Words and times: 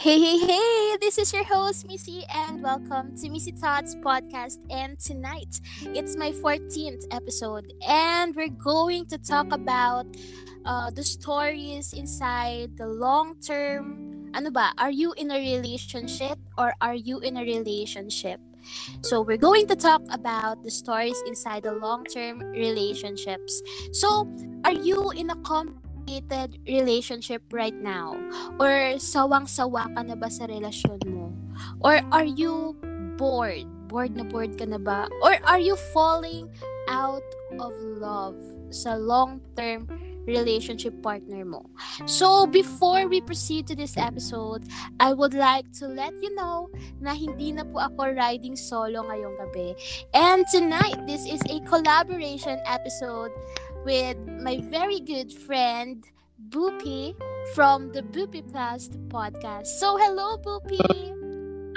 Hey, 0.00 0.18
hey, 0.18 0.38
hey! 0.38 0.96
This 0.96 1.18
is 1.18 1.30
your 1.30 1.44
host, 1.44 1.86
Missy, 1.86 2.24
and 2.32 2.62
welcome 2.62 3.14
to 3.20 3.28
Missy 3.28 3.52
Thoughts 3.52 3.94
Podcast. 3.94 4.56
And 4.70 4.98
tonight, 4.98 5.60
it's 5.92 6.16
my 6.16 6.32
14th 6.32 7.04
episode, 7.10 7.70
and 7.86 8.34
we're 8.34 8.48
going 8.48 9.04
to 9.12 9.18
talk 9.18 9.52
about 9.52 10.06
uh, 10.64 10.88
the 10.88 11.02
stories 11.04 11.92
inside 11.92 12.78
the 12.78 12.88
long 12.88 13.36
term. 13.44 14.32
Ano 14.32 14.48
ba? 14.48 14.72
Are 14.78 14.90
you 14.90 15.12
in 15.20 15.30
a 15.30 15.36
relationship 15.36 16.40
or 16.56 16.72
are 16.80 16.96
you 16.96 17.20
in 17.20 17.36
a 17.36 17.44
relationship? 17.44 18.40
So, 19.04 19.20
we're 19.20 19.36
going 19.36 19.68
to 19.68 19.76
talk 19.76 20.00
about 20.08 20.64
the 20.64 20.70
stories 20.70 21.20
inside 21.28 21.64
the 21.64 21.76
long 21.76 22.08
term 22.08 22.40
relationships. 22.56 23.60
So, 23.92 24.24
are 24.64 24.72
you 24.72 25.12
in 25.12 25.28
a 25.28 25.36
complicated 26.10 26.58
relationship 26.66 27.42
right 27.52 27.74
now? 27.74 28.16
Or 28.58 28.98
sawang-sawa 28.98 29.94
ka 29.94 30.02
na 30.02 30.14
ba 30.18 30.30
sa 30.30 30.46
relasyon 30.46 30.98
mo? 31.06 31.30
Or 31.80 32.02
are 32.10 32.26
you 32.26 32.74
bored? 33.16 33.66
Bored 33.86 34.16
na 34.16 34.24
bored 34.24 34.58
ka 34.58 34.66
na 34.66 34.78
ba? 34.78 35.06
Or 35.22 35.38
are 35.46 35.62
you 35.62 35.76
falling 35.94 36.50
out 36.88 37.26
of 37.58 37.72
love 37.78 38.38
sa 38.70 38.94
long-term 38.94 39.86
relationship 40.26 40.94
partner 41.02 41.44
mo? 41.44 41.66
So, 42.06 42.46
before 42.46 43.06
we 43.08 43.20
proceed 43.20 43.66
to 43.68 43.74
this 43.74 43.96
episode, 43.98 44.66
I 44.98 45.12
would 45.12 45.34
like 45.34 45.70
to 45.82 45.90
let 45.90 46.14
you 46.22 46.34
know 46.34 46.70
na 47.02 47.14
hindi 47.14 47.50
na 47.50 47.66
po 47.66 47.82
ako 47.82 48.14
riding 48.14 48.54
solo 48.54 49.06
ngayong 49.10 49.36
gabi. 49.42 49.74
And 50.14 50.46
tonight, 50.50 51.06
this 51.06 51.26
is 51.26 51.42
a 51.50 51.58
collaboration 51.66 52.58
episode 52.66 53.34
with 53.84 54.16
my 54.42 54.60
very 54.70 55.00
good 55.00 55.32
friend, 55.32 56.04
Boopy, 56.48 57.14
from 57.54 57.92
the 57.92 58.02
Boopy 58.02 58.42
Plus 58.50 58.88
podcast. 59.08 59.66
So, 59.66 59.96
hello, 59.96 60.36
Boopy! 60.38 61.16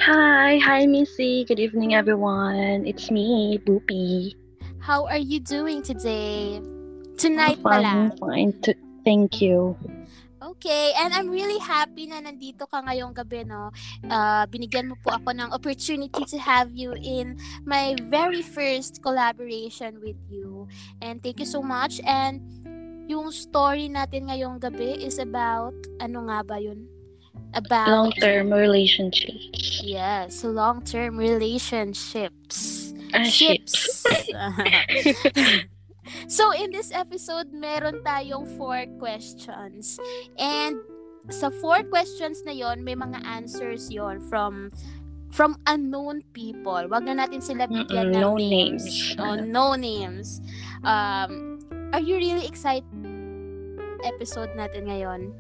Hi, 0.02 0.58
hi 0.58 0.86
Missy. 0.86 1.46
Good 1.46 1.60
evening 1.60 1.94
everyone. 1.94 2.86
It's 2.86 3.10
me, 3.10 3.60
Boopy. 3.66 4.36
How 4.80 5.06
are 5.08 5.18
you 5.18 5.40
doing 5.40 5.82
today? 5.82 6.60
Tonight 7.18 7.58
I'm 7.64 7.64
fine, 7.64 8.12
pala. 8.12 8.16
fine. 8.20 8.54
T- 8.62 8.76
thank 9.06 9.42
you. 9.42 9.78
Okay, 10.44 10.92
and 11.00 11.16
I'm 11.16 11.32
really 11.32 11.56
happy 11.56 12.04
na 12.04 12.20
nandito 12.20 12.68
ka 12.68 12.84
ngayong 12.84 13.16
gabi, 13.16 13.48
no? 13.48 13.72
Uh, 14.12 14.44
binigyan 14.52 14.92
mo 14.92 15.00
po 15.00 15.16
ako 15.16 15.32
ng 15.32 15.50
opportunity 15.56 16.20
to 16.28 16.36
have 16.36 16.68
you 16.76 16.92
in 17.00 17.40
my 17.64 17.96
very 18.12 18.44
first 18.44 19.00
collaboration 19.00 20.04
with 20.04 20.20
you. 20.28 20.68
And 21.00 21.24
thank 21.24 21.40
you 21.40 21.48
so 21.48 21.64
much. 21.64 22.04
And 22.04 22.44
yung 23.08 23.32
story 23.32 23.88
natin 23.88 24.28
ngayong 24.28 24.60
gabi 24.60 25.00
is 25.00 25.16
about, 25.16 25.76
ano 26.04 26.28
nga 26.28 26.44
ba 26.44 26.60
yun? 26.60 26.92
About, 27.56 27.88
Long-term 28.12 28.52
relationships. 28.52 29.80
yes, 29.80 30.44
long-term 30.44 31.16
relationships. 31.16 32.92
Ah, 33.16 33.24
ships. 33.24 34.04
so, 36.28 36.52
in 36.52 36.72
this 36.72 36.92
episode, 36.92 37.52
meron 37.54 38.04
tayong 38.04 38.48
four 38.58 38.86
questions. 39.00 40.00
And 40.38 40.80
sa 41.32 41.48
four 41.64 41.88
questions 41.88 42.44
na 42.44 42.52
yon 42.52 42.84
may 42.84 43.00
mga 43.00 43.24
answers 43.24 43.88
yon 43.88 44.20
from 44.28 44.68
from 45.32 45.58
unknown 45.66 46.22
people. 46.36 46.86
Wag 46.92 47.08
na 47.10 47.26
natin 47.26 47.42
sila 47.42 47.66
bigyan 47.66 48.14
ng 48.14 48.22
no 48.22 48.38
names. 48.38 48.86
names. 48.86 49.18
Oh, 49.18 49.36
no 49.40 49.74
names. 49.74 50.44
Um, 50.86 51.58
are 51.96 52.04
you 52.04 52.20
really 52.20 52.46
excited 52.46 52.86
episode 54.06 54.52
natin 54.54 54.92
ngayon? 54.92 55.34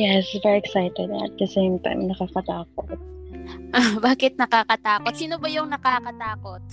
Yes, 0.00 0.32
very 0.40 0.64
excited 0.64 1.12
at 1.12 1.36
the 1.36 1.44
same 1.50 1.76
time 1.84 2.08
nakakatakot. 2.08 2.96
Bakit 4.06 4.40
nakakatakot? 4.40 5.12
Sino 5.12 5.36
ba 5.36 5.50
yung 5.52 5.68
nakakatakot? 5.68 6.64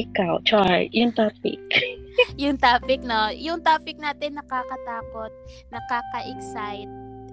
Ikaw, 0.00 0.40
Char, 0.48 0.88
yung 0.96 1.12
topic. 1.12 1.60
yung 2.42 2.56
topic, 2.56 3.02
no? 3.02 3.30
Yung 3.30 3.60
topic 3.60 3.96
natin 3.96 4.36
nakakatakot, 4.36 5.32
nakaka-excite, 5.70 6.90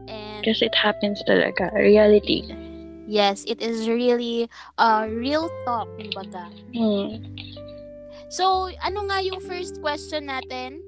and 0.08 0.42
Kasi 0.44 0.66
it 0.66 0.76
happens 0.76 1.20
talaga. 1.26 1.70
Reality. 1.74 2.46
yes, 3.08 3.48
it 3.48 3.64
is 3.64 3.88
really 3.88 4.52
uh, 4.78 5.08
real 5.08 5.48
talk, 5.64 5.88
kumbaga. 5.96 6.52
Hmm. 6.76 7.24
So, 8.28 8.68
ano 8.84 9.08
nga 9.08 9.24
yung 9.24 9.40
first 9.40 9.80
question 9.80 10.28
natin? 10.28 10.84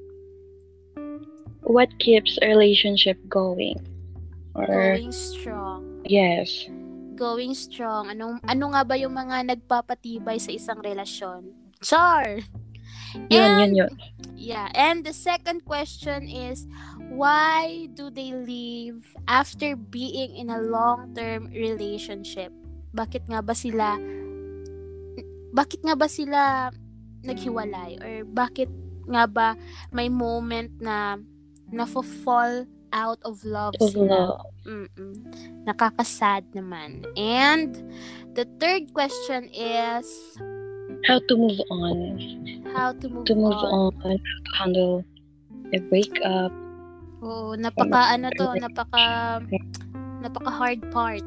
What 1.63 1.87
keeps 1.99 2.35
a 2.41 2.47
relationship 2.47 3.15
going? 3.29 3.79
Or, 4.55 4.67
Going 4.67 5.13
strong. 5.13 6.03
yes. 6.03 6.67
Going 7.15 7.55
strong. 7.55 8.11
Anong, 8.11 8.39
ano 8.43 8.65
nga 8.73 8.83
ba 8.83 8.95
yung 8.95 9.15
mga 9.15 9.55
nagpapatibay 9.55 10.39
sa 10.39 10.51
isang 10.51 10.79
relasyon? 10.79 11.51
Char! 11.79 12.43
Yun, 13.29 13.31
And- 13.31 13.59
yun, 13.59 13.87
yun. 13.87 13.91
Yeah, 14.39 14.71
and 14.71 15.03
the 15.03 15.11
second 15.11 15.67
question 15.67 16.23
is 16.31 16.63
why 17.11 17.89
do 17.93 18.07
they 18.07 18.31
leave 18.31 19.03
after 19.27 19.75
being 19.75 20.31
in 20.33 20.47
a 20.47 20.63
long-term 20.63 21.51
relationship? 21.51 22.53
Bakit 22.95 23.27
nga 23.27 23.43
ba 23.43 23.51
sila 23.53 23.99
Bakit 25.49 25.81
nga 25.81 25.95
ba 25.97 26.07
sila 26.07 26.69
naghiwalay 27.25 27.97
or 27.99 28.13
bakit 28.23 28.69
nga 29.09 29.25
ba 29.25 29.57
may 29.91 30.07
moment 30.07 30.69
na 30.79 31.17
na-fall 31.73 32.63
out 32.93 33.19
of 33.25 33.41
love 33.43 33.73
Of 33.81 33.91
sila? 33.93 34.05
love. 34.39 34.45
Mm-mm. 34.65 35.13
Nakakasad 35.65 36.53
naman. 36.53 37.05
And 37.17 37.73
the 38.33 38.45
third 38.61 38.93
question 38.93 39.49
is 39.51 40.05
How 41.07 41.17
to 41.25 41.33
move 41.37 41.59
on. 41.71 42.19
how 42.69 42.93
to 42.93 43.05
move, 43.09 43.25
To 43.25 43.33
move 43.35 43.55
on. 43.55 43.93
on. 44.03 44.17
How 44.21 44.39
to 44.45 44.51
handle 44.57 44.93
a 45.73 45.77
breakup. 45.89 46.53
Oo, 47.19 47.53
napaka 47.57 48.15
ano 48.15 48.29
to, 48.37 48.45
napaka 48.57 49.39
napaka 50.23 50.51
hard 50.51 50.81
part. 50.93 51.25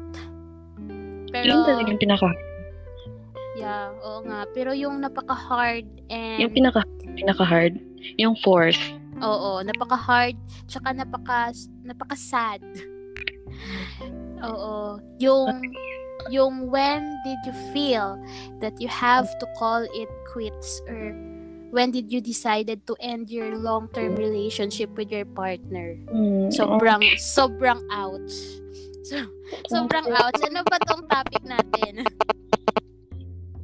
Pero 1.33 1.49
Yun 1.49 1.65
talaga 1.65 1.89
yung 1.89 2.01
pinaka 2.01 2.29
yeah, 3.53 3.93
oo 4.01 4.25
nga. 4.25 4.49
Pero 4.57 4.73
yung 4.73 4.97
napaka 5.01 5.37
hard 5.37 5.85
and 6.09 6.41
Yung 6.41 6.53
pinaka 6.53 6.81
pinaka 7.13 7.45
hard, 7.45 7.77
yung 8.17 8.33
fourth. 8.41 8.79
oo, 9.21 9.61
napaka 9.61 9.93
hard 9.97 10.37
tsaka 10.65 10.89
napaka 10.93 11.53
napaka 11.85 12.15
sad. 12.17 12.61
oo, 14.49 14.97
yung 15.21 15.61
yung 16.29 16.69
when 16.69 17.03
did 17.23 17.39
you 17.43 17.55
feel 17.71 18.15
that 18.59 18.75
you 18.79 18.87
have 18.87 19.27
to 19.39 19.45
call 19.57 19.83
it 19.83 20.09
quits 20.31 20.81
or 20.87 21.11
when 21.73 21.89
did 21.89 22.11
you 22.11 22.21
decided 22.21 22.85
to 22.85 22.93
end 22.99 23.29
your 23.29 23.57
long-term 23.57 24.15
relationship 24.15 24.93
with 24.95 25.09
your 25.09 25.25
partner? 25.25 25.97
Mm, 26.13 26.53
Sobrang, 26.53 27.01
sobrang 27.17 27.81
ouch. 27.89 28.33
So, 29.03 29.19
sobrang 29.67 30.07
ouch. 30.13 30.39
Ano 30.47 30.61
ba 30.63 30.77
tong 30.85 31.03
topic 31.09 31.43
natin? 31.43 32.05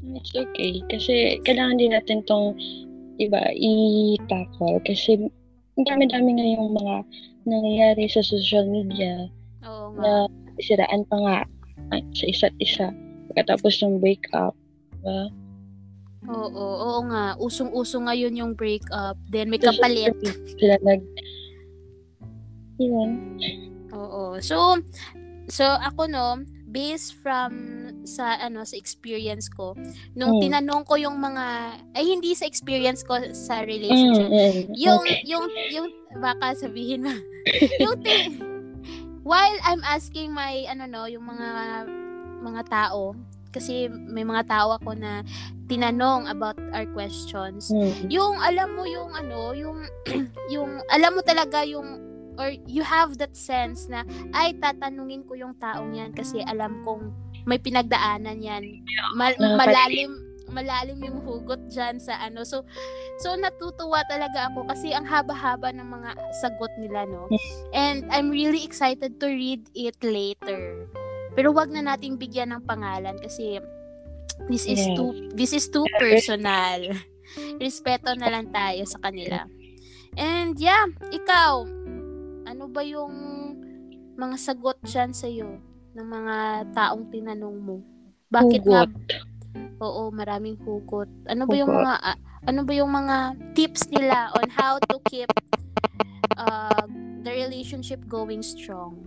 It's 0.09 0.33
okay. 0.33 0.81
Kasi 0.89 1.37
kailangan 1.45 1.77
din 1.77 1.93
natin 1.93 2.25
tong 2.25 2.57
iba 3.21 3.39
i-tackle. 3.53 4.81
Kasi 4.83 5.29
dami-dami 5.79 6.33
na 6.33 6.45
yung 6.57 6.75
mga 6.75 6.95
nangyayari 7.47 8.09
sa 8.09 8.19
social 8.19 8.67
media 8.67 9.29
Oo 9.63 9.95
nga. 9.95 10.01
na 10.01 10.11
siraan 10.59 11.07
pa 11.07 11.17
nga 11.23 11.37
sa 12.13 12.25
isa't 12.25 12.55
isa. 12.57 12.91
Pagkatapos 13.29 13.81
ng 13.81 13.97
breakup. 13.97 14.53
Diba? 14.99 15.31
Oo, 16.27 16.51
oo 16.83 16.99
nga. 17.07 17.33
Usong-uso 17.37 18.03
ngayon 18.03 18.35
yung 18.35 18.53
breakup. 18.53 19.15
Then 19.29 19.47
may 19.47 19.57
kapalit. 19.57 20.13
Sila 20.53 20.75
nag... 20.83 21.01
Yun. 22.79 23.39
Oo. 23.91 24.39
So, 24.39 24.79
so 25.47 25.63
ako 25.65 26.07
no, 26.07 26.27
based 26.69 27.17
from 27.19 27.51
sa 28.05 28.37
ano 28.39 28.63
sa 28.63 28.77
experience 28.77 29.49
ko, 29.49 29.73
nung 30.13 30.37
Mm. 30.37 30.41
tinanong 30.43 30.83
ko 30.85 30.95
yung 30.95 31.17
mga 31.17 31.45
ay 31.97 32.03
hindi 32.05 32.31
sa 32.33 32.45
experience 32.45 33.01
ko 33.01 33.17
sa 33.33 33.61
Mm, 33.61 33.67
relationship. 33.67 34.29
mm, 34.29 34.57
Yung 34.77 35.01
okay. 35.03 35.19
yung 35.25 35.45
yung 35.73 35.87
baka 36.17 36.55
sabihin 36.55 37.03
mo. 37.03 37.13
yung 37.83 37.97
thing, 37.99 38.37
while 39.21 39.57
I'm 39.61 39.83
asking 39.83 40.31
my 40.31 40.65
ano 40.65 40.85
no, 40.85 41.05
yung 41.05 41.23
mga 41.23 41.49
mga 42.39 42.61
tao 42.65 43.13
kasi 43.49 43.89
may 43.89 44.21
mga 44.21 44.45
tao 44.45 44.77
ako 44.77 44.93
na 44.93 45.25
tinanong 45.65 46.29
about 46.29 46.57
our 46.71 46.85
questions. 46.87 47.69
Mm, 47.69 48.09
Yung 48.09 48.37
alam 48.37 48.73
mo 48.73 48.85
yung 48.85 49.09
ano, 49.11 49.53
yung 49.53 49.85
yung 50.53 50.81
alam 50.87 51.13
mo 51.13 51.21
talaga 51.21 51.61
yung 51.61 51.97
or 52.37 52.53
you 52.65 52.81
have 52.81 53.17
that 53.17 53.35
sense 53.35 53.85
na 53.85 54.05
ay 54.31 54.55
tatanungin 54.55 55.25
ko 55.25 55.33
yung 55.33 55.57
taong 55.57 55.91
yan 55.91 56.13
kasi 56.13 56.39
alam 56.39 56.79
kong 56.81 57.09
may 57.43 57.57
pinagdaanan 57.57 58.37
yan. 58.39 58.63
Ma- 59.13 59.33
Nakaka- 59.33 59.57
malalim 59.59 60.11
malalim 60.49 60.99
yung 61.01 61.21
hugot 61.23 61.61
dyan 61.69 62.01
sa 62.01 62.17
ano. 62.19 62.43
So, 62.43 62.65
so 63.21 63.33
natutuwa 63.37 64.03
talaga 64.09 64.49
ako 64.51 64.65
kasi 64.67 64.91
ang 64.91 65.05
haba-haba 65.05 65.71
ng 65.73 65.85
mga 65.85 66.11
sagot 66.41 66.73
nila, 66.81 67.05
no? 67.05 67.29
And 67.71 68.05
I'm 68.09 68.33
really 68.33 68.65
excited 68.65 69.17
to 69.21 69.27
read 69.29 69.69
it 69.77 69.97
later. 70.01 70.89
Pero 71.37 71.53
wag 71.53 71.71
na 71.71 71.85
nating 71.85 72.17
bigyan 72.17 72.51
ng 72.51 72.65
pangalan 72.65 73.15
kasi 73.21 73.61
this 74.47 74.65
is 74.65 74.81
too 74.95 75.29
this 75.35 75.51
is 75.53 75.69
too 75.69 75.85
personal. 76.01 76.81
Respeto 77.63 78.17
na 78.17 78.33
lang 78.33 78.49
tayo 78.49 78.83
sa 78.89 78.97
kanila. 78.99 79.45
And 80.17 80.57
yeah, 80.57 80.89
ikaw, 81.13 81.63
ano 82.49 82.65
ba 82.67 82.81
yung 82.81 83.13
mga 84.17 84.35
sagot 84.35 84.81
dyan 84.81 85.13
sa'yo 85.13 85.61
ng 85.93 86.07
mga 86.07 86.35
taong 86.73 87.07
tinanong 87.13 87.57
mo? 87.61 87.77
Bakit 88.29 88.61
nga 88.65 88.85
Hugot. 88.85 89.28
Oo, 89.79 90.11
maraming 90.11 90.59
hugot. 90.63 91.07
Ano 91.31 91.47
ba 91.47 91.55
yung 91.55 91.71
mga 91.71 91.93
ah, 92.03 92.17
ano 92.43 92.61
ba 92.67 92.73
yung 92.75 92.91
mga 92.91 93.17
tips 93.55 93.87
nila 93.91 94.31
on 94.35 94.51
how 94.51 94.75
to 94.91 94.99
keep 95.07 95.31
uh, 96.35 96.83
the 97.23 97.31
relationship 97.31 98.03
going 98.07 98.43
strong? 98.43 98.99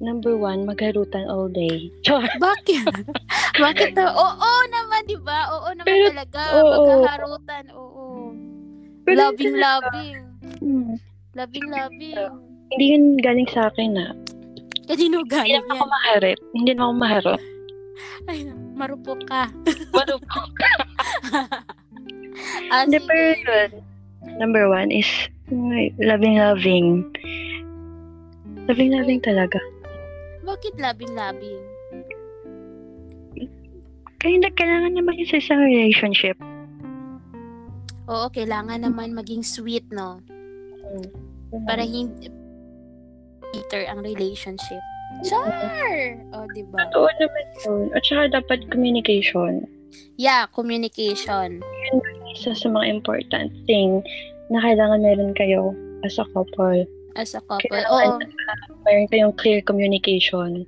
Number 0.00 0.32
one, 0.32 0.64
magharutan 0.64 1.28
all 1.28 1.52
day. 1.52 1.92
Char! 2.00 2.24
Bakit? 2.40 2.88
Bakit? 3.60 3.92
Oo 4.24 4.52
naman, 4.72 5.04
'di 5.04 5.20
ba? 5.20 5.48
Oo 5.52 5.68
naman 5.76 5.88
Pero- 5.88 6.08
talaga. 6.12 6.42
oo. 6.60 6.84
Magkaharutan. 7.04 7.64
Oo. 7.76 8.04
Pero 9.04 9.16
loving, 9.16 9.52
hindi 9.52 9.60
loving. 9.60 10.16
Hmm. 10.60 10.92
Loving, 11.36 11.66
loving. 11.72 12.16
Hindi 12.70 12.84
yun 12.94 13.04
galing 13.20 13.48
sa 13.50 13.68
akin 13.72 13.90
na. 13.96 14.06
Kanino 14.88 15.24
Hindi 15.24 15.30
galing 15.32 15.56
naman 15.64 15.72
ako 15.72 15.84
maharap. 15.88 16.38
Hindi 16.52 16.70
naman 16.72 16.84
ako 16.84 16.94
maharap. 16.96 17.40
Ay, 18.28 18.38
marupok 18.80 19.20
ka. 19.28 19.52
Ah, 22.70 22.86
Hindi, 22.86 23.02
sige. 23.02 23.08
pero 23.10 23.26
yun. 23.44 23.70
Number 24.38 24.64
one 24.70 24.88
is 24.88 25.08
mm, 25.50 25.92
loving-loving. 26.00 27.04
Loving-loving 28.70 29.20
talaga. 29.20 29.58
Bakit 30.46 30.78
loving, 30.78 31.12
loving? 31.12 31.60
Kaya 34.20 34.36
hindi 34.36 34.48
kailangan 34.52 34.90
niya 34.92 35.04
maging 35.04 35.28
sa 35.28 35.36
isang 35.40 35.60
relationship. 35.64 36.36
Oo, 38.10 38.26
kailangan 38.28 38.84
naman 38.84 39.16
maging 39.16 39.40
sweet, 39.40 39.86
no? 39.88 40.20
Para 41.64 41.82
hindi 41.82 42.28
bitter 43.50 43.88
ang 43.88 44.04
relationship. 44.04 44.82
Char! 45.24 46.16
O, 46.32 46.46
di 46.56 46.62
ba? 46.68 46.88
Totoo 46.88 47.08
naman 47.20 47.44
yun. 47.66 47.82
At 47.92 48.02
saka 48.06 48.40
dapat 48.40 48.68
communication. 48.72 49.68
Yeah, 50.16 50.46
communication. 50.52 51.64
Isa 52.36 52.54
sa 52.54 52.68
mga 52.70 52.86
important 53.00 53.50
thing 53.66 54.00
na 54.48 54.62
kailangan 54.62 55.02
meron 55.02 55.32
kayo 55.34 55.74
as 56.06 56.16
a 56.16 56.26
couple. 56.30 56.86
As 57.18 57.34
a 57.34 57.42
couple. 57.42 57.68
Kailangan 57.68 58.22
Oo. 58.22 58.84
meron 58.86 59.08
kayong 59.10 59.34
clear 59.36 59.60
communication. 59.64 60.64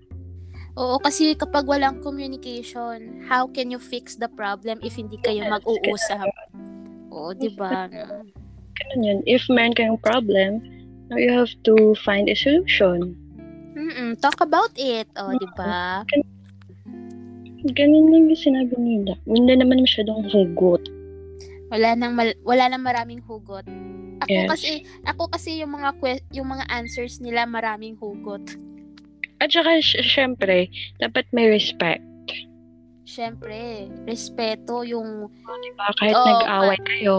Oo, 0.73 0.97
kasi 0.97 1.37
kapag 1.37 1.69
walang 1.69 2.01
communication, 2.01 3.21
how 3.29 3.45
can 3.45 3.69
you 3.69 3.77
fix 3.77 4.17
the 4.17 4.29
problem 4.33 4.81
if 4.81 4.97
hindi 4.97 5.21
kayo 5.21 5.45
Yes, 5.45 5.53
mag-uusap? 5.53 6.29
Oo, 7.13 7.37
di 7.37 7.53
ba? 7.53 7.93
Ganun 7.93 9.01
yun. 9.05 9.19
If 9.29 9.45
meron 9.53 9.77
kayong 9.77 10.01
problem, 10.01 10.65
now 11.13 11.21
you 11.21 11.29
have 11.29 11.53
to 11.69 11.93
find 12.01 12.33
a 12.33 12.37
solution. 12.37 13.13
Mm-mm, 13.73 14.19
talk 14.19 14.37
about 14.39 14.73
it. 14.75 15.09
O, 15.15 15.33
di 15.33 15.49
ba? 15.55 16.05
Ganun 17.65 18.07
lang 18.11 18.23
yung 18.27 18.37
sinabi 18.37 18.75
nila. 18.75 19.15
Hindi 19.25 19.55
naman 19.55 19.81
masyadong 19.81 20.27
hugot. 20.29 20.83
Wala 21.71 21.95
nang 21.95 22.13
mal- 22.13 22.37
wala 22.43 22.69
nang 22.69 22.83
maraming 22.83 23.23
hugot. 23.23 23.65
Ako 24.21 24.29
Yes. 24.29 24.49
kasi 24.51 24.71
ako 25.03 25.23
kasi 25.31 25.51
yung 25.59 25.73
mga 25.73 25.91
que- 25.97 26.25
yung 26.33 26.47
mga 26.47 26.69
answers 26.69 27.19
nila 27.19 27.43
maraming 27.43 27.97
hugot. 27.97 28.43
At 29.39 29.51
saka, 29.51 29.81
sy- 29.81 30.05
syempre, 30.05 30.71
dapat 30.99 31.27
may 31.33 31.49
respect. 31.49 32.05
Syempre, 33.03 33.89
respeto 34.05 34.87
yung 34.87 35.27
Diba? 35.43 35.87
Kahit 35.97 36.15
Oo, 36.15 36.27
nag-away 36.29 36.79
ka- 36.79 36.87
kayo, 36.89 37.17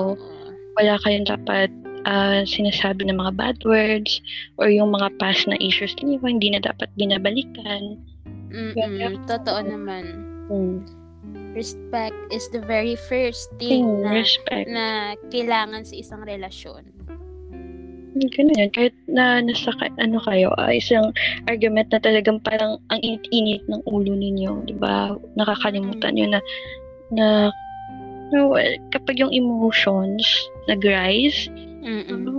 wala 0.73 0.95
kayong 0.99 1.27
dapat 1.27 1.69
ah, 2.05 2.43
sinasabi 2.43 3.07
ng 3.07 3.17
mga 3.17 3.33
bad 3.35 3.57
words 3.63 4.19
or 4.59 4.67
yung 4.69 4.91
mga 4.91 5.11
past 5.17 5.47
na 5.47 5.57
issues 5.59 5.93
niyo, 5.99 6.19
hindi 6.23 6.51
na 6.51 6.61
dapat 6.61 6.87
binabalikan. 6.95 7.97
Mm-mm, 8.53 9.25
totoo 9.25 9.59
naman. 9.65 10.03
Hmm. 10.47 10.83
Respect 11.53 12.17
is 12.33 12.49
the 12.49 12.61
very 12.61 12.97
first 12.97 13.49
thing 13.61 13.85
Hmm, 13.85 14.01
na 14.05 14.09
respect. 14.21 14.65
na 14.69 14.85
kailangan 15.29 15.85
sa 15.85 15.93
isang 15.93 16.21
relasyon. 16.25 16.83
Ganun 18.13 18.53
yun. 18.53 18.69
Kahit 18.69 18.93
na 19.09 19.41
nasa 19.41 19.73
ano 19.97 20.21
kayo, 20.21 20.53
ah, 20.61 20.69
isang 20.69 21.09
argument 21.49 21.89
na 21.89 21.97
talagang 21.97 22.37
parang 22.45 22.77
ang 22.93 22.99
init-init 23.01 23.65
ng 23.65 23.81
ulo 23.89 24.13
ninyo, 24.13 24.69
di 24.69 24.77
ba? 24.77 25.17
Nakakalimutan 25.33 26.13
nyo 26.13 26.27
na 26.37 26.39
na 27.09 27.25
no, 28.29 28.53
well, 28.53 28.73
kapag 28.93 29.17
yung 29.17 29.33
emotions 29.33 30.25
nag-rise, 30.69 31.49
Mm-mm. 31.83 32.09
ano, 32.09 32.31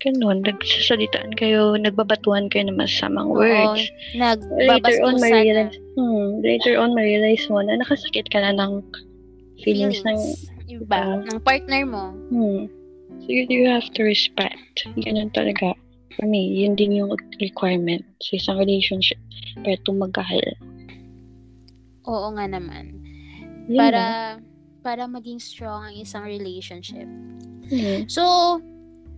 ganun, 0.00 0.40
nagsasalitaan 0.42 1.36
kayo, 1.36 1.76
nagbabatuhan 1.76 2.48
kayo 2.48 2.72
ng 2.72 2.80
masamang 2.80 3.28
Oo, 3.28 3.36
words. 3.36 3.84
Later 4.16 4.16
Nagbabastusan 4.16 5.04
on, 5.04 5.14
na 5.14 5.20
ma-realize, 5.20 5.76
hmm, 5.96 6.28
later 6.40 6.74
on, 6.80 6.90
ma-realize 6.96 7.44
mo 7.52 7.60
na 7.60 7.76
nakasakit 7.76 8.26
ka 8.32 8.40
na 8.40 8.56
ng 8.56 8.80
feelings, 9.60 10.00
ng, 10.08 10.20
iba, 10.72 11.20
ng 11.20 11.40
partner 11.44 11.84
mo. 11.84 12.16
hmm. 12.32 12.64
So, 13.20 13.28
you, 13.28 13.44
you 13.52 13.68
have 13.68 13.84
to 14.00 14.02
respect. 14.02 14.56
Ganun 14.96 15.28
talaga. 15.36 15.76
For 16.16 16.24
me, 16.24 16.40
yun 16.64 16.72
din 16.72 16.96
yung 16.96 17.12
requirement 17.36 18.00
sa 18.24 18.40
isang 18.40 18.56
relationship 18.56 19.20
para 19.60 19.76
tumagal. 19.84 20.40
Oo 22.08 22.32
nga 22.32 22.48
naman. 22.48 22.96
Yun 23.68 23.76
Para 23.76 24.00
lang. 24.00 24.36
para 24.80 25.02
maging 25.04 25.36
strong 25.36 25.92
ang 25.92 25.96
isang 26.00 26.24
relationship. 26.24 27.04
Hmm. 27.70 28.04
So, 28.06 28.58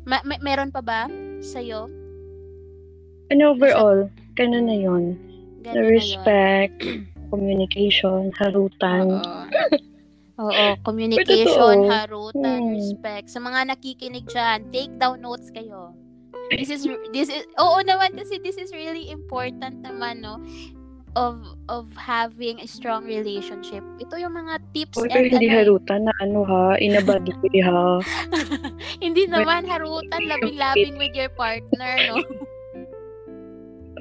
ma- 0.05 0.23
may- 0.23 0.41
meron 0.41 0.69
pa 0.69 0.79
ba 0.79 1.09
sa'yo? 1.41 1.89
And 3.29 3.41
overall, 3.41 4.13
ganun 4.37 4.69
na 4.69 4.77
yun. 4.77 5.17
Ganun 5.63 5.73
na 5.73 5.81
yun. 5.81 5.89
respect, 5.89 6.77
communication, 7.33 8.29
harutan. 8.37 9.09
Oo. 9.17 9.43
Oo, 10.43 10.67
communication, 10.87 11.89
harutan, 11.89 12.61
Hmm. 12.61 12.77
respect. 12.77 13.33
Sa 13.33 13.41
mga 13.41 13.73
nakikinig 13.73 14.29
dyan, 14.29 14.69
take 14.69 14.93
down 14.97 15.21
notes 15.21 15.49
kayo. 15.49 15.97
This 16.53 16.69
is, 16.69 16.85
this 17.17 17.33
is, 17.33 17.49
oo 17.57 17.81
naman 17.81 18.13
kasi 18.13 18.37
this 18.37 18.61
is 18.61 18.69
really 18.71 19.09
important 19.09 19.81
naman, 19.81 20.21
no? 20.21 20.37
Of, 21.13 21.45
of 21.69 21.93
having 21.93 22.57
a 22.65 22.69
strong 22.69 23.05
relationship. 23.05 23.85
Ito 24.01 24.17
yung 24.17 24.33
mga 24.33 24.65
tips 24.73 24.97
Or 24.97 25.05
and 25.13 25.29
hindi 25.29 25.45
ano, 25.53 25.61
harutan 25.61 26.09
na 26.09 26.13
ano 26.25 26.41
ha, 26.49 26.81
inabaduy 26.81 27.61
ha. 27.69 28.01
hindi 29.05 29.29
naman 29.29 29.69
harutan, 29.69 30.25
labing-labing 30.25 30.97
with 30.97 31.13
your 31.13 31.29
partner, 31.37 31.93
no? 32.09 32.17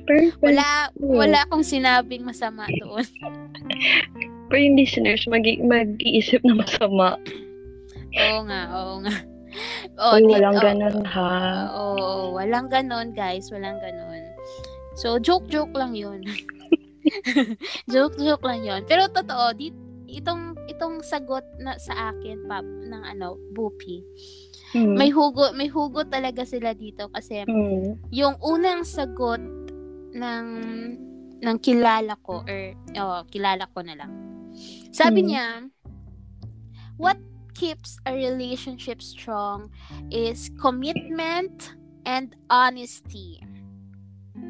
Pero, 0.08 0.32
Wala, 0.40 0.88
wala 0.98 1.44
akong 1.46 1.68
sinabing 1.68 2.24
masama 2.24 2.66
doon. 2.80 3.06
pero 4.48 4.60
yung 4.60 4.80
listeners, 4.80 5.28
mag- 5.28 5.64
mag-iisip 5.68 6.40
na 6.48 6.58
masama. 6.58 7.20
Oo 8.18 8.40
nga, 8.48 8.62
oo 8.72 8.94
nga. 9.04 9.16
Oo, 10.00 10.16
Uy, 10.16 10.24
walang 10.32 10.58
oo, 10.58 10.64
ganun 10.64 10.98
ha. 11.06 11.32
Oo, 11.76 12.40
walang 12.40 12.68
ganon, 12.72 13.12
guys. 13.12 13.52
Walang 13.52 13.84
ganon. 13.84 14.24
So, 14.96 15.20
joke-joke 15.20 15.76
lang 15.76 15.96
yun. 15.96 16.24
joke-joke 17.92 18.46
lang 18.46 18.62
yun. 18.62 18.82
Pero 18.86 19.10
totoo, 19.10 19.54
di, 19.58 19.74
itong 20.12 20.60
itong 20.68 21.00
sagot 21.02 21.44
na 21.58 21.80
sa 21.80 22.12
akin 22.12 22.44
pap 22.46 22.68
ng 22.68 23.04
ano 23.04 23.40
Bupi 23.56 24.04
Hmm. 24.72 24.96
may 24.96 25.12
hugot 25.12 25.52
may 25.52 25.68
hugot 25.68 26.08
talaga 26.08 26.48
sila 26.48 26.72
dito 26.72 27.12
kasi 27.12 27.44
Hmm. 27.44 28.00
yung 28.08 28.40
unang 28.40 28.88
sagot 28.88 29.40
ng 30.16 30.48
ng 31.42 31.58
kilala 31.60 32.16
ko 32.24 32.40
or 32.48 32.62
oh, 32.96 33.20
kilala 33.28 33.68
ko 33.76 33.84
na 33.84 34.00
lang. 34.00 34.12
Sabi 34.96 35.26
Hmm. 35.26 35.28
niya, 35.28 35.46
what 36.96 37.20
keeps 37.52 38.00
a 38.08 38.16
relationship 38.16 39.04
strong 39.04 39.68
is 40.08 40.54
commitment 40.56 41.76
and 42.08 42.38
honesty. 42.48 43.44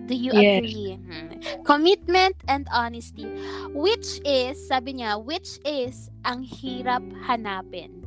Do 0.07 0.15
you 0.15 0.31
Yes. 0.33 0.59
agree? 0.65 0.97
Hmm. 0.97 1.27
Commitment 1.63 2.35
and 2.47 2.65
honesty. 2.73 3.27
Which 3.71 4.19
is, 4.23 4.57
sabi 4.59 4.99
niya, 4.99 5.21
which 5.21 5.61
is 5.63 6.09
ang 6.23 6.43
hirap 6.43 7.03
hanapin. 7.23 8.01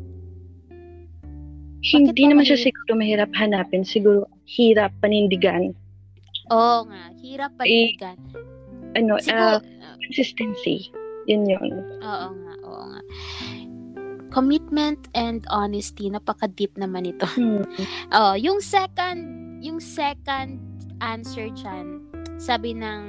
Hindi 1.85 2.25
naman 2.25 2.49
siya 2.49 2.57
siguro 2.57 2.97
mahirap 2.97 3.29
hanapin. 3.37 3.85
Siguro 3.85 4.25
hirap 4.49 4.93
panindigan. 5.05 5.77
Oo 6.49 6.89
nga, 6.89 7.13
hirap 7.21 7.53
panindigan. 7.61 8.17
Ano, 8.97 9.21
Siguro, 9.21 9.61
ah, 9.61 9.97
consistency. 10.01 10.89
Yun 11.29 11.45
yun. 11.45 11.73
Oo 12.01 12.29
nga, 12.33 12.55
oo 12.65 12.85
nga. 12.89 13.01
Commitment 14.33 15.07
and 15.15 15.45
honesty, 15.53 16.09
napaka-deep 16.09 16.75
naman 16.81 17.05
ito. 17.07 17.29
Hmm. 17.37 17.63
Oh, 18.17 18.33
yung 18.33 18.65
second, 18.65 19.21
yung 19.61 19.79
second 19.79 20.64
answer 21.01 21.49
dyan, 21.51 22.03
sabi 22.39 22.75
ng 22.75 23.03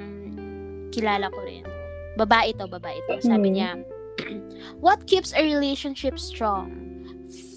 kilala 0.89 1.29
ko 1.29 1.39
rin. 1.43 1.65
Babae 2.15 2.55
to, 2.57 2.65
babae 2.67 2.97
to. 3.11 3.19
Sabi 3.21 3.51
Hmm. 3.51 3.55
niya, 3.55 3.69
what 4.85 5.03
keeps 5.07 5.35
a 5.35 5.43
relationship 5.43 6.15
strong? 6.17 6.71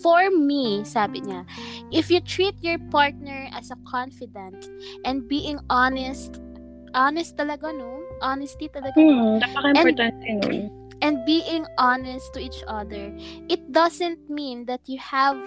For 0.02 0.30
me, 0.32 0.82
sabi 0.82 1.20
niya, 1.22 1.44
if 1.92 2.10
you 2.10 2.18
treat 2.24 2.56
your 2.64 2.78
partner 2.90 3.46
as 3.52 3.70
a 3.70 3.78
confidant 3.86 4.66
and 5.04 5.28
being 5.28 5.60
honest, 5.70 6.40
honest 6.94 7.36
talaga, 7.36 7.70
no? 7.70 8.00
Honesty 8.22 8.66
talaga, 8.72 8.96
no? 8.98 9.38
Hmm, 9.38 9.38
napaka-importante 9.38 10.28
nun. 10.42 10.70
and 11.00 11.22
being 11.24 11.62
honest 11.78 12.26
to 12.34 12.40
each 12.42 12.64
other, 12.66 13.14
it 13.48 13.62
doesn't 13.70 14.18
mean 14.28 14.66
that 14.66 14.82
you 14.90 14.98
have 14.98 15.38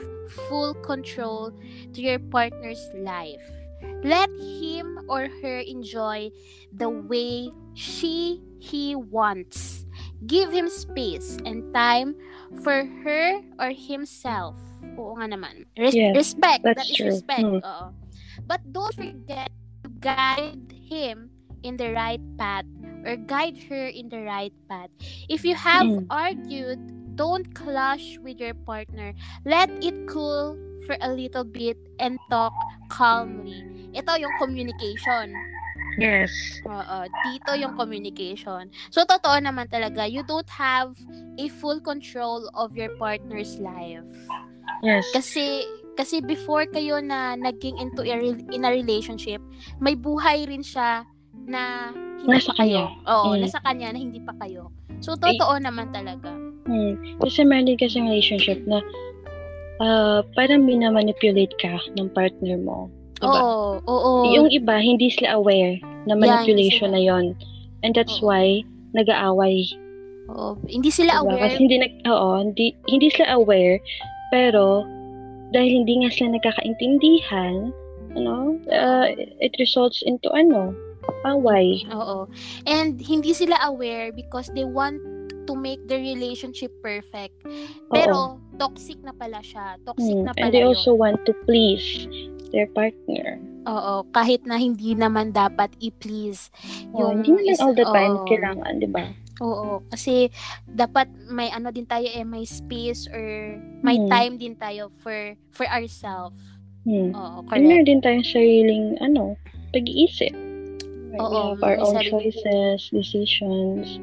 full 0.48 0.74
control 0.80 1.52
to 1.92 2.00
your 2.00 2.20
partner's 2.32 2.80
life. 2.96 3.44
Let 4.04 4.30
him 4.40 5.06
or 5.10 5.30
her 5.42 5.60
enjoy 5.62 6.32
the 6.74 6.90
way 6.90 7.52
she 7.74 8.42
he 8.60 8.96
wants. 8.96 9.86
Give 10.26 10.52
him 10.54 10.70
space 10.70 11.38
and 11.46 11.74
time 11.74 12.14
for 12.62 12.86
her 13.06 13.42
or 13.58 13.74
himself. 13.74 14.58
Oo 14.98 15.18
nga 15.18 15.30
naman. 15.34 15.66
Res- 15.78 15.94
Yes, 15.98 16.14
respect. 16.14 16.62
that's 16.66 16.82
That 16.82 16.90
is 16.90 16.98
true. 16.98 17.10
respect. 17.14 17.42
Hmm. 17.46 17.62
Oo. 17.62 17.86
But 18.46 18.62
don't 18.74 18.94
forget 18.94 19.50
to 19.86 19.90
guide 20.02 20.74
him 20.74 21.30
in 21.62 21.78
the 21.78 21.94
right 21.94 22.22
path 22.38 22.66
or 23.06 23.18
guide 23.18 23.58
her 23.70 23.90
in 23.90 24.10
the 24.10 24.22
right 24.22 24.54
path. 24.70 24.90
If 25.30 25.42
you 25.46 25.54
have 25.58 25.86
Mm. 25.90 26.06
argued, 26.10 26.82
don't 27.22 27.54
clash 27.54 28.18
with 28.26 28.42
your 28.42 28.58
partner. 28.66 29.14
Let 29.46 29.70
it 29.86 29.94
cool 30.10 30.58
for 30.90 30.98
a 31.06 31.14
little 31.14 31.46
bit 31.46 31.78
and 32.02 32.18
talk 32.34 32.50
calmly. 32.90 33.62
Ito 33.94 34.18
yung 34.18 34.34
communication. 34.42 35.38
Yes. 36.02 36.32
Oo, 36.66 36.98
dito 37.30 37.52
yung 37.54 37.78
communication. 37.78 38.74
So, 38.90 39.06
totoo 39.06 39.38
naman 39.38 39.70
talaga, 39.70 40.10
you 40.10 40.26
don't 40.26 40.50
have 40.50 40.98
a 41.38 41.46
full 41.62 41.78
control 41.78 42.50
of 42.56 42.74
your 42.74 42.90
partner's 42.98 43.62
life. 43.62 44.08
Yes. 44.82 45.06
Kasi, 45.14 45.68
kasi 45.94 46.24
before 46.24 46.66
kayo 46.66 47.04
na 47.04 47.36
naging 47.36 47.78
into 47.78 48.02
a, 48.02 48.16
in 48.50 48.66
a 48.66 48.72
relationship, 48.72 49.44
may 49.78 49.94
buhay 49.94 50.48
rin 50.48 50.64
siya 50.64 51.04
na 51.46 51.92
hindi 52.24 52.40
Nasa 52.40 52.50
pa 52.50 52.64
kayo. 52.64 52.82
kanya. 52.88 53.12
Oo, 53.12 53.28
Mm. 53.36 53.42
nasa 53.44 53.60
kanya 53.62 53.88
na 53.92 54.00
hindi 54.00 54.20
pa 54.24 54.34
kayo. 54.40 54.72
So, 55.04 55.14
totoo 55.14 55.60
naman 55.60 55.92
talaga. 55.92 56.32
Hmm. 56.66 56.94
Kasi 57.22 57.42
meron 57.46 57.66
din 57.70 57.80
kasing 57.80 58.06
relationship 58.06 58.62
na 58.70 58.80
ah 59.82 60.22
parang 60.38 60.62
minamanipulate 60.66 61.54
ka 61.58 61.82
ng 61.98 62.10
partner 62.14 62.58
mo. 62.62 62.90
Diba? 63.22 63.38
Oo, 63.38 63.62
oo. 63.86 64.12
Yung 64.34 64.50
iba, 64.50 64.82
hindi 64.82 65.14
sila 65.14 65.38
aware 65.38 65.78
na 66.10 66.18
manipulation 66.18 66.90
sila. 66.90 66.98
na 66.98 67.02
yon 67.02 67.26
And 67.86 67.94
that's 67.94 68.18
Oo. 68.22 68.30
why 68.30 68.66
nag-aaway. 68.98 69.66
oo. 70.30 70.58
Hindi 70.66 70.90
sila 70.90 71.22
Diba? 71.22 71.22
aware. 71.30 71.42
Kasi 71.46 71.58
hindi, 71.62 71.78
nag, 71.82 71.94
oo, 72.10 72.30
hindi, 72.42 72.74
hindi 72.90 73.08
sila 73.14 73.38
aware, 73.38 73.78
pero 74.34 74.86
dahil 75.54 75.86
hindi 75.86 76.02
nga 76.02 76.10
sila 76.10 76.34
nagkakaintindihan, 76.34 77.70
ano, 78.18 78.58
uh, 78.74 79.08
it 79.38 79.54
results 79.62 80.02
into 80.02 80.28
ano, 80.34 80.74
away. 81.26 81.84
Oo. 81.94 82.26
And 82.66 82.98
hindi 83.02 83.34
sila 83.34 83.58
aware 83.66 84.10
because 84.16 84.50
they 84.54 84.66
want 84.66 84.98
to 85.52 85.60
make 85.60 85.84
the 85.86 86.00
relationship 86.00 86.72
perfect. 86.80 87.36
Pero 87.92 88.40
toxic 88.56 89.04
na 89.04 89.12
pala 89.12 89.44
siya. 89.44 89.76
Toxic 89.84 90.16
Hmm. 90.16 90.24
na 90.24 90.32
pala 90.32 90.48
And 90.48 90.52
they 90.56 90.64
yun. 90.64 90.72
also 90.72 90.96
want 90.96 91.28
to 91.28 91.36
please 91.44 92.08
their 92.50 92.72
partner. 92.72 93.36
Oo, 93.68 94.08
kahit 94.10 94.48
na 94.48 94.56
hindi 94.56 94.96
naman 94.96 95.36
dapat 95.36 95.76
i-please. 95.78 96.48
Oh, 96.96 97.12
Yung 97.12 97.22
hindi 97.22 97.52
naman 97.52 97.60
all 97.60 97.76
the 97.76 97.86
time 97.86 98.16
oo. 98.16 98.26
kailangan, 98.26 98.74
di 98.80 98.88
ba? 98.88 99.06
Oo, 99.42 99.84
kasi 99.86 100.32
dapat 100.66 101.12
may 101.28 101.50
ano 101.50 101.68
din 101.70 101.84
tayo 101.84 102.06
eh, 102.06 102.24
may 102.24 102.46
space 102.46 103.10
or 103.10 103.58
may 103.82 103.98
Hmm. 103.98 104.08
time 104.08 104.34
din 104.38 104.56
tayo 104.56 104.88
for 105.02 105.36
for 105.50 105.68
ourselves. 105.68 106.38
Hmm. 106.88 107.12
Oo, 107.12 107.44
And 107.44 107.48
correct. 107.50 107.66
meron 107.68 107.86
din 107.86 108.02
tayong 108.02 108.26
sariling, 108.26 108.86
ano, 108.98 109.36
pag-iisip. 109.70 110.34
Right? 111.12 111.20
Oo, 111.20 111.54
we 111.54 111.60
have 111.60 111.62
our 111.62 111.78
own 111.78 111.96
sarili- 111.98 112.10
choices, 112.32 112.80
decisions, 112.90 114.00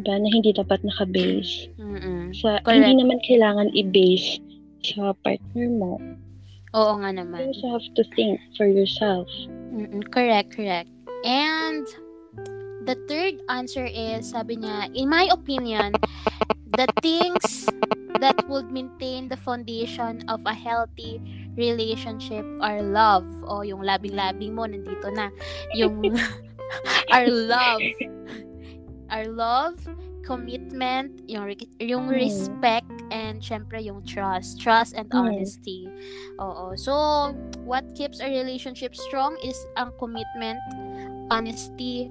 diba, 0.00 0.16
na 0.18 0.28
hindi 0.32 0.50
dapat 0.52 0.80
nakabase. 0.82 1.68
Mm-mm. 1.78 2.32
Sa, 2.34 2.60
Correct. 2.60 2.68
hindi 2.68 2.92
naman 3.04 3.18
kailangan 3.24 3.68
i-base 3.76 4.40
sa 4.82 5.12
partner 5.24 5.68
mo. 5.68 6.00
Oo 6.72 6.92
nga 7.02 7.10
You 7.10 7.18
naman. 7.24 7.38
also 7.50 7.66
have 7.74 7.88
to 7.98 8.04
think 8.14 8.38
for 8.54 8.66
yourself. 8.66 9.26
Mm-mm, 9.74 10.06
correct, 10.14 10.54
correct. 10.54 10.88
And 11.26 11.84
the 12.86 12.96
third 13.10 13.42
answer 13.50 13.84
is, 13.84 14.30
sabi 14.30 14.62
niya, 14.62 14.88
in 14.94 15.10
my 15.10 15.28
opinion, 15.34 15.98
the 16.78 16.86
things 17.02 17.66
that 18.22 18.38
would 18.46 18.70
maintain 18.70 19.26
the 19.28 19.36
foundation 19.36 20.22
of 20.30 20.40
a 20.46 20.54
healthy 20.54 21.18
relationship 21.58 22.46
are 22.62 22.80
love. 22.80 23.26
O 23.50 23.66
yung 23.66 23.82
labing-labing 23.82 24.54
mo, 24.54 24.64
nandito 24.64 25.10
na. 25.10 25.28
Yung 25.74 25.98
our 27.14 27.26
love. 27.26 27.82
Our 29.10 29.26
love, 29.26 29.76
commitment, 30.22 31.22
yung, 31.26 31.50
re- 31.50 31.74
yung 31.82 32.06
Hmm. 32.06 32.14
respect, 32.14 32.90
and 33.10 33.42
syempre 33.42 33.82
yung 33.82 34.06
trust. 34.06 34.62
Trust 34.62 34.94
and 34.94 35.10
honesty. 35.10 35.90
Oo. 36.38 36.78
So, 36.78 36.94
what 37.66 37.84
keeps 37.98 38.22
a 38.22 38.30
relationship 38.30 38.94
strong 38.94 39.34
is 39.42 39.58
ang 39.74 39.90
commitment, 39.98 40.62
honesty, 41.30 42.10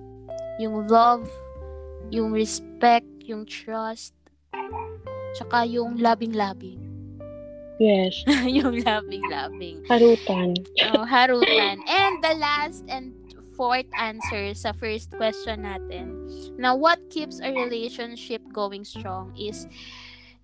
yung 0.60 0.88
love, 0.92 1.28
yung 2.12 2.36
respect, 2.36 3.08
yung 3.24 3.48
trust, 3.48 4.12
tsaka 5.38 5.64
yung 5.64 5.96
labing-labing. 6.02 6.82
Yes. 7.80 8.12
yung 8.44 8.84
labing-labing. 8.84 9.88
Harutan. 9.88 10.52
Oh, 10.92 11.08
harutan. 11.08 11.80
And 11.88 12.20
the 12.20 12.36
last 12.36 12.84
and 12.92 13.16
fourth 13.60 13.92
answer 14.00 14.56
sa 14.56 14.72
first 14.72 15.12
question 15.20 15.68
natin. 15.68 16.32
Now, 16.56 16.80
what 16.80 17.04
keeps 17.12 17.44
a 17.44 17.52
relationship 17.52 18.40
going 18.56 18.88
strong 18.88 19.36
is 19.36 19.68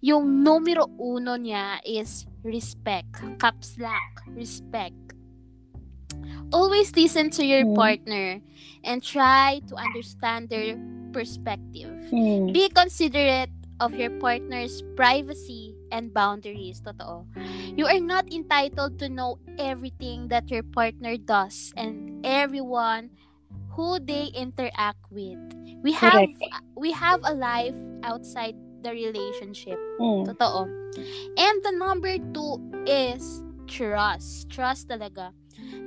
yung 0.03 0.43
numero 0.43 0.91
uno 0.99 1.39
niya 1.39 1.79
is 1.87 2.27
respect. 2.43 3.15
Caps 3.39 3.79
lock. 3.79 4.27
Respect. 4.35 5.15
Always 6.51 6.91
listen 6.91 7.31
to 7.39 7.43
your 7.47 7.63
Hmm. 7.63 7.79
partner 7.79 8.43
and 8.83 8.99
try 8.99 9.63
to 9.71 9.79
understand 9.79 10.51
their 10.51 10.75
perspective. 11.15 11.95
Hmm. 12.11 12.51
Be 12.51 12.67
considerate 12.67 13.51
of 13.79 13.95
your 13.95 14.11
partner's 14.19 14.83
privacy 14.95 15.74
and 15.95 16.11
boundaries. 16.13 16.83
Totoo. 16.83 17.23
You 17.79 17.87
are 17.87 18.03
not 18.03 18.27
entitled 18.27 18.99
to 18.99 19.07
know 19.07 19.39
everything 19.57 20.27
that 20.29 20.51
your 20.51 20.63
partner 20.63 21.15
does 21.17 21.71
and 21.79 22.19
everyone 22.27 23.15
who 23.75 23.99
they 23.99 24.31
interact 24.35 24.99
with. 25.11 25.39
We 25.83 25.93
have 25.93 26.27
we 26.75 26.91
have 26.91 27.21
a 27.23 27.33
life 27.33 27.75
outside 28.03 28.55
the 28.83 28.91
relationship. 28.91 29.79
Hmm. 29.99 30.27
Totoo. 30.27 30.67
And 31.37 31.55
the 31.63 31.73
number 31.75 32.17
two 32.33 32.59
is 32.87 33.43
trust. 33.67 34.49
Trust 34.49 34.89
talaga. 34.89 35.31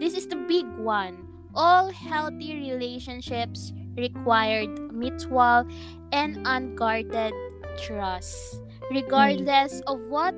This 0.00 0.14
is 0.16 0.26
the 0.28 0.36
big 0.48 0.66
one. 0.78 1.28
All 1.54 1.90
healthy 1.90 2.54
relationships 2.56 3.72
required 3.96 4.70
mutual 4.92 5.66
and 6.12 6.38
unguarded 6.46 7.34
trust. 7.78 8.62
Regardless 8.90 9.80
of 9.86 10.00
what 10.08 10.34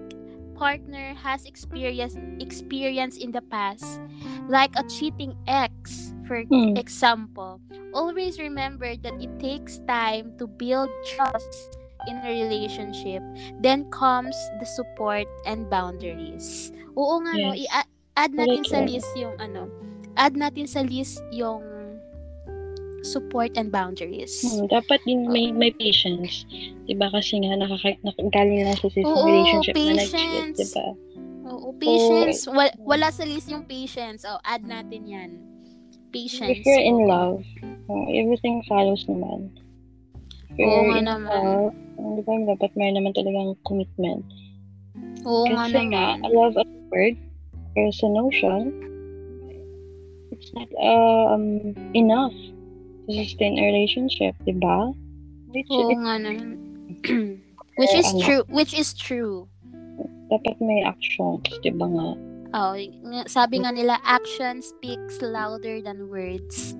partner 0.54 1.14
has 1.16 1.47
experienced 1.47 2.19
experience 2.40 3.16
in 3.16 3.33
the 3.33 3.40
past, 3.49 4.00
like 4.49 4.75
a 4.76 4.85
cheating 4.88 5.33
ex, 5.47 6.12
for 6.26 6.45
Hmm. 6.45 6.76
example, 6.76 7.61
always 7.95 8.37
remember 8.38 8.92
that 9.00 9.16
it 9.19 9.33
takes 9.40 9.80
time 9.88 10.37
to 10.37 10.47
build 10.47 10.90
trust 11.16 11.78
in 12.09 12.16
a 12.25 12.28
relationship. 12.28 13.23
Then 13.61 13.88
comes 13.90 14.37
the 14.61 14.66
support 14.66 15.28
and 15.47 15.69
boundaries. 15.69 16.73
Oo 16.97 17.21
nga 17.25 17.33
no, 17.37 17.52
Yes. 17.54 17.69
i- 17.71 17.88
add 18.16 18.33
natin 18.37 18.62
sa 18.66 18.83
list 18.85 19.11
yung 19.16 19.37
ano, 19.40 19.69
add 20.19 20.37
natin 20.37 20.66
sa 20.69 20.83
list 20.85 21.23
yung 21.33 21.62
support 23.02 23.57
and 23.57 23.73
boundaries. 23.73 24.45
Hmm, 24.45 24.69
dapat 24.69 25.00
din 25.09 25.28
may 25.28 25.52
may 25.52 25.73
patience. 25.73 26.45
'Di 26.85 26.95
ba 26.97 27.09
kasi 27.09 27.40
nga 27.40 27.57
nakaka 27.57 27.97
nakagaling 28.04 28.69
lang 28.69 28.76
sa 28.76 28.88
Oo, 28.88 29.25
relationship 29.25 29.75
na 29.76 29.92
nag-cheat, 29.97 30.12
patience. 30.12 30.57
'di 30.57 30.66
ba? 30.76 30.87
Oo, 31.50 31.69
patience. 31.80 32.47
Wal- 32.47 32.76
wala 32.85 33.09
sa 33.11 33.25
list 33.25 33.49
yung 33.50 33.64
patience. 33.64 34.23
Oh, 34.28 34.38
add 34.45 34.62
natin 34.62 35.09
yan. 35.09 35.30
Patience. 36.12 36.50
If 36.52 36.66
you're 36.66 36.83
in 36.83 37.07
Oo. 37.07 37.11
love, 37.11 37.40
uh, 37.88 38.07
everything 38.14 38.62
follows 38.69 39.02
naman. 39.09 39.50
If 40.59 40.66
Oo 40.66 40.80
nga 40.90 40.97
in 41.00 41.07
naman. 41.07 41.42
love, 41.42 41.75
uh, 41.99 42.11
di 42.19 42.23
ba, 42.26 42.33
dapat 42.54 42.71
meron 42.76 42.97
naman 43.00 43.12
talagang 43.16 43.57
commitment. 43.64 44.23
Oo 45.25 45.47
nga 45.49 45.64
Kasi 45.66 45.78
nga, 45.90 46.19
naman. 46.19 46.30
love 46.35 46.54
at 46.59 46.69
word, 46.90 47.16
there's 47.75 48.02
a 48.02 48.11
notion, 48.11 48.75
it's 50.30 50.50
not 50.54 50.71
um, 50.78 51.75
enough 51.95 52.35
sustain 53.12 53.59
a 53.59 53.64
relationship, 53.67 54.35
di 54.47 54.55
ba? 54.57 54.93
Which 55.50 55.71
Oo 55.71 55.90
is, 55.90 55.99
nga 56.02 56.14
naman. 56.19 56.49
which 57.81 57.95
is 57.95 58.09
ano? 58.14 58.21
true. 58.23 58.43
Which 58.50 58.75
is 58.75 58.95
true. 58.95 59.50
dapat 60.31 60.57
may 60.62 60.87
actions, 60.87 61.50
di 61.61 61.75
ba 61.75 61.87
nga? 61.90 62.09
Oh, 62.50 62.75
sabi 63.26 63.62
nga 63.62 63.75
nila, 63.75 63.99
action 64.07 64.62
speaks 64.62 65.23
louder 65.23 65.83
than 65.83 66.07
words. 66.11 66.75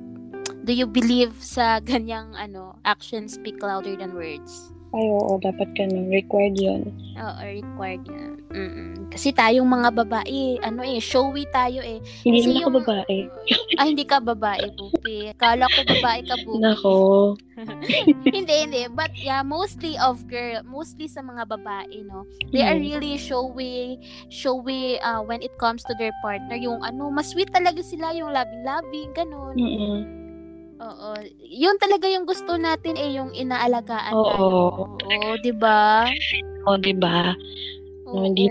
Do 0.67 0.73
you 0.75 0.87
believe 0.87 1.35
sa 1.43 1.83
ganyang 1.83 2.35
ano, 2.39 2.79
action 2.87 3.27
speak 3.27 3.59
louder 3.63 3.99
than 3.99 4.15
words? 4.15 4.71
Ay, 4.91 5.07
oo, 5.07 5.39
dapat 5.39 5.71
ganun. 5.73 6.11
Required 6.11 6.59
yun. 6.59 6.83
Oo, 7.15 7.41
required 7.41 8.03
na. 8.05 8.35
Mm-mm. 8.51 9.07
Kasi 9.07 9.31
tayong 9.31 9.65
mga 9.65 9.95
babae, 9.95 10.59
ano 10.59 10.83
eh, 10.83 10.99
showy 10.99 11.47
tayo 11.49 11.79
eh. 11.79 12.03
Hindi 12.21 12.43
Kasi 12.43 12.49
naman 12.49 12.59
ako 12.59 12.67
yung- 12.67 12.79
babae. 12.83 13.17
Ah, 13.79 13.87
hindi 13.87 14.03
ka 14.03 14.19
babae, 14.19 14.67
Bupi. 14.75 15.31
Kala 15.37 15.65
ko 15.65 15.81
babae 15.87 16.21
ka, 16.27 16.35
Bupi. 16.43 16.59
Nako. 16.59 16.95
hindi, 18.35 18.55
hindi. 18.59 18.83
But 18.91 19.15
yeah, 19.15 19.41
mostly 19.41 19.95
of 19.97 20.27
girl, 20.27 20.61
mostly 20.67 21.07
sa 21.07 21.23
mga 21.23 21.47
babae, 21.47 22.03
no? 22.03 22.27
They 22.51 22.61
are 22.61 22.75
Hmm. 22.75 22.83
really 22.83 23.15
showy, 23.15 23.97
showy 24.27 24.99
uh, 24.99 25.23
when 25.23 25.39
it 25.39 25.55
comes 25.57 25.87
to 25.87 25.95
their 25.95 26.13
partner. 26.19 26.59
Yung 26.59 26.83
ano, 26.83 27.09
mas 27.09 27.31
sweet 27.31 27.49
talaga 27.49 27.79
sila, 27.81 28.11
yung 28.11 28.35
loving-loving, 28.35 29.15
ganun. 29.15 29.55
Mm-mm. 29.55 29.99
Oo. 30.81 31.09
Yun 31.45 31.77
talaga 31.77 32.09
yung 32.09 32.25
gusto 32.25 32.57
natin 32.57 32.97
eh, 32.97 33.21
yung 33.21 33.37
inaalagaan 33.37 34.17
Oo. 34.17 34.25
tayo. 34.25 34.49
Oo, 35.05 35.31
di 35.45 35.53
ba? 35.53 36.09
O, 36.65 36.81
di 36.81 36.95
ba? 36.97 37.37
Oo. 38.09 38.25
hindi 38.25 38.49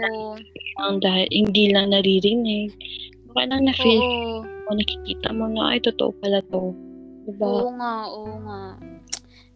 Ang 0.80 1.02
dahil 1.04 1.28
hindi 1.34 1.74
lang 1.74 1.92
naririnig. 1.92 2.72
Baka 3.34 3.50
lang 3.50 3.66
na-feel 3.66 4.00
Oo. 4.00 4.46
mo, 4.46 4.72
nakikita 4.78 5.34
mo 5.34 5.46
na, 5.50 5.74
ay, 5.76 5.80
totoo 5.82 6.14
pala 6.22 6.40
to. 6.54 6.72
Di 7.26 7.34
ba? 7.36 7.46
Oo 7.46 7.70
nga, 7.76 7.94
oo 8.08 8.34
nga. 8.46 8.62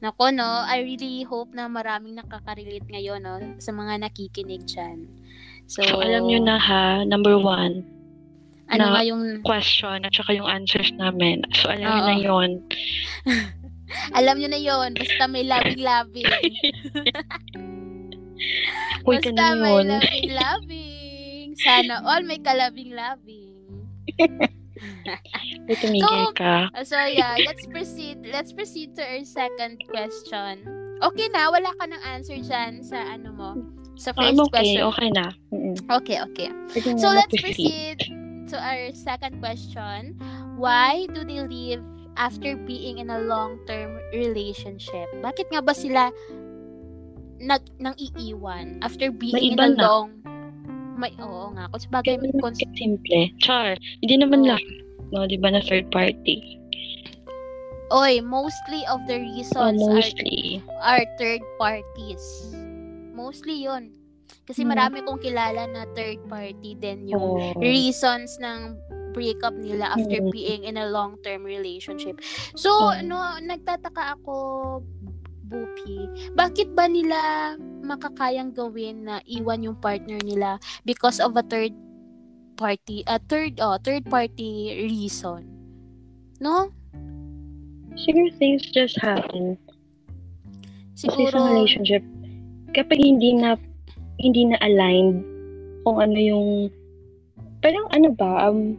Nako, 0.04 0.36
no, 0.36 0.68
I 0.68 0.84
really 0.84 1.24
hope 1.24 1.56
na 1.56 1.72
maraming 1.72 2.20
nakaka-relate 2.20 2.90
ngayon, 2.92 3.24
no, 3.24 3.40
sa 3.62 3.72
mga 3.72 4.04
nakikinig 4.04 4.68
dyan. 4.68 5.08
So, 5.64 5.80
So, 5.80 6.04
alam 6.04 6.28
nyo 6.28 6.44
na 6.44 6.60
ha, 6.60 7.08
number 7.08 7.40
one, 7.40 7.88
ano 8.72 8.84
na- 8.86 8.92
nga 8.96 9.04
yung, 9.04 9.24
question 9.44 10.06
at 10.06 10.14
saka 10.14 10.32
yung 10.34 10.48
answers 10.48 10.92
namin. 10.96 11.44
So, 11.54 11.68
alam 11.70 11.84
nyo 11.84 12.00
Oo. 12.00 12.08
na 12.10 12.16
yun. 12.16 12.52
alam 14.14 14.36
nyo 14.40 14.50
na 14.50 14.58
yon 14.58 14.90
basta 14.96 15.24
may 15.28 15.44
labing-labing. 15.44 16.26
Uy, 19.06 19.20
basta 19.20 19.46
may 19.56 19.76
labing-labing. 19.84 21.48
Sana 21.60 22.02
all 22.04 22.24
may 22.24 22.40
kalabing-labing. 22.40 23.52
Uy, 25.70 25.76
tumigil 25.78 26.08
So, 26.08 26.34
ka. 26.34 26.68
So 26.84 26.98
yeah, 27.06 27.36
let's 27.46 27.68
proceed. 27.68 28.26
Let's 28.26 28.52
proceed 28.52 28.96
to 28.98 29.04
our 29.04 29.24
second 29.24 29.78
question. 29.88 30.66
Okay 31.04 31.28
na, 31.30 31.52
wala 31.52 31.70
ka 31.78 31.86
ng 31.86 32.04
answer 32.10 32.40
dyan 32.40 32.80
sa 32.82 32.96
ano 33.12 33.30
mo, 33.36 33.50
sa 34.00 34.16
I'm 34.18 34.34
first 34.40 34.50
okay, 34.50 34.52
question. 34.56 34.82
okay 34.88 35.10
na. 35.12 35.26
Mm-mm. 35.52 35.76
Okay, 36.02 36.18
okay. 36.24 36.50
So 36.98 37.12
let's 37.12 37.36
proceed 37.36 38.00
to 38.54 38.58
our 38.62 38.94
second 38.94 39.42
question. 39.42 40.16
Why 40.56 41.10
do 41.10 41.26
they 41.26 41.42
leave 41.42 41.82
after 42.16 42.54
being 42.56 43.02
in 43.02 43.10
a 43.10 43.20
long-term 43.26 43.98
relationship? 44.14 45.10
Bakit 45.20 45.50
nga 45.50 45.66
ba 45.66 45.74
sila 45.74 46.14
nag 47.42 47.66
nang 47.82 47.98
iiwan 47.98 48.80
after 48.86 49.10
being 49.12 49.36
May 49.36 49.52
in 49.52 49.60
a 49.60 49.68
na. 49.74 49.82
long 49.84 50.22
may 50.96 51.12
oo 51.20 51.52
nga 51.58 51.68
sabagay 51.74 52.16
Ganun 52.22 52.38
kung, 52.40 52.54
lang 52.54 52.74
simple. 52.78 53.26
Char. 53.42 53.76
Hindi 54.00 54.16
naman 54.22 54.46
Oo. 54.46 54.56
lahat. 54.56 54.76
No, 55.12 55.26
di 55.26 55.36
ba 55.42 55.50
na 55.52 55.60
third 55.66 55.90
party? 55.90 56.62
oy 57.94 58.22
mostly 58.26 58.82
of 58.90 59.02
the 59.06 59.18
So, 59.18 59.22
reasons 59.22 59.82
are 59.82 59.94
mostly. 60.02 60.62
are 60.82 61.06
third 61.22 61.42
parties. 61.62 62.24
Mostly 63.14 63.66
yon 63.66 63.94
Kasi 64.44 64.68
Hmm. 64.68 64.76
marami 64.76 64.98
kong 65.08 65.24
kilala 65.24 65.64
na 65.72 65.88
third 65.96 66.20
party 66.28 66.76
din 66.76 67.08
yung 67.08 67.24
Oh. 67.40 67.56
reasons 67.64 68.36
ng 68.44 68.76
breakup 69.14 69.54
nila 69.54 69.94
after 69.94 70.20
Mm. 70.20 70.34
being 70.34 70.62
in 70.66 70.76
a 70.76 70.90
long-term 70.90 71.46
relationship. 71.46 72.18
So, 72.58 72.74
Mm. 72.74 73.14
no, 73.14 73.18
nagtataka 73.40 74.20
ako, 74.20 74.36
Bupi, 75.44 76.10
bakit 76.34 76.74
ba 76.74 76.90
nila 76.90 77.54
makakayang 77.86 78.58
gawin 78.58 79.06
na 79.06 79.22
iwan 79.30 79.62
yung 79.62 79.78
partner 79.78 80.18
nila 80.26 80.58
because 80.82 81.22
of 81.22 81.38
a 81.38 81.46
third 81.46 81.76
party, 82.58 83.06
a 83.06 83.22
third, 83.22 83.62
oh, 83.62 83.78
third 83.78 84.02
party 84.10 84.74
reason? 84.90 85.46
No? 86.42 86.74
Siguro 87.94 88.34
things 88.42 88.66
just 88.74 88.98
happen. 88.98 89.62
Kasi 90.98 91.06
sa 91.06 91.14
Siguro, 91.14 91.38
relationship, 91.54 92.02
kapag 92.74 92.98
hindi 92.98 93.38
na 93.38 93.54
hindi 94.24 94.48
na 94.48 94.58
aligned 94.64 95.20
kung 95.84 96.00
ano 96.00 96.16
yung 96.16 96.48
parang 97.60 97.88
ano 97.92 98.12
ba, 98.16 98.48
um, 98.48 98.76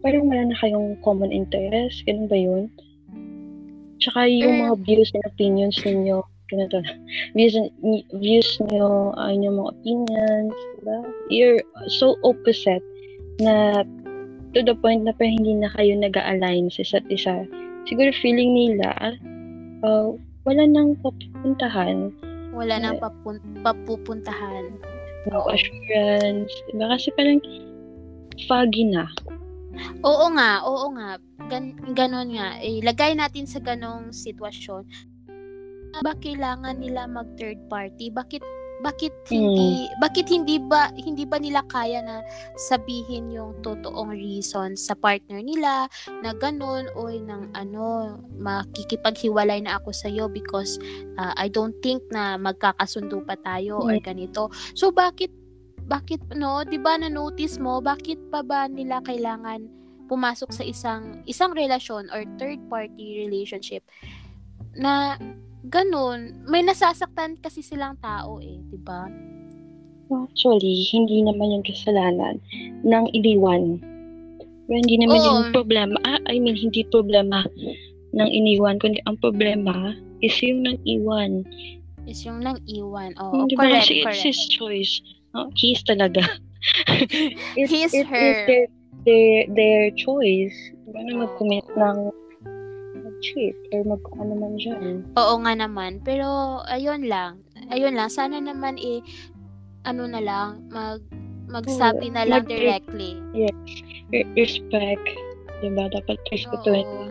parang 0.00 0.28
wala 0.28 0.48
na 0.48 0.56
kayong 0.60 0.96
common 1.04 1.32
interest, 1.32 2.04
ganun 2.08 2.28
ba 2.28 2.36
yun? 2.36 2.64
Tsaka 4.00 4.26
yung 4.26 4.56
Eh. 4.58 4.60
mga 4.66 4.74
views 4.82 5.10
and 5.14 5.24
opinions 5.28 5.76
ninyo, 5.84 6.20
ganito 6.50 6.82
na, 6.82 6.90
views, 7.36 7.54
and- 7.56 7.72
views 8.18 8.50
nyo, 8.68 9.14
uh, 9.16 9.32
yung 9.32 9.60
mga 9.60 9.70
opinions, 9.78 10.54
diba? 10.80 10.98
You're 11.30 11.62
so 11.88 12.18
opposite 12.26 12.84
na 13.40 13.86
to 14.52 14.60
the 14.60 14.76
point 14.76 15.08
na 15.08 15.16
parang 15.16 15.40
hindi 15.40 15.56
na 15.56 15.72
kayo 15.72 15.96
nag-align 15.96 16.68
sa 16.68 16.84
isa't 16.84 17.06
isa. 17.08 17.48
Siguro 17.88 18.12
feeling 18.20 18.52
nila, 18.52 19.16
uh, 19.80 20.12
wala 20.44 20.62
nang 20.68 20.98
papuntahan, 21.00 22.12
wala 22.52 22.78
nang 22.78 23.00
papun- 23.00 23.42
papupuntahan. 23.64 24.76
no 25.30 25.46
assurance, 25.48 26.50
diba? 26.70 26.86
Kasi 26.92 27.08
parang 27.14 27.40
foggy 28.46 28.90
na. 28.90 29.06
Oo 30.04 30.26
nga, 30.36 30.60
oo 30.66 30.86
nga. 30.98 31.16
Gan 31.48 31.78
ganon 31.96 32.34
nga. 32.36 32.60
Eh, 32.60 32.82
lagay 32.84 33.16
natin 33.16 33.48
sa 33.48 33.62
ganong 33.62 34.12
sitwasyon. 34.12 34.84
Ba 36.00 36.12
kailangan 36.18 36.80
nila 36.80 37.08
mag 37.08 37.28
third 37.36 37.60
party? 37.68 38.08
Bakit 38.12 38.42
bakit 38.82 39.14
hindi 39.30 39.86
bakit 40.02 40.26
hindi 40.26 40.58
ba 40.58 40.90
hindi 40.98 41.22
ba 41.22 41.38
nila 41.38 41.62
kaya 41.70 42.02
na 42.02 42.26
sabihin 42.58 43.30
yung 43.30 43.54
totoong 43.62 44.10
reason 44.10 44.74
sa 44.74 44.98
partner 44.98 45.38
nila 45.38 45.86
na 46.20 46.34
ganun 46.34 46.90
oy 46.98 47.22
ng 47.22 47.54
ano 47.54 48.18
makikipaghiwalay 48.42 49.62
na 49.62 49.78
ako 49.78 49.94
sa 49.94 50.10
iyo 50.10 50.26
because 50.26 50.82
uh, 51.16 51.30
I 51.38 51.46
don't 51.46 51.78
think 51.80 52.02
na 52.10 52.34
magkakasundo 52.34 53.22
pa 53.22 53.38
tayo 53.46 53.78
or 53.78 53.94
ganito. 54.02 54.50
So 54.74 54.90
bakit 54.90 55.30
bakit 55.86 56.22
no, 56.34 56.66
'di 56.66 56.82
ba 56.82 56.98
na 56.98 57.06
notice 57.06 57.62
mo 57.62 57.78
bakit 57.78 58.18
pa 58.34 58.42
ba 58.42 58.66
nila 58.66 58.98
kailangan 59.06 59.70
pumasok 60.10 60.50
sa 60.50 60.66
isang 60.66 61.22
isang 61.24 61.54
relasyon 61.54 62.10
or 62.10 62.26
third 62.36 62.58
party 62.66 63.24
relationship 63.24 63.86
na 64.76 65.16
ganun, 65.66 66.42
may 66.46 66.62
nasasaktan 66.62 67.38
kasi 67.38 67.62
silang 67.62 67.98
tao 67.98 68.38
eh, 68.38 68.58
'di 68.70 68.78
ba? 68.82 69.06
Actually, 70.12 70.84
hindi 70.92 71.24
naman 71.24 71.56
yung 71.56 71.64
kasalanan 71.64 72.36
ng 72.84 73.04
iniwan. 73.16 73.80
Pero 74.68 74.76
hindi 74.76 75.00
naman 75.00 75.18
Oo. 75.18 75.24
yung 75.24 75.40
problema. 75.56 75.96
Ah, 76.04 76.20
I 76.28 76.36
mean, 76.36 76.52
hindi 76.52 76.84
problema 76.92 77.48
ng 78.12 78.28
iniwan, 78.28 78.76
kundi 78.76 79.00
ang 79.08 79.16
problema 79.24 79.96
is 80.20 80.36
yung 80.44 80.68
nang 80.68 80.76
iwan. 80.84 81.48
Is 82.04 82.20
yung 82.28 82.44
nang 82.44 82.60
iwan. 82.68 83.16
Oo, 83.16 83.46
Hindi 83.46 83.56
ba 83.56 83.64
correct, 83.64 83.88
kasi 83.88 83.92
it's 83.94 84.04
correct. 84.04 84.26
his 84.26 84.40
choice. 84.52 84.92
Oh, 85.32 85.48
he's 85.56 85.80
talaga. 85.86 86.20
it, 87.56 87.68
He's 87.72 87.94
it 87.94 88.04
her. 88.06 88.20
is 88.20 88.36
their, 88.46 88.66
their, 89.08 89.36
their 89.56 89.82
choice. 89.96 90.54
Na 90.92 91.00
Oo. 91.08 91.24
mag-commit 91.24 91.64
ng 91.72 91.98
mag-cheat 93.22 93.54
or 93.70 93.80
mag 93.86 94.02
ano 94.18 94.34
man 94.34 94.58
dyan. 94.58 95.06
Oo 95.14 95.34
nga 95.38 95.54
naman. 95.54 96.02
Pero 96.02 96.26
ayun 96.66 97.06
lang. 97.06 97.38
Ayun 97.70 97.94
lang 97.94 98.10
sana 98.10 98.42
naman 98.42 98.74
eh 98.76 98.98
ano 99.86 100.10
na 100.10 100.18
lang 100.18 100.66
mag 100.68 100.98
magsabi 101.46 102.10
na 102.10 102.26
lang 102.26 102.42
mag- 102.42 102.50
directly. 102.50 103.14
Re- 104.10 104.26
respect. 104.34 105.06
Diba? 105.62 105.86
Dapat 105.94 106.18
respetuhin 106.34 106.82
Oo. 106.82 107.06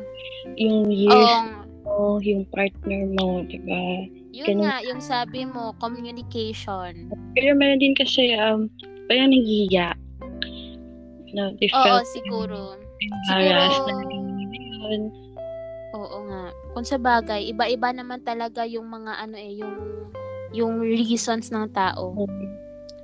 yung 0.59 0.91
years 0.91 1.15
Oo. 1.15 1.63
mo, 1.87 2.19
yung 2.19 2.43
partner 2.51 3.07
mo, 3.15 3.47
diba? 3.47 4.11
Yun 4.35 4.59
Ganun. 4.59 4.63
nga, 4.67 4.75
yung 4.83 4.99
sabi 4.99 5.47
mo, 5.47 5.71
communication. 5.79 7.07
Pero 7.31 7.55
meron 7.55 7.79
din 7.79 7.95
kasi, 7.95 8.35
um, 8.35 8.67
parang 9.07 9.31
nagiya. 9.31 9.95
No, 11.31 11.55
they 11.63 11.71
Oo, 11.71 11.79
felt 11.79 12.07
siguro. 12.11 12.75
embarrassed 12.99 13.71
siguro- 13.71 13.87
na 13.87 14.03
naging 14.03 14.27
yun. 14.91 15.01
Oo 15.91 16.17
nga. 16.27 16.55
Kung 16.71 16.85
sa 16.87 16.95
bagay, 16.95 17.51
iba-iba 17.51 17.91
naman 17.91 18.23
talaga 18.23 18.63
yung 18.63 18.87
mga 18.87 19.11
ano 19.19 19.35
eh, 19.35 19.53
yung 19.59 19.75
yung 20.51 20.73
reasons 20.83 21.47
ng 21.51 21.71
tao 21.71 22.15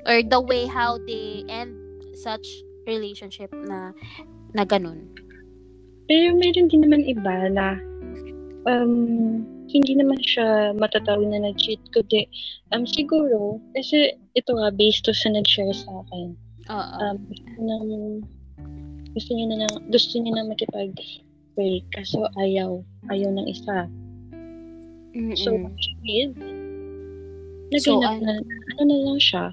or 0.07 0.19
the 0.23 0.39
way 0.39 0.67
how 0.67 0.99
they 1.07 1.43
end 1.47 1.75
such 2.15 2.43
relationship 2.87 3.51
na 3.67 3.91
na 4.55 4.63
ganun. 4.63 5.11
Pero 6.07 6.35
meron 6.39 6.71
din 6.71 6.87
naman 6.87 7.03
iba 7.03 7.51
na 7.51 7.75
um, 8.63 9.43
hindi 9.67 9.95
naman 9.95 10.19
siya 10.23 10.71
matatawag 10.79 11.27
na 11.27 11.43
nag-cheat. 11.43 11.79
Kundi, 11.91 12.27
um, 12.71 12.87
siguro, 12.87 13.59
kasi 13.75 14.15
ito 14.39 14.51
nga, 14.55 14.71
based 14.71 15.03
to 15.03 15.11
sa 15.11 15.27
nag-share 15.31 15.75
sa 15.75 16.03
akin. 16.07 16.27
Oo. 16.71 16.95
Um, 17.03 17.17
gusto, 17.27 17.59
nang, 17.59 17.87
gusto 19.11 19.31
niya 19.35 19.45
na, 19.51 19.55
na 19.63 19.67
gusto 19.91 20.13
niya 20.19 20.31
na 20.39 20.47
makipag-break. 21.57 21.83
Kaso 21.93 22.29
ayaw. 22.37 22.85
Ayaw 23.09 23.29
ng 23.33 23.47
isa. 23.49 23.89
Mm-mm. 25.17 25.33
So, 25.33 25.57
with, 26.05 26.37
So, 27.83 27.99
naganap 27.99 28.23
na, 28.23 28.33
ano 28.79 28.81
na 28.87 28.97
lang 29.11 29.19
siya. 29.19 29.45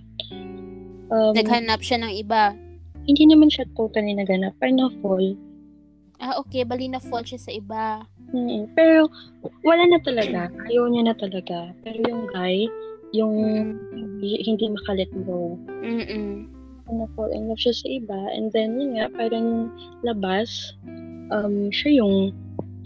Um, 1.11 1.35
Naghanap 1.35 1.81
siya 1.83 1.99
ng 2.05 2.15
iba. 2.15 2.55
hindi 3.05 3.29
naman 3.29 3.53
siya 3.53 3.69
totally 3.77 4.17
naganap. 4.17 4.57
Parang 4.61 4.81
na-fall. 4.81 5.37
Ah, 6.23 6.41
okay. 6.41 6.65
Bali 6.65 6.89
na 6.89 7.03
fall 7.03 7.27
siya 7.27 7.37
sa 7.37 7.53
iba. 7.53 8.07
Mm, 8.33 8.73
pero, 8.73 9.11
wala 9.67 9.85
na 9.85 10.01
talaga. 10.01 10.49
Ayaw 10.71 10.89
niya 10.89 11.11
na 11.11 11.17
talaga. 11.19 11.75
Pero 11.85 12.01
yung 12.07 12.25
guy, 12.33 12.65
yung 13.13 13.35
hindi, 13.93 14.41
hindi 14.47 14.73
makalet 14.73 15.11
go. 15.29 15.59
Mm-mm. 15.85 16.49
Na-fall 16.89 17.35
in 17.35 17.51
love 17.51 17.61
siya 17.61 17.77
sa 17.77 17.87
iba. 17.91 18.21
And 18.33 18.49
then, 18.55 18.79
yun 18.81 18.97
nga, 18.97 19.11
parang 19.13 19.69
labas, 20.01 20.73
um, 21.31 21.71
siya 21.73 22.03
yung 22.05 22.35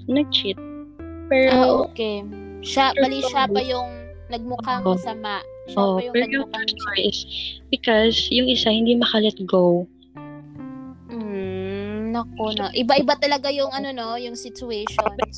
nag-cheat. 0.07 0.59
Ah, 0.59 1.27
Pero, 1.29 1.57
okay. 1.91 2.23
Siya, 2.63 2.91
bali 2.99 3.23
siya 3.23 3.47
pa 3.47 3.61
yung 3.63 3.89
nagmukhang 4.29 4.85
Oo. 4.85 4.95
masama. 4.95 5.41
Siya 5.69 5.79
oh, 5.79 5.97
pa 5.97 6.03
yung 6.05 6.15
pero 6.15 6.27
yung 6.33 6.49
story 6.49 7.03
is 7.09 7.19
because 7.73 8.17
yung 8.33 8.49
isa 8.49 8.73
hindi 8.73 8.97
makalet 8.97 9.37
go. 9.45 9.87
Mm, 11.09 12.13
nako 12.13 12.53
na. 12.57 12.73
Iba-iba 12.73 13.15
talaga 13.21 13.53
yung 13.53 13.73
ano 13.73 13.93
no, 13.93 14.17
yung 14.17 14.37
situations. 14.37 15.37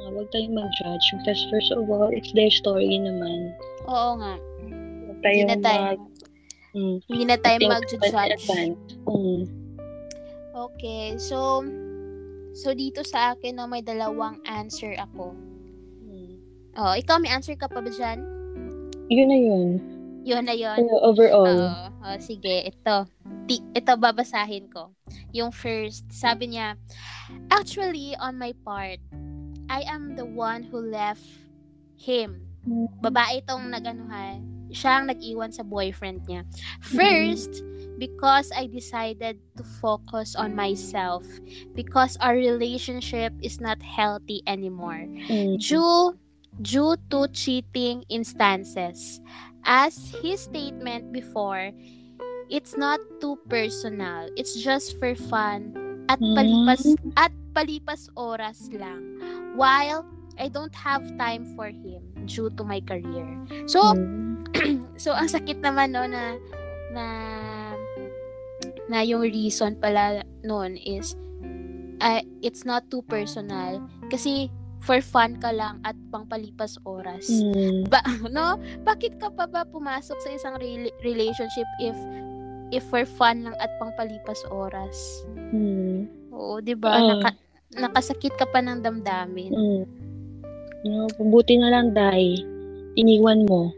Nga, 0.00 0.08
huwag 0.12 0.28
tayong 0.32 0.54
mag-judge. 0.56 1.06
Because 1.20 1.40
first 1.52 1.70
of 1.72 1.88
all, 1.88 2.08
it's 2.12 2.32
their 2.36 2.52
story 2.52 3.00
naman. 3.00 3.52
Oo 3.88 4.20
nga. 4.20 4.34
Huwag 4.36 5.18
Hindi 5.18 5.24
tayong 5.24 5.48
na 5.48 5.58
tayo, 5.60 5.80
mag- 5.80 6.08
mm, 6.76 6.96
hindi 7.10 7.24
na 7.24 7.36
tayo 7.40 7.56
mag-judge. 7.64 8.44
Mm. 9.08 9.65
Okay, 10.66 11.14
so 11.20 11.62
so 12.56 12.74
dito 12.74 13.06
sa 13.06 13.36
akin 13.36 13.60
na 13.60 13.70
may 13.70 13.84
dalawang 13.84 14.42
answer 14.48 14.96
ako. 14.98 15.36
Mm. 16.02 16.34
Oh, 16.74 16.94
ikaw 16.96 17.22
may 17.22 17.30
answer 17.30 17.54
ka 17.54 17.70
pa 17.70 17.78
ba 17.78 17.90
dyan? 17.92 18.24
Yun 19.06 19.28
na 19.30 19.38
yun. 19.38 19.68
Yun 20.26 20.42
na 20.42 20.54
yun. 20.58 20.74
Pero 20.74 20.94
overall, 21.06 21.46
Oo. 21.46 21.86
Oh, 22.02 22.18
sige, 22.18 22.66
ito. 22.66 22.96
Ti- 23.46 23.66
ito 23.74 23.92
babasahin 23.94 24.66
ko. 24.66 24.90
Yung 25.30 25.54
first, 25.54 26.06
sabi 26.10 26.54
niya, 26.54 26.74
Actually, 27.50 28.18
on 28.18 28.38
my 28.38 28.50
part, 28.66 28.98
I 29.70 29.86
am 29.86 30.14
the 30.18 30.26
one 30.26 30.66
who 30.66 30.78
left 30.82 31.22
him. 31.98 32.42
Babae 33.02 33.42
itong 33.42 33.70
nag-anuhan. 33.70 34.42
Siya 34.70 35.02
ang 35.02 35.06
nag-iwan 35.10 35.54
sa 35.54 35.62
boyfriend 35.62 36.26
niya. 36.26 36.42
First, 36.82 37.62
because 37.98 38.52
I 38.54 38.66
decided 38.66 39.40
to 39.56 39.64
focus 39.80 40.36
on 40.36 40.54
myself 40.54 41.24
because 41.74 42.16
our 42.20 42.34
relationship 42.34 43.32
is 43.42 43.60
not 43.60 43.82
healthy 43.82 44.42
anymore 44.46 45.08
mm, 45.28 45.58
due 45.58 46.16
due 46.60 46.96
to 47.10 47.28
cheating 47.32 48.04
instances. 48.08 49.20
As 49.66 50.14
his 50.22 50.46
statement 50.46 51.12
before, 51.12 51.72
it's 52.48 52.76
not 52.76 53.00
too 53.20 53.36
personal. 53.50 54.30
It's 54.36 54.54
just 54.54 54.98
for 54.98 55.14
fun 55.14 55.74
at 56.08 56.20
palipas 56.22 56.94
at 57.18 57.32
palipas 57.52 58.08
oras 58.14 58.70
lang. 58.70 59.18
While 59.58 60.06
I 60.38 60.48
don't 60.48 60.74
have 60.76 61.02
time 61.16 61.56
for 61.56 61.72
him 61.72 62.04
due 62.28 62.52
to 62.60 62.62
my 62.64 62.80
career. 62.84 63.26
So, 63.66 63.80
mm, 63.96 64.44
so 65.02 65.16
ang 65.16 65.28
sakit 65.32 65.64
naman 65.64 65.96
no 65.96 66.04
na 66.06 66.36
na 66.92 67.04
na 68.86 69.02
yung 69.02 69.22
reason 69.22 69.74
pala 69.76 70.22
noon 70.40 70.76
is 70.76 71.14
uh, 71.98 72.20
it's 72.40 72.62
not 72.62 72.86
too 72.86 73.02
personal 73.02 73.78
kasi 74.08 74.46
for 74.78 75.02
fun 75.02 75.34
ka 75.36 75.50
lang 75.50 75.82
at 75.82 75.98
pangpalipas 76.08 76.78
oras. 76.86 77.26
mm, 77.26 77.90
Ba, 77.90 77.98
no? 78.30 78.54
Bakit 78.84 79.18
ka 79.18 79.28
pa 79.28 79.44
ba 79.44 79.66
pumasok 79.66 80.18
sa 80.20 80.30
isang 80.30 80.54
rela- 80.56 80.94
relationship 81.02 81.66
if 81.80 81.96
if 82.70 82.82
for 82.86 83.02
fun 83.02 83.42
lang 83.42 83.56
at 83.58 83.70
pangpalipas 83.78 84.46
oras? 84.46 84.94
mm, 85.50 86.06
Oo, 86.30 86.62
'di 86.62 86.78
ba? 86.78 86.94
Oo. 86.94 87.08
Naka, 87.10 87.34
nakasakit 87.74 88.38
ka 88.38 88.46
pa 88.46 88.62
ng 88.62 88.78
damdamin. 88.78 89.50
mm. 89.50 89.82
No, 90.86 91.10
buti 91.18 91.58
na 91.58 91.66
lang, 91.66 91.90
Dai. 91.90 92.38
Iniwan 92.94 93.42
mo. 93.42 93.74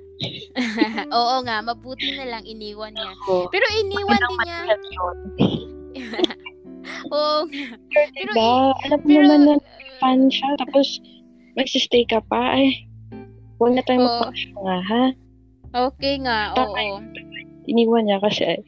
Oo 1.18 1.36
nga, 1.46 1.56
mabuti 1.62 2.10
na 2.18 2.26
lang 2.26 2.44
iniwan 2.44 2.92
niya. 2.94 3.12
Ako. 3.22 3.48
Pero 3.54 3.66
iniwan 3.84 4.20
din 4.20 4.40
niya. 4.42 4.60
Oo 7.14 7.38
nga. 7.46 7.66
Pero, 8.14 8.30
Diba? 8.34 8.52
Alam 8.86 9.00
pero, 9.04 9.22
naman 9.22 9.40
na 9.46 9.54
fan 9.98 10.20
siya, 10.30 10.50
tapos 10.62 11.02
magsistay 11.58 12.06
ka 12.06 12.22
pa, 12.30 12.54
ay, 12.58 12.86
huwag 13.58 13.74
na 13.74 13.82
tayo 13.82 13.98
Oo. 14.02 14.06
magpakasya 14.06 14.78
ha? 14.86 15.04
okay 15.74 16.14
nga, 16.22 16.54
oo. 16.56 17.02
Iniwan 17.68 18.08
niya 18.08 18.18
kasi, 18.22 18.62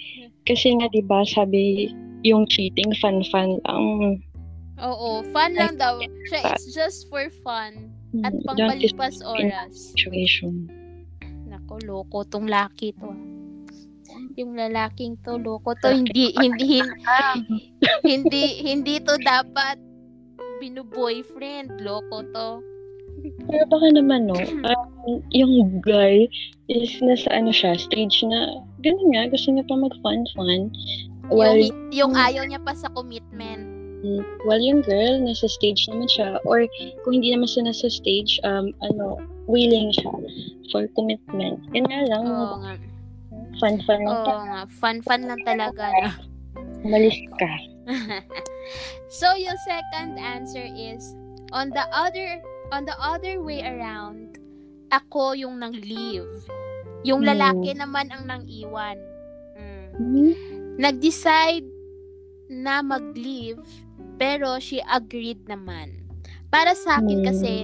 kasi 0.44 0.74
nga, 0.76 0.90
di 0.92 1.00
ba 1.00 1.24
sabi, 1.24 1.88
yung 2.26 2.44
cheating, 2.50 2.92
fun-fun 3.00 3.56
lang. 3.64 3.84
Oo, 4.80 5.24
fun 5.32 5.52
lang 5.56 5.80
daw. 5.80 6.00
Siya, 6.28 6.56
it's 6.56 6.72
just 6.72 7.08
for 7.08 7.28
fun 7.40 7.92
at 8.26 8.34
Mm, 8.34 8.42
pangpalipas 8.42 9.22
oras. 9.22 9.94
situation. 9.94 10.66
Nako, 11.70 11.86
loko 11.86 12.26
tong 12.26 12.50
laki 12.50 12.90
to. 12.98 13.06
ah. 13.06 13.18
Yung 14.34 14.58
lalaking 14.58 15.14
to, 15.22 15.38
loko 15.38 15.78
to. 15.78 15.94
Hindi, 15.94 16.34
hindi, 16.34 16.82
hindi, 16.82 17.46
hindi, 18.02 18.42
hindi 18.66 18.94
to 18.98 19.14
dapat 19.22 19.78
binu-boyfriend. 20.58 21.78
Loko 21.86 22.26
to. 22.34 22.48
Pero 23.46 23.62
baka 23.70 23.86
naman, 23.94 24.26
no, 24.26 24.34
um, 24.66 25.22
yung 25.30 25.78
guy 25.78 26.26
is 26.66 26.90
nasa 27.06 27.30
ano 27.30 27.54
siya, 27.54 27.78
stage 27.78 28.18
na, 28.26 28.58
ganun 28.82 29.14
nga, 29.14 29.30
gusto 29.30 29.54
niya 29.54 29.62
pa 29.70 29.78
mag-fun-fun. 29.78 30.74
While, 31.30 31.62
Yung, 31.62 31.94
yung 31.94 32.12
ayaw 32.18 32.50
niya 32.50 32.58
pa 32.66 32.74
sa 32.74 32.90
commitment. 32.90 33.62
mm, 34.02 34.26
while 34.42 34.58
yung 34.58 34.82
girl, 34.82 35.22
nasa 35.22 35.46
stage 35.46 35.86
naman 35.86 36.10
siya, 36.10 36.42
or 36.42 36.66
kung 37.06 37.14
hindi 37.14 37.30
naman 37.30 37.46
siya 37.46 37.70
nasa 37.70 37.86
stage, 37.86 38.42
um, 38.42 38.74
ano, 38.82 39.22
willing 39.50 39.90
siya 39.90 40.10
for 40.70 40.86
commitment. 40.94 41.58
Yun 41.74 41.84
nga 41.84 42.00
lang, 42.06 42.22
Oo 42.24 42.56
nga. 42.62 42.74
fun-fun 43.58 44.00
lang 44.00 44.14
Oo 44.14 44.38
nga. 44.46 44.60
Fun-fun 44.78 45.22
lang 45.26 45.40
talaga. 45.42 45.90
No? 45.90 46.10
Umalis 46.86 47.18
ka. 47.36 47.50
so, 49.18 49.34
yung 49.34 49.58
second 49.60 50.16
answer 50.16 50.64
is, 50.64 51.12
on 51.50 51.68
the 51.70 51.84
other, 51.90 52.38
on 52.70 52.86
the 52.86 52.94
other 52.96 53.42
way 53.42 53.60
around, 53.60 54.38
ako 54.90 55.34
yung 55.34 55.58
nang 55.58 55.74
leave. 55.74 56.26
Yung 57.02 57.26
Hmm. 57.26 57.30
lalaki 57.34 57.74
naman 57.74 58.08
ang 58.10 58.24
nang 58.26 58.44
iwan. 58.46 58.96
Mm. 59.58 59.86
Hmm? 59.96 60.32
Nag-decide 60.78 61.66
na 62.48 62.80
mag-leave, 62.80 63.60
pero 64.16 64.56
she 64.58 64.80
agreed 64.82 65.44
naman. 65.44 66.00
Para 66.48 66.74
sa 66.74 66.98
akin 66.98 67.20
Hmm. 67.20 67.26
kasi, 67.26 67.54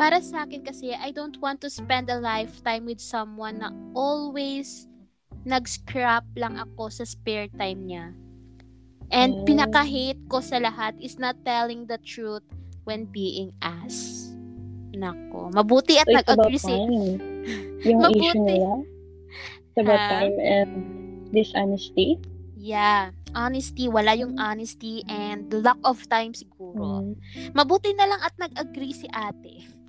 para 0.00 0.24
sa 0.24 0.48
akin 0.48 0.64
kasi, 0.64 0.96
I 0.96 1.12
don't 1.12 1.36
want 1.44 1.60
to 1.60 1.68
spend 1.68 2.08
a 2.08 2.16
lifetime 2.16 2.88
with 2.88 3.04
someone 3.04 3.60
na 3.60 3.68
always 3.92 4.88
nag-scrap 5.44 6.24
lang 6.40 6.56
ako 6.56 6.88
sa 6.88 7.04
spare 7.04 7.52
time 7.60 7.84
niya. 7.84 8.16
And 9.12 9.36
Oh. 9.36 9.44
pinaka-hate 9.44 10.24
ko 10.32 10.40
sa 10.40 10.56
lahat 10.56 10.96
is 11.04 11.20
not 11.20 11.36
telling 11.44 11.84
the 11.84 12.00
truth 12.00 12.44
when 12.88 13.12
being 13.12 13.52
asked. 13.60 14.32
Nako. 14.96 15.52
Mabuti 15.52 16.00
at 16.00 16.08
So, 16.08 16.16
nag-agree 16.16 16.60
si... 16.60 16.72
Yung 17.88 18.00
Mabuti. 18.00 18.24
issue 18.24 18.40
nila. 18.40 18.72
It's 19.70 19.78
about 19.84 20.00
Ha? 20.00 20.10
time 20.16 20.36
and 20.40 20.70
dishonesty. 21.28 22.16
Yeah. 22.56 23.12
Honesty. 23.32 23.86
Wala 23.88 24.12
yung 24.18 24.36
honesty 24.36 25.06
and 25.06 25.46
lack 25.62 25.78
of 25.86 26.02
time 26.10 26.34
siguro. 26.34 27.06
Mm. 27.06 27.14
Mabuti 27.54 27.94
na 27.94 28.10
lang 28.10 28.20
at 28.20 28.34
nag-agree 28.36 28.92
si 28.92 29.06
ate. 29.08 29.79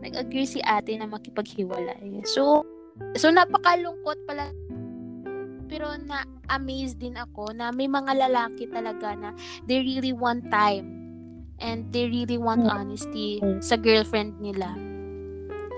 Nag-agree 0.00 0.46
si 0.46 0.60
ate 0.60 0.94
na 0.96 1.06
makipaghiwalay. 1.06 2.22
So, 2.24 2.64
so 3.14 3.28
napakalungkot 3.28 4.18
pala. 4.24 4.50
Pero 5.66 5.90
na-amaze 5.98 6.94
din 6.94 7.18
ako 7.18 7.50
na 7.50 7.74
may 7.74 7.90
mga 7.90 8.14
lalaki 8.28 8.70
talaga 8.70 9.18
na 9.18 9.30
they 9.66 9.82
really 9.82 10.14
want 10.14 10.46
time 10.48 10.86
and 11.58 11.88
they 11.90 12.06
really 12.06 12.38
want 12.38 12.62
Mm. 12.62 12.70
honesty 12.70 13.42
Mm. 13.42 13.58
sa 13.58 13.74
girlfriend 13.74 14.38
nila. 14.38 14.70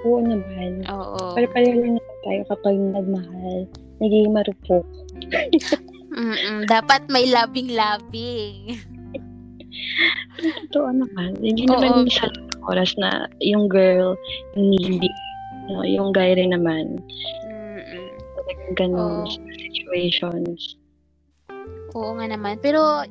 Oo 0.05 0.23
naman. 0.23 0.85
Oo. 0.87 1.35
Pero 1.35 1.47
pareho 1.51 1.75
lang 1.75 1.97
naman 1.97 2.17
tayo 2.23 2.41
kapag 2.47 2.77
nagmahal. 2.77 3.61
Nagiging 3.99 4.31
marupok. 4.31 4.87
Dapat 6.71 7.07
may 7.11 7.27
labing-labing. 7.27 8.79
Totoo 10.71 10.91
naman. 10.91 11.35
Hindi 11.39 11.67
Oo. 11.67 11.79
naman 11.79 12.07
sa 12.11 12.27
oras 12.69 12.93
na 13.01 13.27
yung 13.41 13.67
girl 13.67 14.15
needy. 14.53 15.09
No, 15.69 15.85
yung 15.85 16.13
guy 16.13 16.37
rin 16.37 16.53
naman. 16.53 17.01
Mm-mm. 17.49 18.09
Ganun 18.77 19.25
Oo. 19.25 19.33
situations. 19.73 20.77
Oo 21.97 22.17
nga 22.17 22.29
naman. 22.29 22.61
Pero 22.61 23.05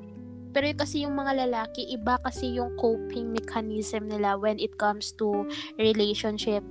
pero 0.53 0.65
kasi 0.73 1.05
yung 1.05 1.13
mga 1.13 1.45
lalaki, 1.45 1.85
iba 1.93 2.17
kasi 2.17 2.57
yung 2.57 2.73
coping 2.81 3.29
mechanism 3.29 4.09
nila 4.09 4.37
when 4.37 4.57
it 4.57 4.73
comes 4.77 5.13
to 5.13 5.45
relationship. 5.77 6.65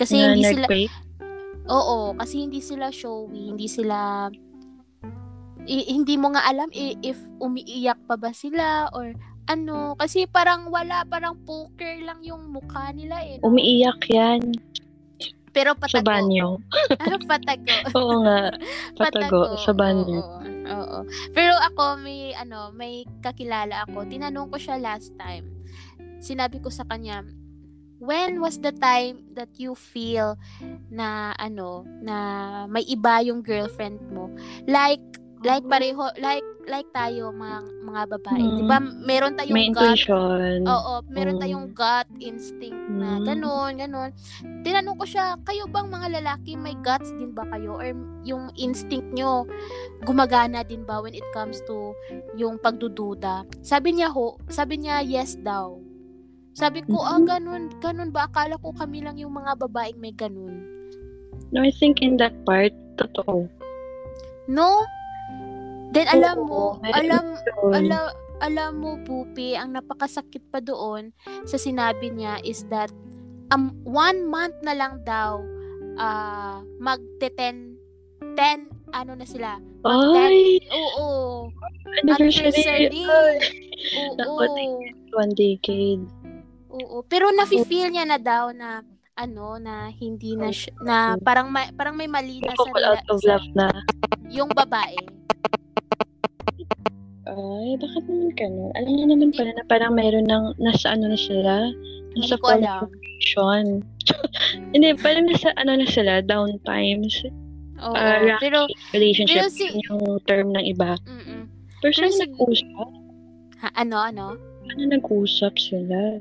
Kasi 0.00 0.16
na 0.16 0.32
hindi 0.32 0.44
sila 0.48 0.64
nag-break. 0.64 0.92
Oo, 1.68 2.16
kasi 2.16 2.48
hindi 2.48 2.60
sila 2.64 2.88
showy, 2.88 3.52
hindi 3.52 3.68
sila 3.68 4.28
i- 5.68 5.88
hindi 5.92 6.16
mo 6.16 6.32
nga 6.32 6.48
alam 6.48 6.72
i- 6.72 6.96
if 7.04 7.20
umiiyak 7.36 8.00
pa 8.08 8.16
ba 8.16 8.32
sila 8.32 8.88
or 8.96 9.12
ano, 9.48 9.96
kasi 9.96 10.26
parang 10.28 10.68
wala, 10.68 11.04
parang 11.08 11.38
poker 11.44 12.00
lang 12.04 12.20
yung 12.24 12.50
mukha 12.52 12.92
nila 12.92 13.20
eh. 13.24 13.38
no? 13.40 13.50
Umiiyak 13.50 14.02
yan 14.10 14.40
Pero 15.50 15.74
sa 15.74 15.98
patago. 15.98 16.06
banyo. 16.06 16.46
patago. 17.30 17.74
Oo 17.98 18.14
nga. 18.22 18.54
Patago 18.94 19.58
sa 19.58 19.74
banyo. 19.74 20.22
Oo, 20.22 20.46
oo. 20.70 20.98
Pero 21.34 21.58
ako 21.58 21.98
may 21.98 22.30
ano, 22.38 22.70
may 22.70 23.02
kakilala 23.18 23.82
ako. 23.90 24.06
Tinanong 24.06 24.46
ko 24.46 24.56
siya 24.62 24.78
last 24.78 25.10
time. 25.18 25.50
Sinabi 26.22 26.62
ko 26.62 26.70
sa 26.70 26.86
kanya, 26.86 27.26
when 27.98 28.38
was 28.40 28.62
the 28.62 28.72
time 28.72 29.26
that 29.34 29.50
you 29.58 29.74
feel 29.74 30.38
na 30.88 31.34
ano, 31.36 31.82
na 32.00 32.16
may 32.70 32.86
iba 32.86 33.18
yung 33.20 33.42
girlfriend 33.42 33.98
mo? 34.14 34.30
Like 34.70 35.02
like 35.40 35.64
pareho 35.64 36.04
like 36.20 36.44
like 36.68 36.84
tayo 36.92 37.32
mga 37.32 37.58
mga 37.80 38.02
babae. 38.12 38.42
Mm. 38.44 38.54
'Di 38.54 38.62
ba? 38.68 38.78
Meron 38.80 39.32
tayong 39.34 39.56
May 39.56 39.68
gut 39.72 39.80
intuition. 39.96 40.68
Oo, 40.68 40.92
meron 41.08 41.36
Mm. 41.36 41.42
tayong 41.42 41.68
gut 41.72 42.08
instinct 42.20 42.76
na 42.92 43.16
Mm. 43.16 43.24
ganun, 43.24 43.72
ganun. 43.80 44.10
Tinanong 44.60 44.96
ko 45.00 45.04
siya, 45.08 45.40
kayo 45.42 45.64
bang 45.66 45.88
mga 45.88 46.20
lalaki 46.20 46.54
may 46.54 46.76
guts 46.84 47.08
din 47.16 47.32
ba 47.32 47.48
kayo? 47.48 47.80
Or 47.80 47.88
yung 48.22 48.52
instinct 48.54 49.08
nyo 49.16 49.48
gumagana 50.04 50.60
din 50.60 50.84
ba 50.84 51.00
when 51.00 51.16
it 51.16 51.24
comes 51.32 51.64
to 51.64 51.96
yung 52.36 52.60
pagdududa? 52.60 53.48
Sabi 53.64 53.96
niya 53.96 54.12
ho, 54.12 54.36
sabi 54.46 54.76
niya 54.76 55.00
yes 55.00 55.40
daw. 55.40 55.80
Sabi 56.52 56.84
ko, 56.84 57.00
ah, 57.00 57.16
Mhm. 57.16 57.26
ganun, 57.26 57.62
ganun 57.80 58.10
ba? 58.12 58.28
Akala 58.28 58.60
ko 58.60 58.74
kami 58.74 59.00
lang 59.00 59.16
yung 59.16 59.32
mga 59.32 59.56
babaeng 59.56 59.96
may 59.96 60.12
ganun. 60.12 60.60
No, 61.50 61.64
I 61.64 61.72
think 61.72 62.04
in 62.04 62.18
that 62.18 62.34
part, 62.44 62.74
totoo. 63.00 63.48
No? 64.44 64.82
Then 65.90 66.06
alam 66.06 66.46
mo, 66.46 66.78
Oo, 66.78 66.86
alam, 66.86 67.24
alam, 67.74 68.04
alam 68.40 68.70
mo, 68.78 68.94
Pupi, 69.02 69.58
ang 69.58 69.74
napakasakit 69.74 70.48
pa 70.48 70.62
doon 70.62 71.10
sa 71.44 71.58
sinabi 71.58 72.14
niya 72.14 72.38
is 72.40 72.62
that 72.70 72.94
um, 73.50 73.74
one 73.82 74.22
month 74.24 74.54
na 74.62 74.72
lang 74.72 75.02
daw 75.02 75.42
ah 75.98 76.62
magte-ten, 76.78 77.74
ten, 78.32 78.70
ano 78.94 79.18
na 79.18 79.26
sila? 79.26 79.58
Mag-ten, 79.82 80.30
Ay! 80.30 80.62
oo, 80.70 81.06
Anniversary! 82.06 83.04
Oo, 84.22 84.46
One 85.10 85.34
decade. 85.34 86.06
oo. 86.70 87.02
Pero 87.04 87.34
nafe-feel 87.34 87.90
niya 87.90 88.06
na 88.06 88.16
daw 88.16 88.54
na 88.54 88.86
ano 89.18 89.58
na 89.58 89.90
hindi 89.90 90.32
na 90.32 90.48
siya- 90.48 90.72
na 90.80 90.96
parang 91.18 91.50
may, 91.50 91.68
parang 91.74 91.92
may 91.92 92.06
mali 92.06 92.40
na 92.40 92.54
sa, 92.54 92.70
out 92.94 93.04
of 93.10 93.20
love 93.26 93.48
na. 93.52 93.68
yung 94.30 94.48
babae. 94.54 94.96
Ay, 97.22 97.76
bakit 97.76 98.02
naman 98.04 98.30
ganun? 98.34 98.70
Alam 98.74 98.90
niya 98.90 99.06
naman 99.08 99.30
pala 99.30 99.50
na 99.52 99.64
parang 99.64 99.92
mayroon 99.92 100.26
ng, 100.26 100.56
nasa 100.58 100.92
ano 100.92 101.06
na 101.06 101.18
sila, 101.18 101.68
Hindi 102.10 102.26
nasa 102.26 102.34
ko 102.36 102.46
alam. 102.48 102.80
formation. 102.82 103.64
Hindi, 104.74 104.88
parang 104.98 105.28
nasa 105.28 105.52
ano 105.54 105.72
na 105.76 105.86
sila, 105.86 106.12
down 106.20 106.58
times. 106.64 107.22
Oo. 107.78 107.94
Ah, 107.94 108.18
rocky 108.18 108.40
pero 108.42 108.58
relationship 108.92 109.36
pero 109.40 109.48
si- 109.48 109.64
yun 109.64 109.80
yung 109.86 110.02
term 110.24 110.48
ng 110.50 110.64
iba. 110.66 110.96
mm 111.00 111.42
Pero 111.78 111.92
Pero 111.94 112.08
si- 112.08 112.20
nag-usap? 112.20 112.88
ha, 113.58 113.68
ano 113.74 113.96
ano? 113.96 114.26
Ano 114.66 114.82
nag-usap 114.86 115.56
sila? 115.56 116.20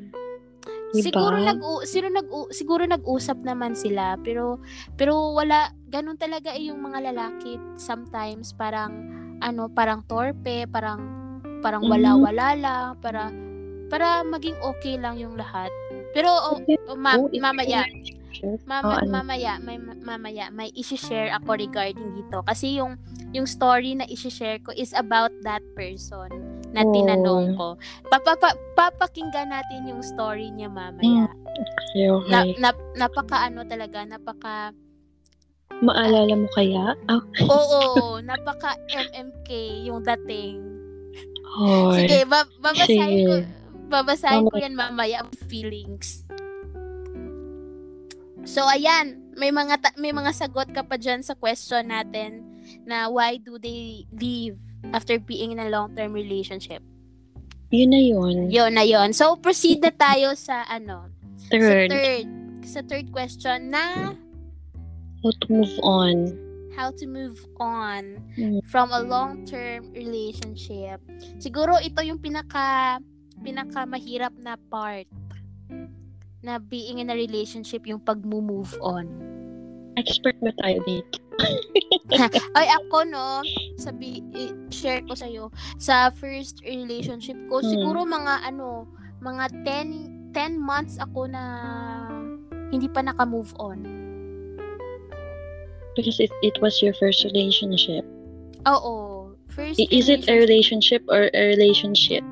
Diba? 0.89 1.05
Siguro 1.05 1.35
nag 1.37 1.59
siguro 1.83 2.07
nag 2.09 2.27
siguro 2.49 2.83
nag-usap 2.83 3.45
naman 3.45 3.77
sila 3.77 4.17
pero 4.17 4.57
pero 4.97 5.37
wala 5.37 5.69
ganun 5.85 6.17
talaga 6.17 6.49
eh 6.49 6.65
yung 6.65 6.81
mga 6.81 7.13
lalaki 7.13 7.61
sometimes 7.75 8.57
parang 8.57 9.05
ano 9.39 9.67
parang 9.67 10.03
torpe 10.03 10.63
parang 10.65 10.99
parang 11.59 11.83
Mhm. 11.83 11.89
wala-wala 11.89 12.47
lang 12.55 12.87
para 12.99 13.31
para 13.89 14.21
maging 14.21 14.55
okay 14.61 14.95
lang 14.95 15.17
yung 15.17 15.33
lahat. 15.33 15.67
Pero 16.11 16.29
oh, 16.29 16.57
oh, 16.87 16.95
ma- 16.95 17.17
Oh, 17.17 17.29
mamaya. 17.33 17.83
Mama, 18.63 18.85
Oh, 18.85 18.95
ano? 18.95 19.09
mamaya, 19.11 19.59
may 19.59 19.75
mamaya 19.77 20.47
may 20.47 20.71
i-share 20.71 21.27
ako 21.33 21.59
regarding 21.59 22.15
dito 22.15 22.39
kasi 22.45 22.77
yung 22.77 22.95
yung 23.29 23.43
story 23.43 23.93
na 23.93 24.05
i-share 24.05 24.61
ko 24.61 24.71
is 24.71 24.93
about 24.93 25.33
that 25.41 25.59
person 25.73 26.29
na 26.71 26.81
Oh. 26.81 26.93
tinanong 26.93 27.53
ko. 27.53 27.75
Papapa, 28.07 28.55
papakinggan 28.73 29.49
natin 29.49 29.89
yung 29.89 29.99
story 29.99 30.49
niya 30.49 30.69
mamaya. 30.69 31.27
Okay, 31.89 32.07
okay. 32.07 32.29
Na, 32.29 32.39
na, 32.55 32.69
napaka 32.95 33.43
ano 33.43 33.65
talaga, 33.65 34.05
napaka 34.05 34.71
Maalala 35.79 36.33
mo 36.33 36.49
kaya? 36.51 36.97
Ah, 37.05 37.21
oo, 37.45 37.81
napaka 38.27 38.73
MMK 38.89 39.49
yung 39.85 40.01
dating. 40.03 40.57
hoy. 41.49 42.03
Sige, 42.03 42.25
ba- 42.25 42.49
babasahin 42.59 42.99
ko 43.23 43.33
Sige. 43.35 43.47
babasahin 43.89 44.43
ko 44.43 44.53
Mamaya. 44.53 44.63
yan 44.65 44.73
mamaya 44.75 45.15
ang 45.23 45.31
feelings. 45.47 46.25
So 48.45 48.65
ayan, 48.65 49.33
may 49.33 49.49
mga 49.49 49.75
ta- 49.79 49.97
may 49.97 50.09
mga 50.09 50.29
sagot 50.31 50.69
ka 50.69 50.81
pa 50.81 50.93
diyan 50.93 51.21
sa 51.21 51.33
question 51.33 51.89
natin 51.89 52.45
na 52.83 53.07
why 53.07 53.37
do 53.37 53.57
they 53.57 54.05
leave 54.11 54.57
after 54.91 55.17
being 55.17 55.49
in 55.51 55.59
a 55.59 55.69
long-term 55.69 56.13
relationship. 56.13 56.81
Yun 57.69 57.89
na 57.89 58.01
yun. 58.01 58.37
Yon 58.49 58.73
na 58.73 58.81
yon. 58.81 59.09
So 59.09 59.33
proceed 59.35 59.79
na 59.79 59.89
tayo 59.91 60.33
sa 60.33 60.65
ano, 60.65 61.09
Third, 61.47 61.89
sa 61.89 61.89
third 61.89 62.27
sa 62.61 62.79
third 62.83 63.07
question 63.09 63.69
na 63.69 64.13
how 65.23 65.31
to 65.31 65.45
move 65.49 65.73
on. 65.83 66.15
how 66.79 66.93
to 66.95 67.03
move 67.11 67.43
on 67.59 68.23
Mm. 68.39 68.63
from 68.71 68.87
a 68.95 69.03
long-term 69.03 69.91
relationship. 69.91 71.03
Siguro 71.35 71.75
ito 71.75 71.99
yung 71.99 72.23
pinaka 72.23 72.97
pinaka 73.43 73.83
mahirap 73.83 74.31
na 74.39 74.55
part 74.71 75.03
na 76.39 76.55
being 76.55 77.03
in 77.03 77.11
a 77.11 77.17
relationship 77.17 77.83
yung 77.83 77.99
pag-move 77.99 78.71
on. 78.79 79.11
Expert 79.99 80.39
ba 80.39 80.55
tayo 80.63 80.79
dito? 80.87 81.19
Ay 82.55 82.67
ako 82.71 83.03
no, 83.03 83.43
sabi 83.75 84.23
share 84.71 85.03
ko 85.03 85.19
sa 85.19 85.27
sa 85.75 85.95
first 86.15 86.63
relationship 86.63 87.35
ko 87.51 87.59
Mm. 87.59 87.67
siguro 87.67 88.07
mga 88.07 88.47
ano, 88.47 88.87
mga 89.19 89.51
10 89.67 90.31
10 90.31 90.55
months 90.55 90.95
ako 90.95 91.27
na 91.27 91.43
hindi 92.71 92.87
pa 92.87 93.03
naka-move 93.03 93.51
on. 93.59 93.98
Because 95.99 96.19
it, 96.19 96.31
it 96.41 96.55
was 96.59 96.79
your 96.79 96.95
first 96.95 97.23
relationship. 97.23 98.07
Oo. 98.65 99.35
First 99.49 99.75
I- 99.77 99.91
Is 99.91 100.07
it 100.07 100.27
a 100.27 100.35
relationship 100.35 101.03
or 101.07 101.27
a 101.29 101.41
relationship? 101.51 102.23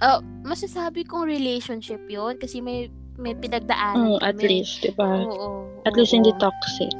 Oh, 0.00 0.22
masasabi 0.42 1.04
kong 1.04 1.28
relationship 1.28 2.00
'yon 2.06 2.40
kasi 2.40 2.62
may 2.62 2.88
may 3.20 3.36
pinagdaanan 3.36 4.16
Mm, 4.16 4.24
at 4.24 4.32
kami. 4.32 4.48
least, 4.48 4.80
di 4.80 4.92
ba? 4.94 5.20
Oo. 5.20 5.68
At 5.84 5.92
least 5.92 6.12
oo. 6.12 6.16
hindi 6.16 6.32
toxic. 6.40 6.94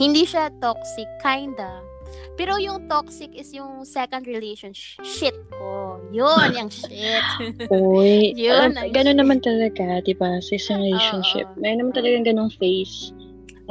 Hindi 0.00 0.24
siya 0.24 0.48
toxic, 0.56 1.04
kinda. 1.20 1.84
Pero 2.32 2.56
yung 2.56 2.88
toxic 2.88 3.32
is 3.32 3.52
yung 3.52 3.84
second 3.84 4.24
relationship 4.24 5.00
shit 5.02 5.36
ko. 5.52 6.00
Yun, 6.08 6.56
yung 6.56 6.72
shit. 6.78 7.24
Uy, 7.68 8.32
Yun, 8.32 8.72
ang 8.72 8.92
ganun 8.92 9.12
shit. 9.12 9.20
naman 9.20 9.38
talaga, 9.40 10.00
di 10.00 10.12
ba? 10.12 10.40
Sa 10.40 10.56
isang 10.56 10.80
relationship. 10.80 11.44
Oo. 11.46 11.60
May 11.60 11.76
naman 11.76 11.92
talagang 11.92 12.24
ganung 12.24 12.48
phase. 12.50 13.12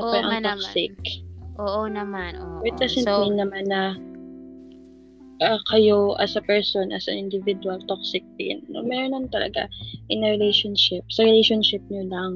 Na 0.01 0.03
Oo 0.03 0.11
parang 0.11 0.31
nga 0.33 0.39
naman. 0.41 0.57
toxic. 0.65 0.93
Oo 1.61 1.81
naman. 1.85 2.31
Oo. 2.35 2.65
It 2.65 2.73
doesn't 2.75 3.05
So, 3.05 3.21
mean 3.21 3.37
naman 3.37 3.69
na 3.69 3.93
ah, 5.41 5.57
kayo 5.67 6.17
as 6.17 6.33
a 6.33 6.41
person, 6.41 6.89
as 6.89 7.05
an 7.05 7.17
individual, 7.17 7.77
toxic 7.85 8.21
din. 8.37 8.61
No, 8.65 8.81
meron 8.81 9.13
lang 9.13 9.27
talaga 9.29 9.65
in 10.09 10.21
a 10.21 10.29
relationship. 10.31 11.01
Sa 11.09 11.21
relationship 11.21 11.81
nyo 11.89 12.05
lang. 12.05 12.33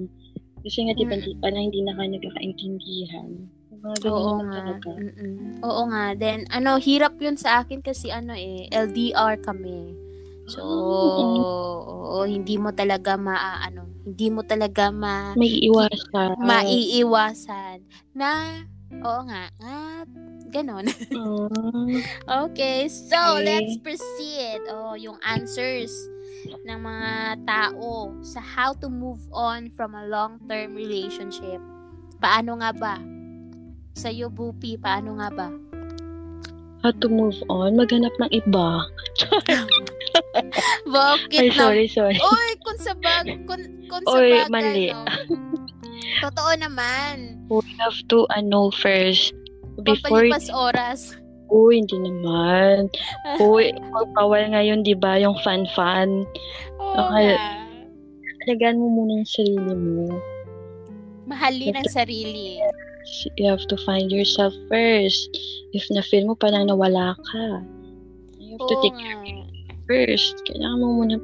Kasi 0.62 0.86
nga, 0.86 0.93
di 0.93 1.06
ba, 1.06 1.13
Mm. 1.13 1.38
parang 1.39 1.63
hindi 1.69 1.82
na 1.86 1.93
kayo 1.93 2.10
nagkakaintindihan. 2.17 3.30
Mga 3.78 4.10
oo 4.10 4.32
nga. 4.41 4.49
talaga. 4.58 4.91
Mm-mm. 4.97 5.62
Oo 5.62 5.82
nga. 5.93 6.17
Then, 6.17 6.49
ano, 6.49 6.82
hirap 6.82 7.21
yun 7.21 7.38
sa 7.38 7.62
akin 7.62 7.86
kasi 7.86 8.10
ano 8.10 8.34
eh, 8.34 8.65
LDR 8.73 9.38
kami. 9.38 9.93
So, 10.45 10.62
Mm. 10.62 11.41
oo, 11.41 12.21
hindi 12.29 12.55
mo 12.62 12.69
talaga 12.69 13.17
ma, 13.17 13.58
ano, 13.65 13.89
hindi 14.05 14.29
mo 14.29 14.45
talaga 14.45 14.93
ma, 14.93 15.34
May 15.34 15.58
iwasan. 15.65 16.38
maiiwasan 16.38 17.81
na, 18.13 18.62
oo 19.01 19.21
nga, 19.25 19.49
nga, 19.58 19.77
Ganon. 20.55 20.86
Mm. 21.12 21.99
Okay, 22.47 22.88
so 22.88 23.17
Okay. 23.17 23.43
let's 23.43 23.75
proceed. 23.81 24.62
Oh, 24.71 24.93
yung 24.95 25.17
answers 25.25 25.91
ng 26.63 26.79
mga 26.79 27.43
tao 27.45 28.13
sa 28.23 28.39
how 28.39 28.71
to 28.77 28.88
move 28.88 29.19
on 29.34 29.67
from 29.73 29.93
a 29.97 30.05
long-term 30.08 30.77
relationship. 30.77 31.60
Paano 32.21 32.62
nga 32.62 32.71
ba? 32.71 32.95
Sa 33.99 34.08
iyo, 34.13 34.31
Bupi, 34.31 34.77
paano 34.79 35.17
nga 35.19 35.29
ba? 35.34 35.49
How 36.86 36.93
to 37.01 37.08
move 37.10 37.38
on? 37.49 37.75
Maghanap 37.75 38.13
ng 38.21 38.31
iba. 38.31 38.86
Bakit 40.88 41.39
Ay, 41.39 41.49
na? 41.49 41.58
sorry, 41.58 41.86
sorry. 41.88 42.17
Oy, 42.17 42.49
kung 42.62 42.80
sa 42.80 42.93
bag, 42.95 43.25
kung, 43.45 43.62
kung 43.88 44.04
sa 44.06 44.17
Oy, 44.17 44.32
bagay, 44.32 44.49
mali. 44.49 44.86
no? 44.89 45.04
Totoo 46.21 46.51
naman. 46.56 47.43
We 47.49 47.62
have 47.78 47.97
to, 48.10 48.25
ano, 48.32 48.71
first. 48.71 49.34
Before, 49.84 50.23
Pampalipas 50.23 50.47
oras. 50.49 50.99
uy, 51.51 51.84
hindi 51.84 51.99
naman. 51.99 52.88
Uy, 53.38 53.75
bawal 54.15 54.49
ngayon, 54.49 54.82
di 54.82 54.95
ba, 54.95 55.19
yung 55.19 55.36
fan-fan. 55.43 56.23
Oo 56.80 56.95
Okay. 57.06 57.36
nga. 57.36 57.51
Alagaan 58.45 58.78
mo 58.78 58.88
muna 58.93 59.19
yung 59.19 59.30
sarili 59.30 59.73
mo. 59.73 60.06
Mahalin 61.25 61.75
ang 61.75 61.89
sarili. 61.89 62.62
You 63.38 63.49
have 63.49 63.65
to 63.69 63.78
find 63.86 64.10
yourself 64.10 64.54
first. 64.69 65.30
If 65.73 65.86
na-feel 65.89 66.25
mo 66.25 66.34
parang 66.34 66.69
nawala 66.69 67.17
ka, 67.17 67.45
you 68.38 68.54
have 68.56 68.65
to 68.65 68.75
Oo 68.78 68.82
take 68.82 68.93
nga. 68.95 69.17
First. 69.86 70.36
Kailangan 70.45 70.78
mo 70.80 70.88
muna, 71.02 71.15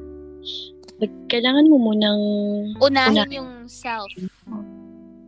kailangan 1.27 1.65
mo 1.67 1.77
munang, 1.81 2.21
Unahin 2.79 3.17
Unahin. 3.17 3.31
yung 3.33 3.51
self. 3.65 4.09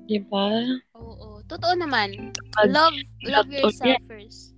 di 0.04 0.20
ba? 0.28 0.62
Oo. 0.94 1.40
Totoo 1.48 1.74
naman. 1.76 2.34
Love, 2.68 2.96
love 3.24 3.50
yourself 3.50 4.02
first. 4.06 4.52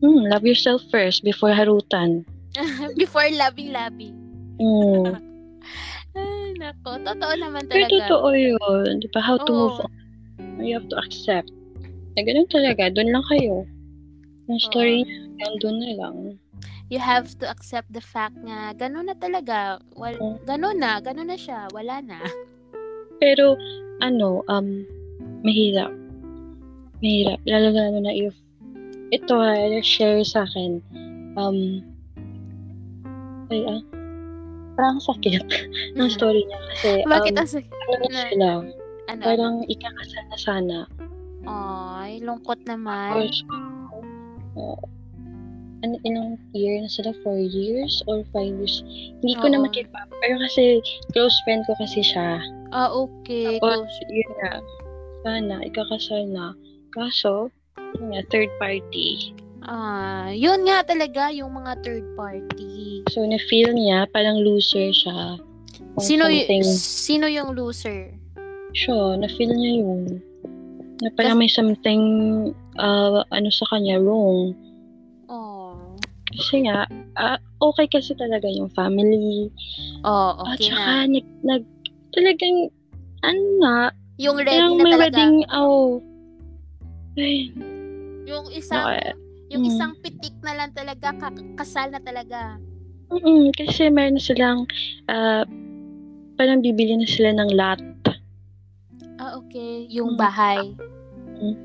Hmm, 0.00 0.24
love 0.26 0.42
yourself 0.42 0.80
first 0.88 1.22
before 1.22 1.52
harutan. 1.52 2.24
Before 2.98 3.30
loving-loving. 3.30 4.16
Hmm. 4.58 5.14
Ay, 6.18 6.50
nako. 6.58 6.98
Totoo 6.98 7.32
naman 7.38 7.70
Pero 7.70 7.86
talaga. 7.86 8.10
totoo 8.10 8.28
yun. 8.34 8.98
Di 8.98 9.06
ba? 9.14 9.22
How 9.22 9.38
to 9.38 9.46
Oo. 9.46 9.54
move 9.54 9.78
on. 9.86 9.92
You 10.58 10.74
have 10.74 10.90
to 10.90 10.98
accept. 10.98 11.52
Eh, 12.18 12.26
ganun 12.26 12.50
talaga. 12.50 12.90
Doon 12.90 13.14
lang 13.14 13.22
kayo. 13.30 13.62
Yung 14.50 14.58
story 14.58 15.06
niya, 15.06 15.46
doon 15.62 15.76
na 15.78 15.90
lang. 15.94 16.16
You 16.90 16.98
have 16.98 17.38
to 17.38 17.46
accept 17.46 17.94
the 17.94 18.02
fact 18.02 18.34
nga, 18.42 18.74
ganun 18.74 19.06
na 19.06 19.14
talaga. 19.14 19.78
Wal, 19.94 20.18
Oo. 20.18 20.42
ganun 20.42 20.82
na. 20.82 20.98
Ganun 20.98 21.30
na 21.30 21.38
siya. 21.38 21.70
Wala 21.70 22.02
na. 22.02 22.18
Pero, 23.22 23.54
ano, 24.02 24.42
um, 24.50 24.82
mahirap. 25.46 25.94
Mahirap. 26.98 27.38
Lalo-lalo 27.46 28.02
na 28.02 28.10
if, 28.10 28.34
ito 29.14 29.38
ha, 29.38 29.54
share 29.80 30.26
sa 30.26 30.42
akin. 30.42 30.82
Um, 31.38 31.86
ay 33.50 33.62
ah, 33.66 33.82
parang 34.74 34.98
sakit 34.98 35.46
ng 35.94 36.10
Mhm. 36.10 36.14
story 36.14 36.42
niya. 36.42 36.58
Kasi, 36.74 36.90
Bakit 37.06 37.32
um, 37.32 37.38
ang 37.38 37.50
sakit? 37.50 37.70
ano 37.70 37.94
na 37.94 38.10
na- 38.10 38.26
sila, 38.26 38.48
Ano? 39.10 39.22
parang 39.22 39.54
ikakasal 39.66 40.24
na 40.26 40.38
sana. 40.38 40.78
Ay, 41.46 42.18
lungkot 42.18 42.66
naman. 42.66 43.14
Tapos, 43.14 43.36
uh, 44.58 44.78
ano, 45.80 45.96
ilang 46.04 46.36
year 46.52 46.80
na 46.80 46.88
sila? 46.88 47.12
Four 47.24 47.40
years 47.40 48.04
or 48.08 48.24
five 48.32 48.52
years? 48.52 48.84
Hindi 49.20 49.34
ko 49.40 49.48
na 49.48 49.60
Oo. 49.60 49.64
makip 49.66 49.88
up. 49.96 50.08
Pero 50.20 50.36
kasi, 50.40 50.84
close 51.12 51.34
friend 51.44 51.64
ko 51.64 51.72
kasi 51.80 52.04
siya. 52.04 52.40
Ah, 52.70 52.92
okay. 52.92 53.58
Tapos, 53.58 53.88
Close. 53.88 54.12
yun 54.12 54.30
nga, 54.40 54.52
sana, 55.24 55.54
ikakasal 55.64 56.22
na. 56.28 56.52
Kaso, 56.92 57.48
yun 57.96 58.12
nga, 58.12 58.20
third 58.28 58.50
party. 58.60 59.34
Ah, 59.64 60.32
yun 60.32 60.64
nga 60.64 60.80
talaga 60.84 61.28
yung 61.32 61.52
mga 61.52 61.84
third 61.84 62.06
party. 62.16 63.04
So, 63.12 63.24
na-feel 63.24 63.72
niya, 63.76 64.08
parang 64.12 64.40
loser 64.40 64.92
siya. 64.92 65.36
Sino 66.00 66.28
y- 66.32 66.48
sino 66.80 67.28
yung 67.28 67.52
loser? 67.52 68.16
Siya, 68.72 69.20
na-feel 69.20 69.52
niya 69.52 69.72
yun. 69.84 70.02
Na 71.00 71.08
parang 71.16 71.40
may 71.40 71.48
something, 71.48 72.02
uh, 72.76 73.24
ano 73.32 73.48
sa 73.48 73.64
kanya, 73.72 74.00
wrong. 74.00 74.52
Oh. 76.30 76.36
Kasi 76.38 76.56
nga, 76.62 76.86
ah, 77.18 77.38
okay 77.58 77.86
kasi 77.90 78.14
talaga 78.14 78.46
yung 78.46 78.70
family. 78.70 79.50
Oh, 80.06 80.38
At 80.46 80.54
okay 80.54 80.70
saka, 80.70 80.92
na. 81.06 81.10
nag, 81.10 81.26
nag, 81.42 81.62
talagang, 82.14 82.56
ano 83.20 83.42
na, 83.58 83.74
Yung 84.20 84.38
ready 84.38 84.52
parang 84.52 84.74
na 84.78 84.82
may 84.84 84.94
talaga. 84.94 85.10
wedding, 85.10 85.36
oh. 85.50 85.98
Ay, 87.18 87.50
Yung 88.30 88.46
isang 88.54 88.86
okay. 88.86 89.12
yung 89.50 89.66
Mm. 89.66 89.70
isang 89.74 89.92
pitik 89.98 90.36
na 90.46 90.54
lang 90.54 90.70
talaga 90.70 91.10
ka- 91.18 91.50
kasal 91.58 91.90
na 91.90 91.98
talaga. 91.98 92.54
Mm, 93.10 93.50
kasi 93.50 93.90
meron 93.90 94.14
na 94.14 94.22
silang, 94.22 94.60
ah, 95.10 95.42
parang 96.38 96.62
bibili 96.62 96.94
na 96.94 97.08
sila 97.10 97.34
ng 97.34 97.50
lot. 97.58 97.82
Ah, 99.18 99.34
okay. 99.34 99.90
Yung 99.90 100.14
Mm. 100.14 100.20
bahay. 100.22 100.62
Mm. 101.42 101.58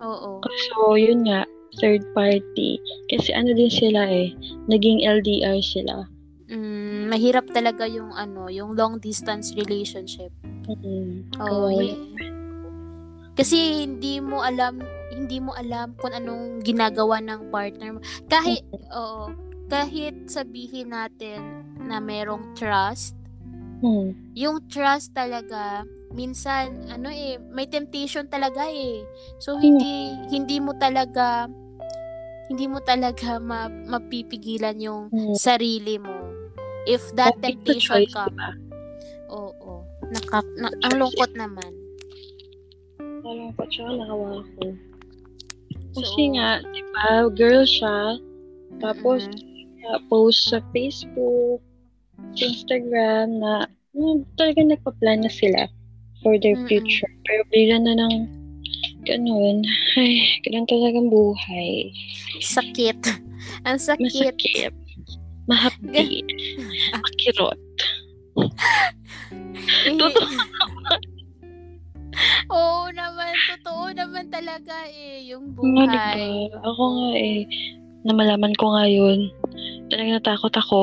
Oo. 0.00 0.40
So, 0.72 0.96
yun 0.96 1.28
nga, 1.28 1.44
third 1.78 2.02
party. 2.12 2.76
Kasi 3.08 3.32
ano 3.32 3.52
din 3.52 3.70
sila 3.70 4.04
eh, 4.04 4.32
naging 4.66 5.04
LDR 5.04 5.60
sila. 5.60 6.08
Mm, 6.52 7.08
mahirap 7.08 7.48
talaga 7.48 7.88
yung 7.88 8.12
ano, 8.12 8.52
yung 8.52 8.76
long 8.76 9.00
distance 9.00 9.56
relationship. 9.56 10.28
Mm. 10.68 11.24
Oo. 11.40 11.72
Kawawa. 11.72 11.96
Kasi 13.32 13.88
hindi 13.88 14.20
mo 14.20 14.44
alam, 14.44 14.84
hindi 15.08 15.40
mo 15.40 15.56
alam 15.56 15.96
kung 15.96 16.12
anong 16.12 16.60
ginagawa 16.60 17.16
ng 17.24 17.48
partner 17.48 17.96
mo. 17.96 18.00
Kahit 18.28 18.60
oo, 18.92 19.32
kahit 19.72 20.28
sabihin 20.28 20.92
natin 20.92 21.64
na 21.80 21.96
merong 21.96 22.52
trust, 22.52 23.16
Mm. 23.82 24.14
yung 24.38 24.62
trust 24.70 25.10
talaga 25.10 25.82
minsan 26.14 26.86
ano 26.86 27.10
eh 27.10 27.34
may 27.50 27.66
temptation 27.66 28.30
talaga 28.30 28.62
eh 28.70 29.02
so 29.42 29.58
hindi 29.58 30.14
hindi 30.30 30.62
mo 30.62 30.70
talaga 30.78 31.50
hindi 32.50 32.66
mo 32.66 32.78
talaga 32.82 33.38
ma, 33.38 33.66
mapipigilan 33.68 34.76
yung 34.78 35.02
Mm. 35.10 35.34
sarili 35.34 35.98
mo 35.98 36.14
if 36.86 37.02
that 37.14 37.34
to 37.38 37.46
temptation 37.46 38.02
choice, 38.02 38.12
comes 38.12 38.34
diba? 38.34 38.50
oo 39.30 39.86
Naka, 40.10 40.42
na, 40.58 40.68
ang 40.84 40.94
lungkot 40.98 41.30
naman 41.34 41.72
Nalungkot 43.22 43.70
siya, 43.70 43.86
nakawa 43.86 44.42
ko. 44.58 44.74
So, 45.94 46.02
Kasi 46.02 46.22
nga, 46.34 46.58
di 46.74 46.82
ba, 46.90 47.30
girl 47.30 47.62
siya, 47.62 48.18
tapos, 48.82 49.30
mm-mm. 49.30 49.94
uh, 49.94 50.00
post 50.10 50.50
sa 50.50 50.58
Facebook, 50.74 51.62
Instagram 52.34 53.38
na 53.38 53.70
hmm, 53.94 54.26
talagang 54.34 54.74
nagpa-plan 54.74 55.22
na 55.22 55.30
sila 55.30 55.70
for 56.24 56.34
their 56.42 56.58
Mm-mm. 56.58 56.66
future. 56.66 57.10
Pero 57.28 57.46
bigla 57.54 57.78
na 57.78 57.94
ng 57.94 58.14
ganun. 59.02 59.62
Ay, 59.94 60.12
ganun 60.42 60.66
talagang 60.66 61.08
buhay. 61.08 61.90
sakit 62.38 62.98
ang 63.66 63.78
sakit 63.78 64.02
Masakit. 64.32 64.72
Mahapdi. 65.44 66.22
Makirot. 66.94 67.60
Eh, 69.82 69.94
Totoo 69.94 70.26
Oo 72.50 72.92
naman, 72.92 73.32
totoo 73.48 73.88
naman 73.90 74.28
talaga 74.28 74.84
eh, 74.86 75.24
yung 75.26 75.54
nga, 75.54 75.56
buhay. 75.56 76.50
ba? 76.50 76.60
Ako 76.62 76.82
nga 76.92 77.10
eh, 77.16 77.40
na 78.04 78.12
malaman 78.12 78.52
ko 78.54 78.74
ngayon, 78.74 79.18
talagang 79.88 80.20
natakot 80.20 80.52
ako. 80.52 80.82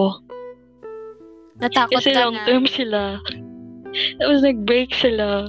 Natakot 1.59 1.99
Kasi 1.99 2.11
ka 2.11 2.19
long 2.19 2.35
na. 2.35 2.45
term 2.45 2.65
sila. 2.65 3.01
Tapos 4.17 4.39
nag-break 4.41 4.89
sila. 4.95 5.47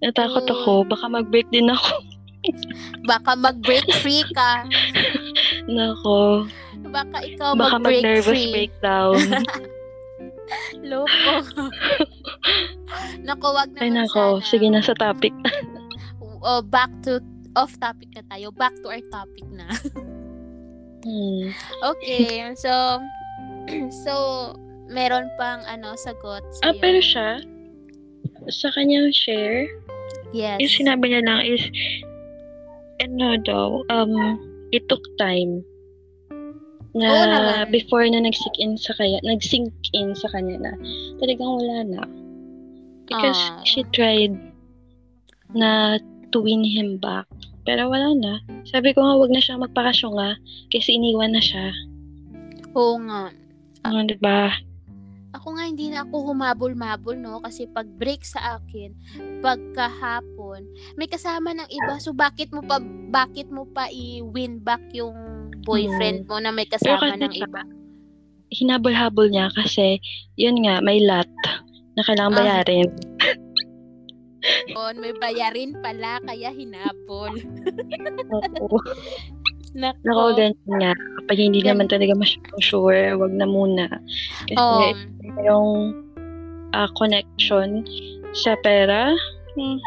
Natakot 0.00 0.44
Oh. 0.44 0.54
ako. 0.54 0.72
Baka 0.86 1.06
mag-break 1.08 1.48
din 1.48 1.68
ako. 1.68 1.92
Baka 3.10 3.34
mag-break 3.34 3.86
free 3.98 4.22
ka. 4.30 4.62
Nako. 5.68 6.46
Baka 6.88 7.18
ikaw 7.20 7.52
Baka 7.52 7.76
mag-break 7.76 8.00
mag-nervous 8.00 8.26
free. 8.28 8.50
breakdown. 8.50 9.18
Loko. 10.82 11.34
Naku, 13.20 13.46
wag 13.50 13.68
Ay 13.76 13.90
naman 13.90 14.06
nako. 14.06 14.40
sana. 14.40 14.46
Sige, 14.46 14.66
nasa 14.66 14.94
topic. 14.94 15.34
Oh, 16.40 16.62
back 16.62 16.88
to 17.02 17.20
off 17.52 17.74
topic 17.76 18.08
na 18.14 18.22
tayo. 18.24 18.48
Back 18.50 18.72
to 18.80 18.88
our 18.88 19.02
topic 19.08 19.44
na. 19.50 19.68
Hmm. 21.02 21.52
Okay, 21.84 22.48
so 22.54 23.02
so 24.02 24.12
meron 24.88 25.28
pang 25.36 25.60
ano 25.64 25.92
sagot 25.94 26.40
Ah, 26.62 26.72
sa'yo. 26.72 26.80
pero 26.80 26.98
siya, 26.98 27.28
sa 28.48 28.72
kanyang 28.72 29.12
share, 29.12 29.68
yes. 30.32 30.58
yung 30.60 30.72
sinabi 30.72 31.10
niya 31.10 31.22
lang 31.24 31.40
is, 31.44 31.62
ano 32.98 33.38
daw, 33.42 33.82
um, 33.88 34.12
it 34.70 34.84
took 34.88 35.02
time. 35.16 35.62
Na 36.96 37.04
Oo 37.06 37.24
naman. 37.28 37.70
before 37.70 38.02
na 38.08 38.24
nag-sink 38.24 38.56
in 38.58 38.74
sa 38.80 38.96
kanya, 38.96 39.20
nag-sink 39.22 39.70
in 39.92 40.16
sa 40.16 40.26
kanya 40.32 40.56
na 40.58 40.72
talagang 41.20 41.52
wala 41.60 41.76
na. 41.84 42.02
Because 43.06 43.38
Ah. 43.38 43.60
she 43.64 43.84
tried 43.92 44.34
na 45.54 45.96
to 46.32 46.40
win 46.44 46.64
him 46.64 47.00
back. 47.00 47.24
Pero 47.64 47.88
wala 47.92 48.12
na. 48.16 48.40
Sabi 48.64 48.92
ko 48.96 49.04
nga, 49.04 49.16
wag 49.20 49.32
na 49.32 49.40
siya 49.40 49.60
magpakasyon 49.60 50.12
nga. 50.16 50.30
Kasi 50.72 50.96
iniwan 50.96 51.36
na 51.36 51.40
siya. 51.44 51.72
Oo 52.72 52.96
nga. 53.04 53.28
Ano, 53.84 54.04
di 54.04 54.16
ba? 54.16 54.52
Ako 55.38 55.54
nga 55.54 55.70
hindi 55.70 55.86
na 55.86 56.02
ako 56.02 56.34
humabol-mabol, 56.34 57.14
no? 57.14 57.38
Kasi 57.38 57.70
pag 57.70 57.86
break 57.86 58.26
sa 58.26 58.58
akin, 58.58 58.90
pagkahapon, 59.38 60.66
may 60.98 61.06
kasama 61.06 61.54
ng 61.54 61.70
iba. 61.70 61.94
So, 62.02 62.10
bakit 62.10 62.50
mo 62.50 62.58
pa, 62.66 62.82
bakit 63.14 63.46
mo 63.54 63.62
pa 63.70 63.86
i-win 63.86 64.58
back 64.58 64.82
yung 64.90 65.14
boyfriend 65.62 66.26
mo 66.26 66.42
na 66.42 66.50
may 66.50 66.66
kasama 66.66 67.14
ng 67.14 67.38
iba? 67.38 67.62
Hinabol-habol 68.50 69.30
niya 69.30 69.46
kasi, 69.54 70.02
yun 70.34 70.58
nga, 70.66 70.82
may 70.82 70.98
lot 70.98 71.30
na 71.94 72.02
kailangan 72.02 72.34
Ah. 72.34 72.38
bayarin. 72.42 72.90
On, 74.74 74.94
may 74.98 75.14
bayarin 75.14 75.78
pala, 75.78 76.18
kaya 76.26 76.50
hinabol. 76.50 77.30
Nako. 79.74 79.98
Nako, 80.04 80.22
ganyan 80.34 80.76
nga. 80.78 80.92
Kapag 81.20 81.36
hindi 81.38 81.60
Gan- 81.60 81.76
naman 81.76 81.88
talaga 81.88 82.12
masyadong 82.14 82.62
sure, 82.62 83.16
wag 83.16 83.32
na 83.34 83.46
muna. 83.46 83.86
Kasi 84.46 84.56
Oo. 84.56 84.92
yung 85.44 85.68
ah, 86.72 86.88
connection 86.94 87.84
sa 88.32 88.56
pera, 88.60 89.12
hmm, 89.56 89.78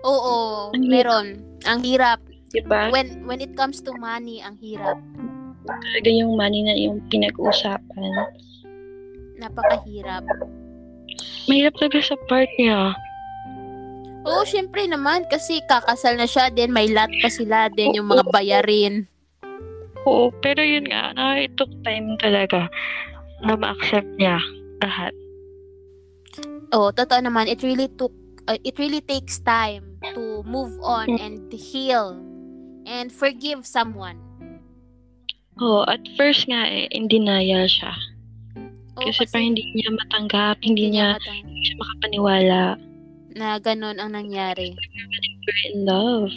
Oo, 0.00 0.70
Ang 0.72 0.84
hirap. 0.84 0.90
meron. 0.90 1.26
Ang 1.68 1.80
hirap. 1.84 2.18
diba? 2.50 2.90
When 2.90 3.28
when 3.28 3.38
it 3.38 3.54
comes 3.54 3.78
to 3.78 3.92
money, 3.94 4.42
ang 4.42 4.58
hirap. 4.58 4.98
Talaga 5.68 6.10
yung 6.10 6.34
money 6.34 6.66
na 6.66 6.74
yung 6.74 6.98
pinag-uusapan. 7.12 8.10
Napakahirap. 9.38 10.24
Mahirap 11.46 11.74
talaga 11.78 12.00
sa 12.02 12.16
part 12.26 12.48
niya. 12.58 12.96
Oo, 14.28 14.44
syempre 14.44 14.84
naman 14.84 15.24
kasi 15.32 15.64
kakasal 15.64 16.20
na 16.20 16.28
siya 16.28 16.52
din, 16.52 16.70
may 16.70 16.92
lot 16.92 17.08
pa 17.24 17.28
sila 17.32 17.72
din 17.72 17.96
yung 17.96 18.08
mga 18.08 18.28
bayarin. 18.28 19.08
Oo, 20.04 20.32
pero 20.40 20.60
yun 20.60 20.88
nga, 20.88 21.12
na 21.16 21.40
it 21.40 21.56
took 21.56 21.72
time 21.84 22.16
talaga 22.20 22.68
na 23.40 23.56
ma-accept 23.56 24.08
niya 24.20 24.36
lahat. 24.80 25.12
Oo, 26.72 26.92
totoo 26.92 27.20
naman, 27.20 27.48
it 27.48 27.64
really 27.64 27.88
took 27.88 28.12
uh, 28.46 28.56
it 28.62 28.78
really 28.78 29.02
takes 29.02 29.40
time 29.42 29.98
to 30.14 30.44
move 30.46 30.72
on 30.80 31.10
and 31.18 31.50
heal 31.52 32.16
and 32.86 33.10
forgive 33.12 33.64
someone. 33.66 34.16
Oo, 35.60 35.84
at 35.84 36.00
first 36.16 36.48
nga 36.48 36.64
eh, 36.64 36.88
in 36.92 37.08
denial 37.08 37.68
siya. 37.68 37.92
Oo, 38.96 39.04
kasi, 39.12 39.28
parang 39.28 39.52
hindi 39.52 39.64
niya 39.76 39.90
matanggap, 39.92 40.56
hindi 40.64 40.84
niya, 40.96 41.16
matang- 41.20 41.44
hindi 41.44 41.62
siya 41.64 41.76
makapaniwala. 41.76 42.60
Na 43.40 43.56
ganun 43.56 43.96
ang 43.96 44.12
nangyari. 44.12 44.76
They 44.76 45.04
were 45.48 45.60
in 45.64 45.76
love. 45.88 46.32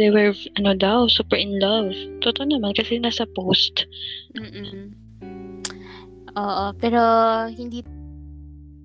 They 0.00 0.08
were, 0.08 0.32
ano 0.56 0.72
daw, 0.72 1.04
super 1.06 1.36
in 1.36 1.60
love. 1.60 1.92
Totoo 2.24 2.48
naman, 2.48 2.72
kasi 2.72 2.96
nasa 2.96 3.28
post. 3.36 3.84
Mm-mm. 4.32 4.96
Oo, 6.32 6.64
pero 6.80 7.00
hindi 7.52 7.84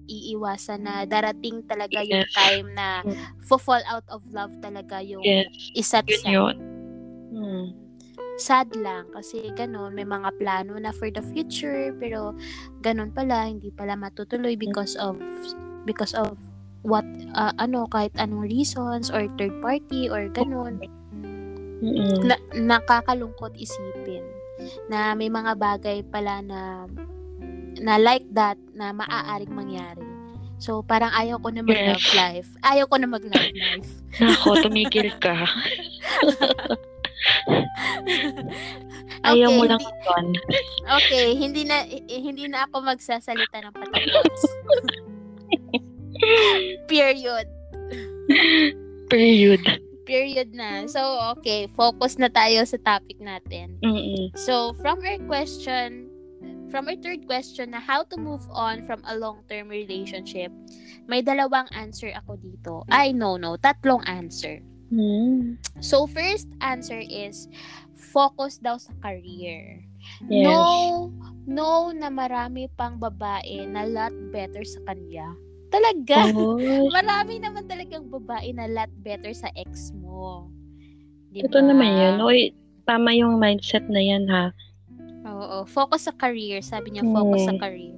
iiwasan 0.08 0.88
na 0.88 1.04
darating 1.04 1.64
talaga 1.68 2.00
yung 2.04 2.24
Yes. 2.24 2.32
time 2.36 2.68
na 2.76 3.04
fall 3.44 3.84
out 3.88 4.08
of 4.08 4.24
love 4.32 4.56
talaga 4.64 5.04
yung 5.04 5.20
Yes, 5.24 5.52
isa't 5.76 6.08
yun 6.08 6.20
isa. 6.20 6.28
yun. 6.32 6.56
Hmm. 7.32 7.66
Sad 8.40 8.72
lang 8.80 9.12
kasi 9.12 9.52
ganun, 9.52 9.92
may 9.98 10.08
mga 10.08 10.32
plano 10.40 10.80
na 10.80 10.96
for 10.96 11.12
the 11.12 11.20
future 11.36 11.92
pero 12.00 12.32
ganun 12.80 13.12
pala, 13.12 13.48
hindi 13.52 13.68
pala 13.72 14.00
matutuloy 14.00 14.56
because 14.56 14.96
of 14.96 15.20
because 15.84 16.16
of 16.16 16.36
what 16.84 17.06
uh, 17.34 17.54
ano 17.58 17.86
kahit 17.90 18.14
anong 18.18 18.46
reasons 18.46 19.10
or 19.10 19.26
third 19.38 19.54
party 19.62 20.10
or 20.10 20.28
ganun. 20.30 20.82
Na, 22.26 22.36
nakakalungkot 22.58 23.54
isipin 23.54 24.26
na 24.90 25.14
may 25.14 25.30
mga 25.30 25.54
bagay 25.54 26.02
pala 26.10 26.42
na 26.42 26.90
na 27.78 28.02
like 28.02 28.26
that 28.34 28.58
na 28.74 28.90
maaaring 28.90 29.54
mangyari. 29.54 30.02
So, 30.58 30.82
parang 30.82 31.14
ayaw 31.14 31.38
ko 31.38 31.54
na 31.54 31.62
mag-love 31.62 32.02
Yes. 32.02 32.18
life. 32.18 32.50
Ayaw 32.66 32.90
ko 32.90 32.98
na 32.98 33.06
mag-love 33.06 33.54
life. 33.54 33.90
Nako, 34.18 34.58
tumigil 34.66 35.14
ka. 35.22 35.46
Ayaw 39.22 39.54
mo 39.54 39.70
lang 39.70 39.78
hindi, 39.78 40.02
yun. 40.02 40.26
okay, 40.98 41.26
hindi 41.38 41.62
na 41.62 41.86
hindi 42.10 42.46
na 42.50 42.66
ako 42.66 42.82
magsasalita 42.82 43.70
ng 43.70 43.74
patapos. 43.78 44.42
Period. 46.88 47.48
Period. 49.10 49.62
Period 50.08 50.56
na. 50.56 50.88
So, 50.88 51.04
okay, 51.36 51.68
focus 51.76 52.16
na 52.16 52.32
tayo 52.32 52.64
sa 52.64 52.80
topic 52.80 53.20
natin. 53.20 53.76
Mm-mm. 53.84 54.32
So, 54.40 54.72
from 54.80 55.04
our 55.04 55.20
question, 55.28 56.08
from 56.72 56.88
our 56.88 56.96
third 57.00 57.28
question 57.28 57.76
na 57.76 57.84
how 57.84 58.08
to 58.08 58.16
move 58.16 58.44
on 58.52 58.88
from 58.88 59.04
a 59.04 59.16
long-term 59.20 59.68
relationship, 59.68 60.52
may 61.12 61.20
dalawang 61.20 61.68
answer 61.76 62.12
ako 62.16 62.40
dito. 62.40 62.88
Ay, 62.88 63.12
no, 63.12 63.36
no. 63.36 63.60
Tatlong 63.60 64.04
answer. 64.08 64.64
Mm. 64.88 65.60
So, 65.84 66.08
first 66.08 66.48
answer 66.64 67.04
is, 67.04 67.52
focus 67.96 68.60
daw 68.64 68.80
sa 68.80 68.96
career. 69.04 69.84
Yes. 70.32 70.48
No, 70.48 71.12
no 71.44 71.92
na 71.92 72.08
marami 72.08 72.72
pang 72.80 72.96
babae 72.96 73.68
na 73.68 73.84
lot 73.84 74.16
better 74.32 74.64
sa 74.64 74.80
kanya. 74.88 75.28
Talaga. 75.68 76.32
Oh, 76.32 76.88
Marami 76.96 77.40
naman 77.40 77.68
talagang 77.68 78.08
babae 78.08 78.56
na 78.56 78.68
lot 78.68 78.92
better 79.02 79.32
sa 79.36 79.52
ex 79.54 79.92
mo. 79.94 80.48
Diba? 81.30 81.48
Totoo 81.48 81.64
naman 81.66 81.92
yun. 81.92 82.16
Oy, 82.24 82.56
tama 82.88 83.12
yung 83.12 83.36
mindset 83.36 83.84
na 83.92 84.00
yan 84.00 84.26
ha. 84.32 84.56
Oo, 85.28 85.68
focus 85.68 86.08
sa 86.08 86.16
career. 86.16 86.64
Sabi 86.64 86.96
niya, 86.96 87.04
focus 87.04 87.44
sa 87.46 87.54
Hmm. 87.54 87.62
career. 87.62 87.96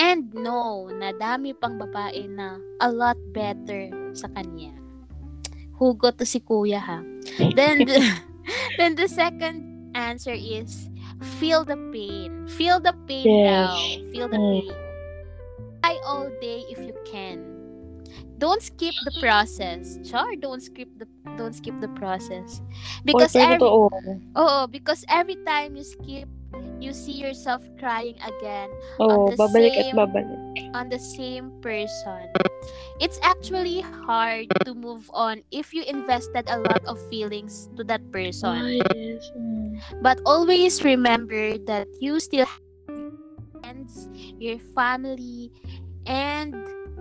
And 0.00 0.32
no, 0.32 0.88
na 0.88 1.12
dami 1.12 1.52
pang 1.52 1.76
babae 1.76 2.24
na 2.24 2.56
a 2.80 2.88
lot 2.88 3.20
better 3.36 3.92
sa 4.16 4.32
kanya. 4.32 4.72
Hugot 5.76 6.16
to 6.16 6.24
si 6.24 6.40
kuya 6.40 6.80
ha. 6.80 7.04
Then, 7.52 7.84
the, 7.84 8.00
then 8.80 8.96
the 8.96 9.08
second 9.08 9.60
answer 9.92 10.32
is, 10.32 10.88
feel 11.36 11.68
the 11.68 11.76
pain. 11.92 12.48
Feel 12.48 12.80
the 12.80 12.96
pain 13.04 13.28
Yes. 13.28 13.68
now. 13.68 13.76
Feel 14.08 14.28
the 14.32 14.40
Mm. 14.40 14.52
pain. 14.64 14.76
Cry 15.90 15.98
all 16.06 16.30
day 16.38 16.62
if 16.70 16.78
you 16.78 16.94
can. 17.02 17.42
Don't 18.38 18.62
skip 18.62 18.94
the 19.02 19.10
process. 19.18 19.98
Char, 20.06 20.38
don't 20.38 20.62
skip 20.62 20.86
the 21.02 21.06
don't 21.34 21.50
skip 21.50 21.74
the 21.82 21.90
process. 21.98 22.62
Because 23.02 23.34
Oy, 23.34 23.42
every, 23.42 23.58
totoo. 23.58 23.90
Oo, 24.38 24.70
because 24.70 25.02
every 25.10 25.34
time 25.42 25.74
you 25.74 25.82
skip, 25.82 26.30
you 26.78 26.94
see 26.94 27.18
yourself 27.18 27.66
crying 27.82 28.14
again 28.22 28.70
Oo, 29.02 29.34
the 29.34 29.36
babalik 29.36 29.74
at 29.74 29.90
same- 29.90 29.98
babalik. 29.98 30.38
on 30.78 30.86
the 30.94 31.02
same 31.02 31.50
person. 31.58 32.30
It's 33.02 33.18
actually 33.26 33.82
hard 34.06 34.46
to 34.62 34.78
move 34.78 35.10
on 35.10 35.42
if 35.50 35.74
you 35.74 35.82
invested 35.90 36.46
a 36.46 36.62
lot 36.70 36.86
of 36.86 37.02
feelings 37.10 37.66
to 37.74 37.82
that 37.90 38.06
person. 38.14 38.78
Ah, 38.78 38.94
yes. 38.94 39.26
But 40.06 40.22
always 40.22 40.86
remember 40.86 41.58
that 41.66 41.90
you 41.98 42.22
still 42.22 42.46
have 42.46 42.62
friends, 43.60 44.08
your 44.38 44.58
family, 44.74 45.52
and 46.06 46.54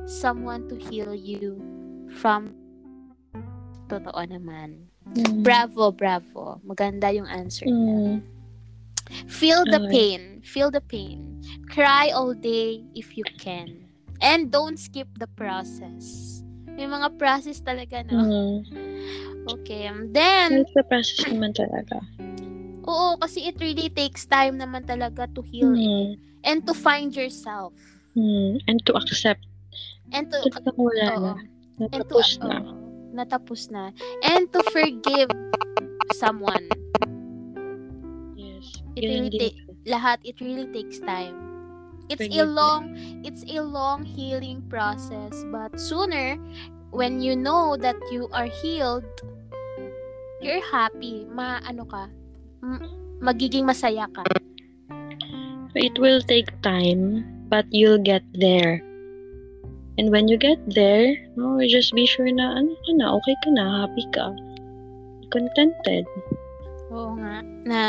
someone 0.05 0.67
to 0.69 0.75
heal 0.75 1.15
you 1.15 1.55
from 2.19 2.53
totoo 3.87 4.21
naman. 4.27 4.85
Mm. 5.15 5.41
Bravo, 5.41 5.89
bravo. 5.91 6.61
Maganda 6.61 7.09
yung 7.09 7.25
answer 7.25 7.65
niya. 7.65 7.97
Mm. 7.97 8.21
Feel 9.25 9.65
the 9.65 9.81
Okay. 9.81 9.89
pain. 9.89 10.21
Feel 10.45 10.69
the 10.69 10.83
pain. 10.85 11.41
Cry 11.65 12.13
all 12.13 12.37
day 12.37 12.85
if 12.93 13.17
you 13.17 13.25
can. 13.41 13.89
And 14.21 14.51
don't 14.53 14.77
skip 14.77 15.09
the 15.17 15.25
process. 15.33 16.37
May 16.77 16.85
mga 16.85 17.17
process 17.17 17.57
talaga, 17.63 18.05
no? 18.05 18.21
Mm. 18.21 18.55
Okay. 19.49 19.89
um, 19.89 20.13
Then, 20.13 20.61
It's 20.61 20.75
the 20.77 20.85
process 20.85 21.25
naman 21.25 21.57
talaga. 21.57 21.97
oo, 22.85 23.17
kasi 23.17 23.49
it 23.49 23.57
really 23.57 23.89
takes 23.89 24.29
time 24.29 24.61
naman 24.61 24.85
talaga 24.85 25.25
to 25.33 25.41
heal 25.41 25.73
Mm. 25.73 26.21
And 26.43 26.65
to 26.67 26.73
find 26.73 27.15
yourself. 27.15 27.73
Mm. 28.17 28.61
And 28.67 28.77
to 28.85 28.93
accept. 28.95 29.45
And 30.11 30.31
to, 30.31 30.37
wala 30.75 31.07
oo, 31.13 31.21
na. 31.21 31.33
and 31.79 31.91
to, 31.93 31.99
Natapos 32.01 32.29
na. 32.41 32.57
oo, 32.59 32.73
natapos 33.13 33.61
na. 33.71 33.83
And 34.25 34.49
to 34.53 34.59
forgive 34.73 35.29
someone. 36.17 36.65
Yes. 38.35 38.81
It 38.97 39.03
really 39.05 39.29
ta- 39.37 39.57
lahat, 39.85 40.17
it 40.25 40.41
really 40.41 40.67
takes 40.73 40.99
time. 40.99 41.37
It's 42.09 42.25
a 42.25 42.25
Forgiveness. 42.25 42.57
long, 42.57 42.83
it's 43.21 43.43
a 43.45 43.61
long 43.61 44.01
healing 44.01 44.65
process. 44.65 45.45
But 45.53 45.77
sooner, 45.77 46.41
when 46.89 47.21
you 47.21 47.37
know 47.37 47.77
that 47.77 48.01
you 48.09 48.25
are 48.33 48.49
healed, 48.49 49.05
you're 50.41 50.65
happy. 50.73 51.29
Ma, 51.29 51.61
ano 51.69 51.85
ka, 51.85 52.09
magiging 53.21 53.69
masaya 53.69 54.09
ka. 54.09 54.25
It 55.75 55.97
will 55.99 56.21
take 56.21 56.49
time, 56.61 57.25
but 57.49 57.65
you'll 57.69 58.01
get 58.01 58.23
there. 58.33 58.81
And 59.99 60.09
when 60.09 60.27
you 60.27 60.37
get 60.37 60.57
there, 60.65 61.11
no, 61.35 61.59
just 61.67 61.93
be 61.93 62.07
sure 62.07 62.31
na 62.31 62.55
ano 62.57 62.73
ka 62.73 62.91
na, 62.95 63.05
okay 63.19 63.35
ka 63.43 63.49
na, 63.51 63.65
happy 63.83 64.05
ka. 64.15 64.31
contented. 65.29 66.05
Oo 66.89 67.15
nga. 67.17 67.45
Na 67.63 67.81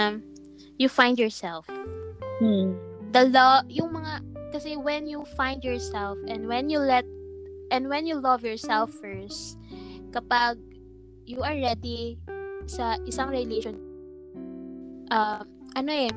you 0.77 0.89
find 0.89 1.19
yourself. 1.19 1.67
Hmm. 2.41 2.77
The 3.11 3.27
law, 3.29 3.65
yung 3.67 3.97
mga, 3.97 4.23
kasi 4.55 4.77
when 4.77 5.09
you 5.09 5.27
find 5.35 5.65
yourself 5.65 6.17
and 6.29 6.47
when 6.47 6.71
you 6.71 6.79
let, 6.79 7.05
and 7.73 7.89
when 7.89 8.07
you 8.07 8.17
love 8.17 8.45
yourself 8.45 8.93
first, 9.03 9.59
kapag 10.15 10.61
you 11.27 11.43
are 11.43 11.57
ready 11.57 12.21
sa 12.71 12.97
isang 13.09 13.35
relation, 13.35 13.77
uh, 15.11 15.43
ano 15.75 15.91
eh, 15.91 16.13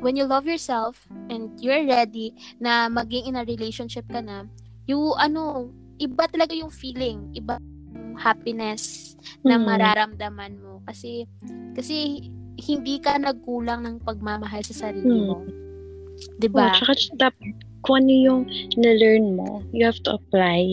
when 0.00 0.14
you 0.16 0.24
love 0.24 0.46
yourself 0.46 1.06
and 1.30 1.50
you're 1.58 1.84
ready 1.86 2.34
na 2.62 2.86
maging 2.88 3.26
in 3.28 3.36
a 3.36 3.44
relationship 3.44 4.06
ka 4.10 4.20
na, 4.22 4.46
you, 4.86 5.14
ano, 5.18 5.70
iba 5.98 6.24
talaga 6.30 6.54
yung 6.54 6.70
feeling, 6.70 7.26
iba 7.34 7.58
yung 7.94 8.14
happiness 8.18 9.14
na 9.42 9.58
Mm. 9.58 9.64
mararamdaman 9.66 10.52
mo. 10.62 10.80
Kasi, 10.86 11.26
kasi, 11.74 12.22
hindi 12.58 12.98
ka 12.98 13.18
nagkulang 13.22 13.86
ng 13.86 13.96
pagmamahal 14.02 14.62
sa 14.66 14.90
sarili 14.90 15.06
Mm. 15.06 15.26
mo. 15.30 15.38
Oh, 15.46 16.36
'Di 16.42 16.48
ba? 16.50 16.74
tsaka 16.74 16.98
dapat 17.14 17.54
kung 17.86 18.02
ano 18.02 18.10
yung 18.10 18.42
na-learn 18.74 19.38
mo, 19.38 19.62
you 19.70 19.86
have 19.86 19.98
to 20.02 20.18
apply. 20.18 20.66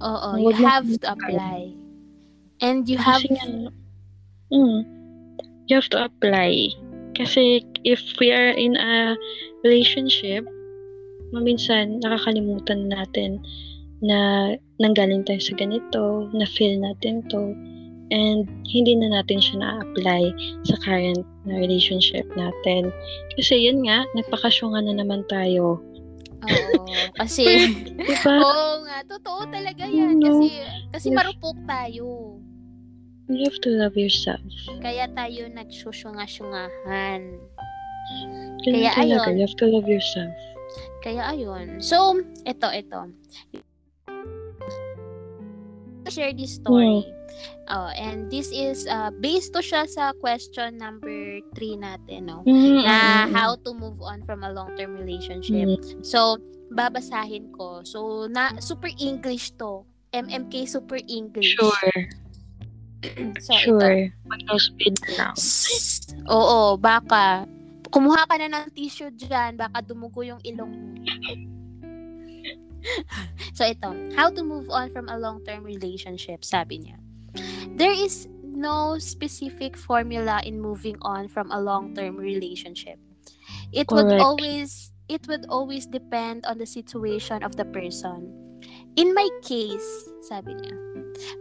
Oo, 0.00 0.40
you 0.40 0.56
have 0.56 0.88
to 0.88 1.06
apply. 1.12 1.68
And 2.64 2.88
you 2.88 2.96
have, 2.96 3.20
Kasi 3.20 3.68
mm, 4.48 4.80
you 5.68 5.74
have 5.76 5.88
to 5.92 6.00
apply. 6.08 6.72
Kasi 7.14 7.62
if 7.86 8.02
we 8.18 8.34
are 8.34 8.50
in 8.54 8.74
a 8.74 9.14
relationship, 9.62 10.44
maminsan 11.34 12.02
nakakalimutan 12.02 12.90
natin 12.90 13.42
na 14.04 14.52
nanggaling 14.82 15.24
tayo 15.24 15.40
sa 15.40 15.54
ganito, 15.56 16.28
na 16.34 16.44
feel 16.44 16.76
natin 16.78 17.24
to, 17.30 17.54
and 18.12 18.44
hindi 18.68 18.94
na 18.98 19.10
natin 19.10 19.40
siya 19.40 19.56
na-apply 19.64 20.22
sa 20.68 20.76
current 20.84 21.24
na 21.48 21.56
relationship 21.56 22.26
natin. 22.36 22.92
Kasi 23.38 23.56
yun 23.58 23.86
nga, 23.86 24.04
nagpakasyungan 24.12 24.90
na 24.90 24.94
naman 25.00 25.24
tayo. 25.30 25.80
oo, 26.44 26.84
kasi, 27.16 27.44
Diba? 27.98 28.34
oo 28.36 28.84
nga, 28.84 28.98
totoo 29.08 29.48
talaga 29.48 29.88
yan. 29.88 30.20
No. 30.20 30.28
Kasi, 30.28 30.46
kasi 30.92 31.06
marupok 31.14 31.56
tayo. 31.64 32.38
You 33.28 33.44
have 33.48 33.60
to 33.64 33.70
love 33.72 33.96
yourself. 33.96 34.44
Kaya 34.84 35.08
tayo 35.16 35.48
nagsusyunga-syungahan. 35.48 37.20
Ganun 38.60 38.80
Kaya 38.84 38.92
talaga, 38.92 39.32
ayun. 39.32 39.36
you 39.40 39.44
have 39.48 39.58
to 39.60 39.66
love 39.68 39.88
yourself. 39.88 40.36
Kaya 41.00 41.32
ayun. 41.32 41.80
So, 41.80 42.20
ito, 42.44 42.68
ito. 42.68 43.00
share 46.14 46.32
this 46.36 46.60
story. 46.60 47.02
Oh, 47.66 47.90
and 47.96 48.30
this 48.30 48.52
is 48.52 48.86
uh, 48.86 49.10
based 49.18 49.56
to 49.56 49.60
siya 49.64 49.88
sa 49.88 50.12
question 50.20 50.78
number 50.78 51.40
3 51.56 51.80
natin, 51.80 52.30
no? 52.30 52.44
Na 52.46 53.26
how 53.32 53.56
to 53.64 53.74
move 53.74 53.98
on 54.04 54.22
from 54.22 54.44
a 54.44 54.52
long-term 54.52 54.94
relationship. 54.94 55.80
So, 56.04 56.38
babasahin 56.70 57.50
ko. 57.56 57.82
So, 57.82 58.28
na 58.30 58.60
super 58.60 58.92
English 59.00 59.56
to. 59.58 59.82
MMK 60.14 60.70
super 60.70 61.00
English. 61.10 61.58
Sure. 61.58 61.90
So, 63.44 63.52
sure. 63.60 64.08
Mag-no 64.24 64.56
speed 64.56 64.96
now. 65.18 65.34
Oo, 66.30 66.76
baka. 66.80 67.44
Kumuha 67.92 68.26
ka 68.26 68.34
na 68.40 68.48
ng 68.50 68.72
tissue 68.74 69.12
dyan, 69.12 69.54
baka 69.60 69.84
dumugo 69.84 70.24
yung 70.26 70.40
ilong 70.42 70.72
mo. 70.72 70.88
so 73.56 73.64
ito, 73.64 73.90
how 74.16 74.28
to 74.28 74.42
move 74.42 74.68
on 74.68 74.90
from 74.90 75.08
a 75.08 75.16
long-term 75.16 75.62
relationship, 75.62 76.44
sabi 76.44 76.84
niya. 76.84 76.96
There 77.74 77.94
is 77.94 78.28
no 78.42 78.98
specific 78.98 79.76
formula 79.76 80.42
in 80.46 80.62
moving 80.62 80.96
on 81.02 81.26
from 81.28 81.50
a 81.50 81.60
long-term 81.60 82.16
relationship. 82.16 82.98
It 83.74 83.90
would 83.90 84.06
Correct. 84.06 84.22
always 84.22 84.94
it 85.08 85.26
would 85.28 85.44
always 85.48 85.86
depend 85.86 86.46
on 86.46 86.56
the 86.58 86.66
situation 86.66 87.42
of 87.42 87.56
the 87.56 87.66
person. 87.66 88.32
In 88.94 89.10
my 89.10 89.26
case, 89.42 90.06
sabi 90.22 90.54
niya, 90.54 90.74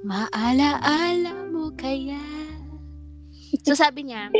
maala-ala 0.02 1.46
mo 1.54 1.70
kaya. 1.78 2.18
So 3.62 3.78
sabi 3.78 4.10
niya, 4.10 4.34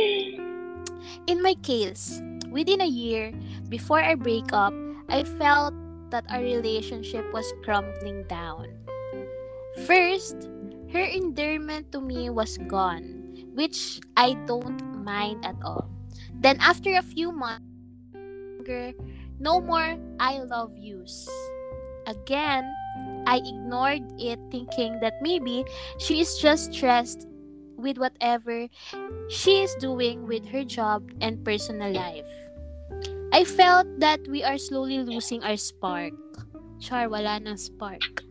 in 1.30 1.38
my 1.38 1.54
case, 1.62 2.18
within 2.50 2.82
a 2.82 2.90
year 2.90 3.30
before 3.70 4.02
our 4.02 4.18
breakup, 4.18 4.74
I 5.06 5.22
felt 5.38 5.78
that 6.10 6.26
our 6.26 6.42
relationship 6.42 7.22
was 7.30 7.46
crumbling 7.62 8.26
down. 8.26 8.74
First, 9.86 10.50
her 10.90 11.06
endearment 11.06 11.94
to 11.94 12.02
me 12.02 12.30
was 12.34 12.58
gone, 12.66 13.30
which 13.54 14.02
I 14.18 14.34
don't 14.50 14.82
mind 15.06 15.46
at 15.46 15.58
all. 15.62 15.86
Then 16.42 16.58
after 16.58 16.98
a 16.98 17.06
few 17.06 17.30
months, 17.30 17.62
no 19.38 19.62
more 19.62 19.98
I 20.18 20.42
love 20.42 20.74
yous. 20.74 21.30
Again, 22.06 22.66
I 23.26 23.40
ignored 23.44 24.04
it 24.18 24.38
thinking 24.50 25.00
that 25.00 25.20
maybe 25.20 25.64
she 25.98 26.20
is 26.20 26.38
just 26.38 26.72
stressed 26.72 27.26
with 27.76 27.98
whatever 27.98 28.68
she 29.28 29.62
is 29.62 29.74
doing 29.80 30.26
with 30.26 30.46
her 30.48 30.64
job 30.64 31.10
and 31.20 31.44
personal 31.44 31.92
life. 31.92 32.28
I 33.32 33.44
felt 33.44 33.88
that 33.98 34.20
we 34.30 34.42
are 34.44 34.58
slowly 34.58 35.02
losing 35.02 35.42
our 35.42 35.56
spark. 35.56 36.14
Char, 36.78 37.08
wala 37.08 37.42
ng 37.42 37.56
spark. 37.56 38.22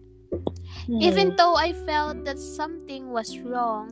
Even 0.87 1.35
though 1.35 1.55
I 1.55 1.71
felt 1.87 2.23
that 2.25 2.39
something 2.39 3.11
was 3.11 3.39
wrong, 3.39 3.91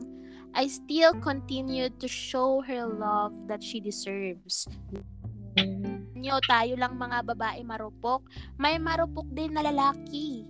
I 0.52 0.68
still 0.68 1.16
continued 1.20 2.00
to 2.00 2.08
show 2.08 2.60
her 2.68 2.84
love 2.84 3.32
that 3.48 3.64
she 3.64 3.80
deserves. 3.80 4.68
Nyo, 6.12 6.38
tayo 6.44 6.76
lang 6.76 7.00
mga 7.00 7.24
babae 7.32 7.64
marupok, 7.64 8.28
may 8.60 8.76
marupok 8.76 9.26
din 9.32 9.56
na 9.56 9.64
lalaki. 9.64 10.44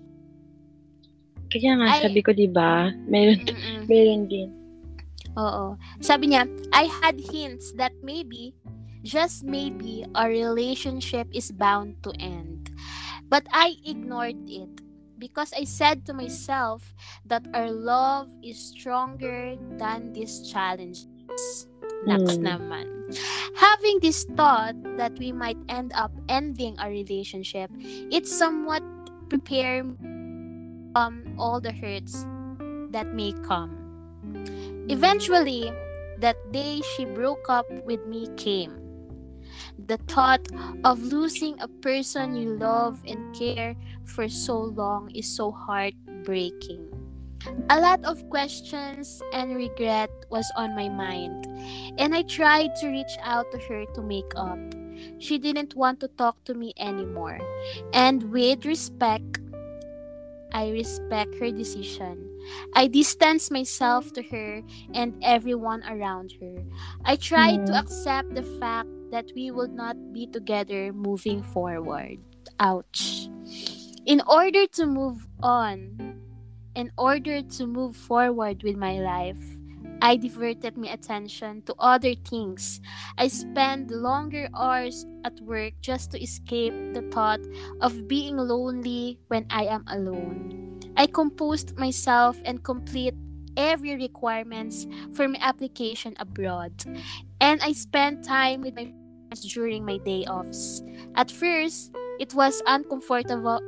Kaya 1.53 1.77
nga, 1.77 1.89
Ay. 1.93 2.01
sabi 2.01 2.21
ko, 2.25 2.33
di 2.33 2.49
ba? 2.49 2.89
Meron, 3.05 3.45
Mm-mm. 3.45 3.85
meron 3.91 4.23
din. 4.25 4.49
Oo. 5.37 5.77
Sabi 6.01 6.33
niya, 6.33 6.49
I 6.73 6.89
had 6.89 7.21
hints 7.21 7.73
that 7.77 7.93
maybe, 8.01 8.57
just 9.05 9.45
maybe, 9.45 10.05
our 10.17 10.29
relationship 10.33 11.29
is 11.33 11.53
bound 11.53 12.01
to 12.05 12.13
end. 12.17 12.73
But 13.29 13.45
I 13.53 13.77
ignored 13.85 14.37
it 14.49 14.69
because 15.17 15.53
I 15.57 15.65
said 15.65 16.05
to 16.09 16.13
myself 16.13 16.93
that 17.25 17.45
our 17.53 17.71
love 17.73 18.29
is 18.45 18.61
stronger 18.61 19.57
than 19.81 20.13
these 20.13 20.45
challenges. 20.49 21.09
Next 22.05 22.41
Hmm. 22.41 22.49
naman. 22.49 22.85
Having 23.57 24.01
this 24.03 24.25
thought 24.37 24.75
that 24.99 25.17
we 25.17 25.33
might 25.33 25.61
end 25.69 25.93
up 25.95 26.13
ending 26.29 26.77
our 26.81 26.91
relationship, 26.91 27.71
it 28.11 28.27
somewhat 28.27 28.83
prepare 29.31 29.87
um 30.95 31.34
all 31.38 31.61
the 31.61 31.72
hurts 31.72 32.26
that 32.90 33.14
may 33.14 33.32
come. 33.47 33.78
Eventually, 34.88 35.72
that 36.18 36.36
day 36.53 36.80
she 36.95 37.05
broke 37.05 37.49
up 37.49 37.66
with 37.84 38.07
me 38.07 38.28
came. 38.36 38.78
The 39.86 39.99
thought 40.09 40.47
of 40.84 41.03
losing 41.03 41.61
a 41.61 41.68
person 41.68 42.36
you 42.36 42.57
love 42.57 43.03
and 43.07 43.34
care 43.34 43.74
for 44.05 44.28
so 44.28 44.59
long 44.59 45.11
is 45.11 45.28
so 45.28 45.51
heartbreaking. 45.51 46.88
A 47.70 47.80
lot 47.80 48.05
of 48.05 48.22
questions 48.30 49.20
and 49.32 49.57
regret 49.57 50.11
was 50.30 50.47
on 50.57 50.76
my 50.76 50.88
mind, 50.88 51.47
and 51.99 52.14
I 52.14 52.22
tried 52.22 52.76
to 52.76 52.86
reach 52.86 53.18
out 53.20 53.51
to 53.51 53.59
her 53.66 53.84
to 53.95 54.01
make 54.03 54.30
up. 54.36 54.59
She 55.18 55.38
didn't 55.38 55.74
want 55.74 55.99
to 56.01 56.09
talk 56.14 56.38
to 56.45 56.55
me 56.55 56.72
anymore, 56.78 57.43
and 57.93 58.30
with 58.30 58.64
respect, 58.64 59.41
I 60.53 60.71
respect 60.71 61.35
her 61.41 61.51
decision. 61.51 62.29
I 62.75 62.87
distance 62.89 63.51
myself 63.51 64.13
to 64.15 64.23
her 64.31 64.63
and 64.95 65.15
everyone 65.23 65.83
around 65.85 66.33
her. 66.41 66.65
I 67.05 67.17
tried 67.17 67.67
to 67.67 67.73
Mm. 67.73 67.79
accept 67.79 68.35
the 68.35 68.43
fact 68.43 68.89
that 69.11 69.33
we 69.35 69.51
will 69.51 69.69
not 69.69 69.97
be 70.13 70.27
together 70.27 70.93
moving 70.93 71.43
forward. 71.43 72.19
Ouch. 72.61 73.31
In 74.07 74.21
order 74.27 74.67
to 74.79 74.87
move 74.87 75.27
on, 75.43 75.99
in 76.75 76.91
order 76.99 77.43
to 77.43 77.67
move 77.67 77.97
forward 77.97 78.63
with 78.63 78.77
my 78.77 78.99
life, 79.01 79.41
I 80.03 80.17
diverted 80.17 80.77
my 80.77 80.89
attention 80.89 81.63
to 81.63 81.75
other 81.79 82.15
things. 82.15 82.81
I 83.17 83.29
spent 83.29 83.91
longer 83.91 84.49
hours 84.55 85.07
at 85.25 85.41
work 85.41 85.75
just 85.81 86.11
to 86.13 86.23
escape 86.23 86.75
the 86.93 87.03
thought 87.13 87.41
of 87.81 88.09
being 88.09 88.37
lonely 88.37 89.19
when 89.29 89.47
I 89.49 89.67
am 89.67 89.85
alone. 89.87 90.81
I 90.97 91.07
composed 91.07 91.79
myself 91.79 92.37
and 92.45 92.63
complete 92.65 93.15
every 93.57 93.97
requirements 93.97 94.87
for 95.15 95.29
my 95.29 95.39
application 95.41 96.15
abroad. 96.19 96.73
And 97.41 97.63
I 97.63 97.73
spent 97.73 98.25
time 98.25 98.63
with 98.63 98.75
my 98.75 98.91
friends 98.93 99.53
during 99.55 99.85
my 99.85 99.99
day 99.99 100.25
offs. 100.27 100.83
At 101.15 101.31
first, 101.31 101.95
it 102.19 102.35
was 102.35 102.61
uncomfortable 102.67 103.61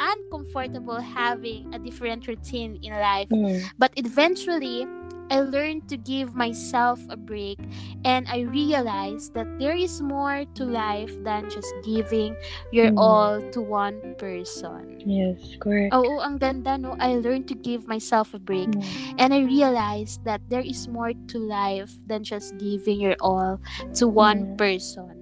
uncomfortable 0.00 0.98
having 1.00 1.72
a 1.72 1.78
different 1.78 2.26
routine 2.26 2.78
in 2.82 2.92
life 2.92 3.28
Mm. 3.30 3.62
but 3.78 3.92
eventually 3.96 4.84
I 5.30 5.40
learned 5.40 5.86
to 5.88 5.96
give 5.96 6.34
myself 6.34 6.98
a 7.08 7.16
break 7.16 7.58
and 8.04 8.26
I 8.26 8.40
realized 8.42 9.34
that 9.34 9.46
there 9.58 9.76
is 9.76 10.02
more 10.02 10.42
to 10.58 10.64
life 10.64 11.14
than 11.22 11.46
just 11.48 11.70
giving 11.86 12.34
your 12.74 12.90
Mm. 12.90 12.98
all 12.98 13.34
to 13.54 13.60
one 13.62 14.00
person. 14.18 14.98
Yes, 15.06 15.38
correct. 15.62 15.94
Oo, 15.94 16.18
ang 16.18 16.38
ganda 16.42 16.74
no. 16.76 16.98
I 16.98 17.14
learned 17.14 17.46
to 17.48 17.56
give 17.56 17.86
myself 17.86 18.34
a 18.34 18.42
break 18.42 18.74
Mm. 18.74 18.82
and 19.22 19.30
I 19.30 19.46
realized 19.46 20.26
that 20.26 20.42
there 20.50 20.64
is 20.66 20.90
more 20.90 21.14
to 21.30 21.38
life 21.38 21.94
than 22.10 22.26
just 22.26 22.58
giving 22.58 22.98
your 22.98 23.14
all 23.22 23.62
to 23.96 24.10
one 24.10 24.54
Mm. 24.54 24.58
person. 24.58 25.19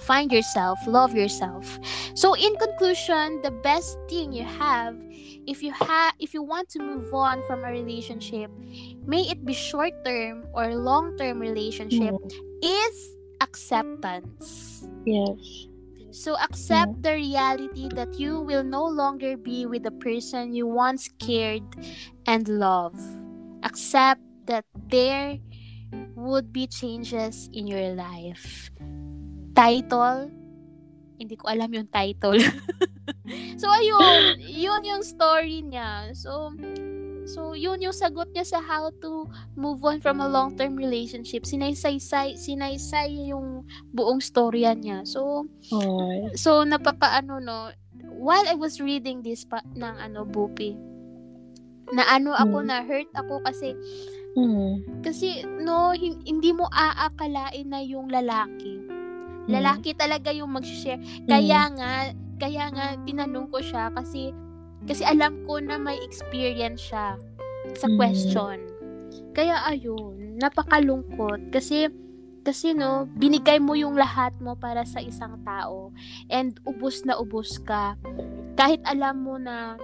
Find 0.00 0.32
yourself, 0.32 0.78
love 0.86 1.14
yourself. 1.14 1.78
So 2.14 2.34
in 2.34 2.56
conclusion, 2.56 3.42
the 3.42 3.50
best 3.50 3.98
thing 4.08 4.32
you 4.32 4.44
have 4.44 4.96
if 5.46 5.62
you 5.62 5.72
have 5.72 6.14
if 6.18 6.34
you 6.34 6.42
want 6.42 6.68
to 6.70 6.78
move 6.78 7.12
on 7.14 7.42
from 7.46 7.64
a 7.64 7.70
relationship, 7.70 8.50
may 9.06 9.22
it 9.28 9.44
be 9.44 9.52
short 9.52 9.92
term 10.04 10.44
or 10.54 10.74
long 10.74 11.16
term 11.16 11.40
relationship, 11.40 12.14
is 12.62 12.96
acceptance. 13.40 14.86
Yes. 15.04 15.66
So 16.12 16.36
accept 16.38 17.02
the 17.02 17.14
reality 17.14 17.88
that 17.94 18.18
you 18.18 18.40
will 18.40 18.64
no 18.64 18.84
longer 18.84 19.36
be 19.36 19.66
with 19.66 19.84
the 19.84 19.94
person 19.94 20.54
you 20.54 20.66
once 20.66 21.08
cared 21.18 21.62
and 22.26 22.48
loved. 22.48 23.00
Accept 23.62 24.20
that 24.46 24.64
there 24.90 25.38
would 26.16 26.52
be 26.52 26.66
changes 26.66 27.48
in 27.52 27.66
your 27.66 27.94
life. 27.94 28.70
Title, 29.52 30.30
hindi 31.20 31.34
ko 31.36 31.50
alam 31.50 31.68
yung 31.68 31.88
title. 31.88 32.40
so 33.60 33.66
ayun, 33.68 34.40
yun 34.40 34.82
yung 34.84 35.04
story 35.04 35.60
niya. 35.62 36.10
So 36.16 36.54
So, 37.30 37.54
yun 37.54 37.78
yung 37.78 37.94
sagot 37.94 38.34
niya 38.34 38.42
sa 38.42 38.58
how 38.58 38.90
to 39.06 39.30
move 39.54 39.78
on 39.86 40.02
from 40.02 40.18
a 40.18 40.26
long-term 40.26 40.74
relationship. 40.74 41.46
Sinaysay-say, 41.46 42.34
sinaysay 42.34 43.30
yung 43.30 43.62
buong 43.94 44.18
storya 44.18 44.74
niya. 44.74 45.06
So, 45.06 45.46
Ay. 45.70 46.34
So, 46.34 46.66
napakaano, 46.66 47.38
no, 47.38 47.70
while 48.18 48.42
I 48.50 48.58
was 48.58 48.82
reading 48.82 49.22
this 49.22 49.46
pa, 49.46 49.62
ng 49.62 49.94
ano, 50.00 50.26
Bupi, 50.26 50.74
na 51.94 52.02
ano 52.10 52.34
ako, 52.34 52.66
Hmm. 52.66 52.68
na 52.70 52.82
hurt 52.82 53.10
ako 53.14 53.38
kasi, 53.46 53.78
Mm. 54.34 55.02
kasi, 55.02 55.46
no, 55.62 55.94
hin- 55.94 56.22
hindi 56.26 56.50
mo 56.50 56.66
aakalain 56.66 57.66
na 57.70 57.78
yung 57.78 58.10
lalaki. 58.10 58.79
Lalaki 59.50 59.90
talaga 59.94 60.30
yung 60.30 60.54
mag-share. 60.54 61.00
Kaya 61.26 61.70
nga, 61.74 61.92
kaya 62.40 62.64
nga, 62.72 62.96
tinanong 63.04 63.50
ko 63.50 63.58
siya 63.60 63.90
kasi, 63.92 64.32
kasi 64.88 65.04
alam 65.04 65.44
ko 65.44 65.60
na 65.60 65.76
may 65.76 65.98
experience 66.00 66.80
siya 66.88 67.20
sa 67.76 67.86
Mm. 67.86 67.96
question. 67.98 68.58
Kaya 69.36 69.60
ayun, 69.68 70.40
napakalungkot 70.40 71.52
kasi 71.52 71.90
kasi 72.40 72.72
no, 72.72 73.04
binigay 73.20 73.60
mo 73.60 73.76
yung 73.76 74.00
lahat 74.00 74.32
mo 74.40 74.56
para 74.56 74.88
sa 74.88 74.96
isang 75.04 75.36
tao 75.44 75.92
and 76.32 76.56
ubos 76.64 77.04
na 77.04 77.20
ubos 77.20 77.60
ka. 77.60 78.00
Kahit 78.56 78.80
alam 78.88 79.20
mo 79.20 79.36
na 79.36 79.76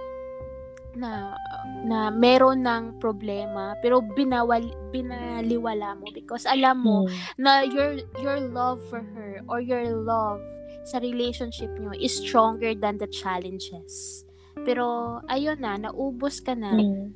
na 0.97 1.37
na 1.85 2.09
meron 2.09 2.65
ng 2.65 2.97
problema 2.97 3.77
pero 3.79 4.01
binawal 4.01 4.65
binaliwala 4.89 5.93
mo 5.95 6.09
because 6.11 6.43
alam 6.49 6.81
mo 6.81 7.05
Mm. 7.05 7.13
na 7.37 7.51
your 7.63 7.91
your 8.19 8.39
love 8.51 8.81
for 8.89 9.05
her 9.15 9.39
or 9.47 9.61
your 9.61 9.85
love 9.93 10.41
sa 10.87 10.97
relationship 11.03 11.69
nyo 11.77 11.91
is 11.93 12.15
stronger 12.15 12.71
than 12.71 12.95
the 12.97 13.07
challenges. 13.11 14.23
Pero 14.63 15.19
ayun 15.27 15.59
na, 15.59 15.75
naubos 15.75 16.39
ka 16.39 16.55
na. 16.55 16.71
Mm. 16.79 17.11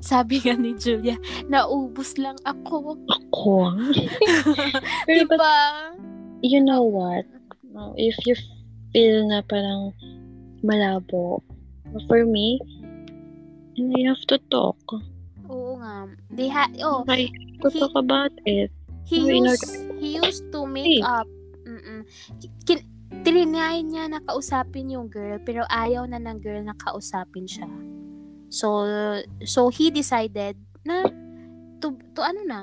Sabi 0.00 0.38
nga 0.40 0.54
ni 0.54 0.78
Julia, 0.78 1.18
naubos 1.50 2.14
lang 2.16 2.38
ako. 2.46 2.96
Ako. 3.10 3.74
Pero 5.10 5.26
but 5.28 5.36
diba? 5.36 5.54
you 6.40 6.62
know 6.62 6.86
what? 6.86 7.26
If 7.98 8.14
you 8.24 8.38
feel 8.94 9.26
na 9.28 9.42
parang 9.44 9.90
malabo, 10.62 11.42
for 12.06 12.22
me, 12.24 12.62
you 13.88 14.04
have 14.04 14.20
to 14.28 14.36
talk. 14.52 14.76
Oo 15.48 15.80
nga. 15.80 16.06
They 16.28 16.52
ha- 16.52 16.70
oh, 16.84 17.02
Okay, 17.02 17.32
to 17.60 17.68
He- 17.68 17.80
talk 17.80 17.96
about 17.96 18.30
it. 18.44 18.70
he 19.08 19.26
in 19.26 19.42
used, 19.42 19.66
he 19.98 20.20
used 20.20 20.44
to 20.54 20.62
make 20.64 20.86
Hey. 20.86 21.02
up. 21.02 21.26
Mm-mm. 21.66 22.06
Kin- 22.62 22.86
trinay 23.22 23.82
niya 23.82 24.06
na 24.06 24.22
kausapin 24.22 24.86
yung 24.90 25.10
girl, 25.10 25.42
pero 25.42 25.66
ayaw 25.66 26.06
na 26.06 26.18
ng 26.18 26.38
girl 26.38 26.62
na 26.62 26.78
kausapin 26.78 27.44
siya. 27.44 27.66
So, 28.50 28.86
so 29.42 29.70
he 29.70 29.90
decided 29.90 30.54
na 30.82 31.06
to, 31.78 31.94
to 32.14 32.20
ano 32.22 32.42
na, 32.46 32.60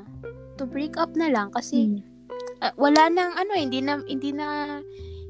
to 0.55 0.63
break 0.63 0.95
up 0.95 1.11
na 1.15 1.27
lang 1.27 1.51
kasi 1.51 1.91
Mm. 1.91 1.99
ah, 2.59 2.71
wala 2.75 3.07
nang 3.07 3.35
ano, 3.35 3.53
hindi 3.55 3.79
na, 3.79 3.99
hindi 4.03 4.31
na, 4.31 4.79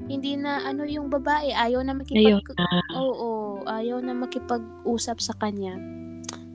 hindi 0.06 0.38
na 0.38 0.62
ano 0.62 0.86
yung 0.86 1.10
babae, 1.10 1.50
ayaw 1.50 1.82
na 1.82 1.98
makipag, 1.98 2.22
Ayaw 2.22 2.38
na. 2.54 2.68
oo, 2.94 3.28
ayaw 3.66 3.98
na 3.98 4.14
makipag-usap 4.14 5.18
sa 5.18 5.34
kanya. 5.42 5.74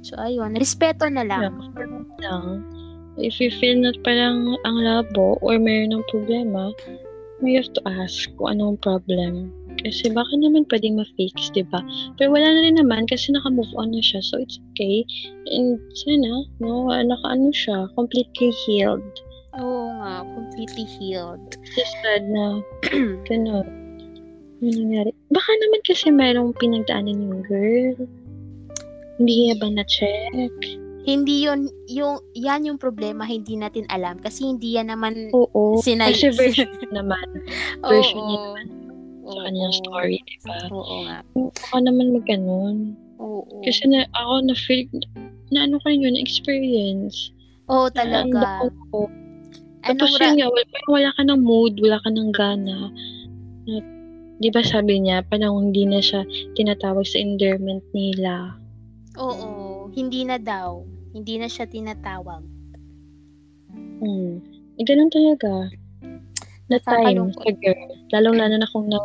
So, 0.04 0.16
ayun, 0.16 0.56
respeto 0.56 1.08
na 1.12 1.24
lang. 1.28 1.52
lang. 2.20 2.64
If 3.20 3.38
you 3.38 3.52
feel 3.62 3.78
na 3.78 3.94
parang 4.02 4.58
ang 4.66 4.78
labo 4.80 5.38
or 5.44 5.60
mayroon 5.60 5.94
ng 5.96 6.06
problema, 6.10 6.72
you 7.44 7.60
have 7.60 7.72
to 7.76 7.84
ask 7.86 8.32
kung 8.39 8.58
anong 8.58 8.80
problem. 8.80 9.52
Kasi 9.84 10.10
baka 10.14 10.32
naman 10.38 10.64
pwedeng 10.70 10.98
ma-fix, 11.02 11.50
di 11.52 11.66
ba? 11.68 11.82
Pero 12.16 12.32
wala 12.32 12.46
na 12.46 12.62
rin 12.64 12.78
naman 12.80 13.04
kasi 13.10 13.34
naka-move 13.34 13.70
on 13.76 13.91
na 13.91 14.02
siya. 14.02 14.22
So, 14.24 14.39
it's 14.39 14.58
okay. 14.74 15.04
And 15.50 15.78
sana, 16.04 16.46
no, 16.62 16.89
naka-ano 16.89 17.50
siya, 17.52 17.89
completely 17.98 18.54
healed. 18.66 19.04
Oo 19.60 19.93
nga, 20.01 20.26
completely 20.34 20.86
healed. 20.86 21.41
Just 21.78 21.93
sad 22.01 22.26
na, 22.26 22.62
gano'n. 23.30 23.68
Ano 24.64 24.70
nangyari? 24.72 25.12
Baka 25.30 25.51
naman 25.60 25.82
kasi 25.86 26.08
merong 26.10 26.56
pinagdaanan 26.58 27.20
yung 27.22 27.43
girl. 27.45 27.97
Hindi 29.22 29.34
niya 29.45 29.56
ba 29.62 29.68
na-check? 29.70 30.54
hindi 31.04 31.43
yun, 31.43 31.68
yung, 31.91 32.24
yan 32.32 32.64
yung 32.64 32.80
problema, 32.80 33.28
hindi 33.28 33.60
natin 33.60 33.84
alam. 33.91 34.24
Kasi 34.24 34.47
hindi 34.47 34.80
yan 34.80 34.88
naman, 34.88 35.36
Oo. 35.36 35.84
Sinay- 35.84 36.16
Kasi 36.16 36.32
version 36.32 36.72
naman. 36.95 37.28
version 37.84 38.24
niya 38.24 38.39
Oo. 38.39 38.56
sa 39.36 39.39
kanyang 39.43 39.76
story, 39.84 40.18
di 40.24 40.38
ba? 40.47 40.56
Oo 40.72 40.95
nga. 41.04 41.18
Baka 41.36 41.78
naman 41.84 42.16
mag-ganon. 42.16 42.95
Oo. 43.20 43.43
Kasi 43.68 43.84
na, 43.91 44.08
ako 44.16 44.47
na 44.47 44.56
feel, 44.56 44.88
na 45.51 45.68
ano 45.68 45.76
ko 45.84 45.91
yun, 45.91 46.16
experience. 46.16 47.36
Oo, 47.68 47.91
talaga. 47.91 48.64
ang 48.64 48.72
ko. 48.89 49.12
Anong 49.84 50.00
Tapos 50.00 50.16
ra- 50.16 50.32
yun 50.32 50.36
nga, 50.40 50.48
wala, 50.48 50.66
wala 50.88 51.10
ka 51.12 51.22
ng 51.28 51.42
mood, 51.44 51.74
wala 51.84 51.98
ka 52.00 52.10
ng 52.10 52.30
gana. 52.32 52.78
Na, 53.68 53.76
di 54.40 54.50
ba 54.52 54.64
sabi 54.64 55.04
niya, 55.04 55.28
parang 55.28 55.60
hindi 55.60 55.84
na 55.84 56.00
siya 56.00 56.24
tinatawag 56.56 57.04
sa 57.04 57.20
endearment 57.20 57.84
nila. 57.92 58.56
Oo, 59.20 59.92
hindi 59.92 60.24
na 60.24 60.40
daw. 60.40 60.88
Hindi 61.12 61.38
na 61.38 61.52
siya 61.52 61.68
tinatawag. 61.68 62.42
Hmm. 64.00 64.40
Eh, 64.80 64.84
ganun 64.88 65.12
talaga. 65.12 65.70
Na 66.72 66.80
time 66.82 67.30
sa 67.36 67.52
girl. 67.60 67.92
Lalong-lalo 68.16 68.56
na 68.58 68.68
kung 68.72 68.88
na, 68.88 68.98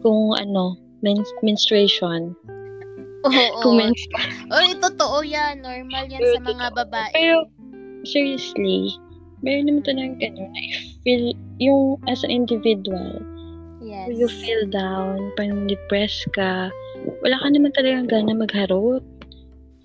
kung 0.00 0.38
ano, 0.38 0.78
men- 1.02 1.36
menstruation. 1.42 2.32
Oo. 3.26 3.60
Kung 3.60 3.76
mens- 3.76 4.08
Oy, 4.48 4.72
totoo 4.80 5.20
yan. 5.20 5.60
Normal 5.60 6.08
yan 6.08 6.22
sa 6.24 6.40
mga 6.40 6.66
babae. 6.72 7.12
Pero, 7.12 7.44
seriously, 8.08 8.96
meron 9.40 9.66
naman 9.68 9.82
talagang 9.84 10.16
ganun 10.20 10.50
na 10.52 10.62
feel, 11.04 11.32
yung 11.60 11.96
as 12.08 12.24
an 12.24 12.32
individual, 12.32 13.20
yes. 13.80 14.12
you 14.12 14.28
feel 14.28 14.64
down, 14.68 15.32
parang 15.36 15.68
depressed 15.68 16.28
ka, 16.36 16.68
wala 17.24 17.36
ka 17.40 17.48
naman 17.48 17.72
talagang 17.72 18.08
gana 18.08 18.32
magharot. 18.36 19.04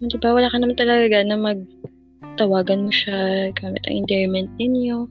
Di 0.03 0.17
ba? 0.19 0.35
Wala 0.35 0.51
ka 0.51 0.59
naman 0.59 0.75
talaga 0.75 1.07
gana 1.07 1.35
magtawagan 1.39 2.85
mo 2.85 2.91
siya, 2.91 3.49
gamit 3.55 3.81
ang 3.87 4.05
endearment 4.05 4.51
ninyo. 4.59 5.07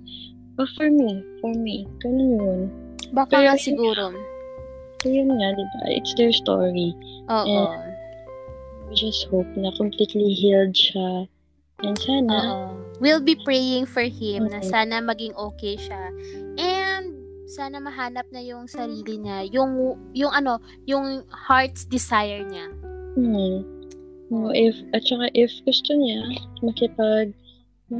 But 0.54 0.70
for 0.78 0.86
me, 0.86 1.24
for 1.42 1.50
me, 1.50 1.88
ganun 1.98 2.30
yun. 2.38 2.60
Baka 3.10 3.42
Pero- 3.42 3.44
nga 3.48 3.54
siguro. 3.58 4.04
So 5.02 5.12
yun 5.12 5.36
nga, 5.36 5.48
di 5.52 5.64
ba? 5.64 5.80
It's 5.92 6.14
their 6.16 6.32
story. 6.32 6.96
Oo. 7.28 7.68
We 8.88 8.92
just 8.96 9.26
hope 9.28 9.48
na 9.58 9.74
completely 9.76 10.32
healed 10.32 10.72
siya. 10.72 11.28
And 11.82 11.96
sana, 11.98 12.34
Oo. 12.34 12.58
We'll 13.02 13.20
be 13.20 13.34
praying 13.34 13.90
for 13.90 14.06
him 14.06 14.46
na 14.46 14.62
Okay. 14.62 14.70
sana 14.70 15.02
maging 15.02 15.34
okay 15.34 15.74
siya. 15.74 16.14
And 16.56 17.18
sana 17.44 17.82
mahanap 17.82 18.30
na 18.30 18.38
yung 18.38 18.70
sarili 18.70 19.18
niya, 19.18 19.44
yung 19.50 19.98
yung 20.14 20.30
ano, 20.30 20.62
yung 20.86 21.26
heart's 21.28 21.82
desire 21.84 22.46
niya. 22.46 22.70
hmm, 23.14 23.62
no, 24.26 24.50
if, 24.50 24.74
at 24.90 25.02
saka 25.02 25.30
if 25.34 25.50
gusto 25.62 25.90
niya, 25.94 26.22
makipag, 26.62 27.34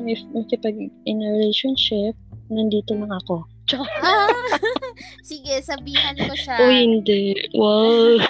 if 0.07 0.19
makipag 0.31 0.75
in 1.05 1.19
a 1.21 1.29
relationship, 1.35 2.15
nandito 2.49 2.95
lang 2.95 3.11
ako. 3.13 3.43
Ah! 3.99 4.31
Sige, 5.29 5.59
sabihan 5.61 6.15
ko 6.15 6.35
siya. 6.35 6.57
oh 6.61 6.71
hindi, 6.71 7.33
wow. 7.57 8.21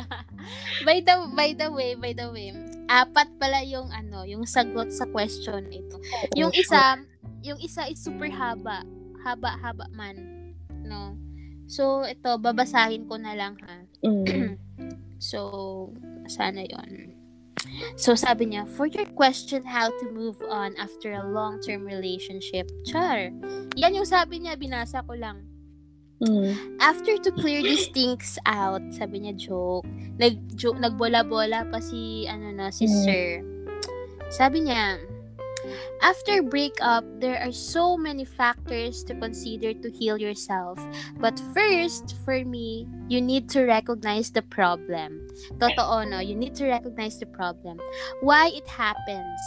by 0.86 0.98
the 1.00 1.14
by 1.32 1.50
the 1.52 1.68
way, 1.68 1.94
by 1.94 2.12
the 2.12 2.28
way, 2.30 2.50
apat 2.88 3.28
pala 3.40 3.64
yung 3.64 3.88
ano, 3.90 4.24
yung 4.28 4.44
sagot 4.44 4.92
sa 4.92 5.08
question 5.08 5.68
ito. 5.72 5.96
Yung 6.36 6.52
Oo, 6.52 6.60
isa, 6.60 7.00
yung 7.44 7.60
isa 7.60 7.88
is 7.88 8.00
super 8.00 8.28
haba. 8.28 8.84
Haba-haba 9.24 9.88
man. 9.96 10.16
No? 10.84 11.16
So, 11.64 12.04
ito, 12.04 12.36
babasahin 12.36 13.08
ko 13.08 13.16
na 13.16 13.32
lang 13.32 13.56
ha. 13.64 13.76
Mm. 14.04 14.58
So, 15.24 15.88
sana 16.28 16.68
yon. 16.68 17.16
So, 17.96 18.12
sabi 18.12 18.52
niya, 18.52 18.68
for 18.68 18.84
your 18.84 19.08
question 19.16 19.64
how 19.64 19.88
to 19.88 20.06
move 20.12 20.36
on 20.52 20.76
after 20.76 21.16
a 21.16 21.24
long-term 21.24 21.88
relationship, 21.88 22.68
char. 22.84 23.32
Yan 23.80 23.96
yung 23.96 24.04
sabi 24.04 24.44
niya, 24.44 24.60
binasa 24.60 25.00
ko 25.00 25.16
lang. 25.16 25.48
Mm. 26.24 26.56
After 26.80 27.16
to 27.20 27.30
clear 27.32 27.62
these 27.62 27.88
things 27.92 28.38
out, 28.46 28.82
sabi 28.96 29.24
niya 29.24 29.36
joke. 29.36 29.84
Nag 30.16 30.40
joke, 30.56 30.80
nagbola-bola 30.80 31.68
pa 31.68 31.78
si 31.80 32.24
ano 32.24 32.50
na 32.54 32.70
si 32.72 32.88
Mm. 32.88 32.96
Sir. 33.04 33.26
Sabi 34.32 34.66
niya, 34.66 34.98
after 36.02 36.42
breakup, 36.42 37.04
there 37.20 37.38
are 37.40 37.52
so 37.52 37.96
many 37.96 38.24
factors 38.24 39.04
to 39.04 39.14
consider 39.14 39.72
to 39.74 39.88
heal 39.90 40.18
yourself. 40.18 40.80
But 41.20 41.38
first, 41.52 42.16
for 42.24 42.44
me, 42.44 42.88
you 43.08 43.20
need 43.20 43.48
to 43.56 43.64
recognize 43.64 44.32
the 44.32 44.42
problem. 44.42 45.28
Totoo, 45.60 46.08
no? 46.08 46.18
You 46.20 46.34
need 46.34 46.54
to 46.56 46.66
recognize 46.68 47.18
the 47.18 47.28
problem. 47.28 47.80
Why 48.20 48.52
it 48.52 48.66
happens? 48.68 49.40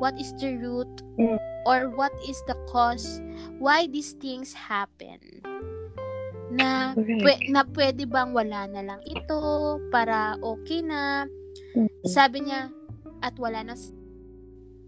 What 0.00 0.18
is 0.20 0.34
the 0.36 0.56
root? 0.58 0.90
Mm. 1.16 1.38
Or 1.64 1.88
what 1.88 2.12
is 2.28 2.36
the 2.44 2.56
cause? 2.68 3.22
Why 3.56 3.86
these 3.88 4.12
things 4.20 4.52
happen? 4.52 5.40
Na, 6.52 6.92
pwe- 6.94 7.48
na 7.48 7.64
pwede 7.64 8.04
bang 8.04 8.30
wala 8.36 8.68
na 8.68 8.82
lang 8.84 9.00
ito 9.08 9.38
para 9.88 10.36
okay 10.44 10.84
na? 10.84 11.24
Mm. 11.76 11.88
Sabi 12.04 12.44
niya, 12.44 12.68
at 13.24 13.34
wala 13.40 13.64
na 13.64 13.74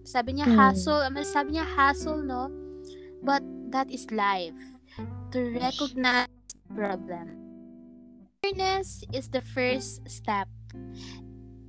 sabi 0.07 0.37
niya 0.37 0.47
Mm. 0.47 0.57
hassle, 0.57 1.01
um, 1.09 1.17
sabi 1.25 1.57
niya 1.57 1.67
hassle, 1.67 2.21
no? 2.23 2.47
But 3.25 3.43
that 3.73 3.89
is 3.91 4.07
life. 4.13 4.57
To 5.35 5.39
recognize 5.57 6.31
the 6.47 6.61
problem. 6.77 7.27
Awareness 8.45 9.03
is 9.11 9.27
the 9.33 9.43
first 9.43 10.05
step. 10.07 10.47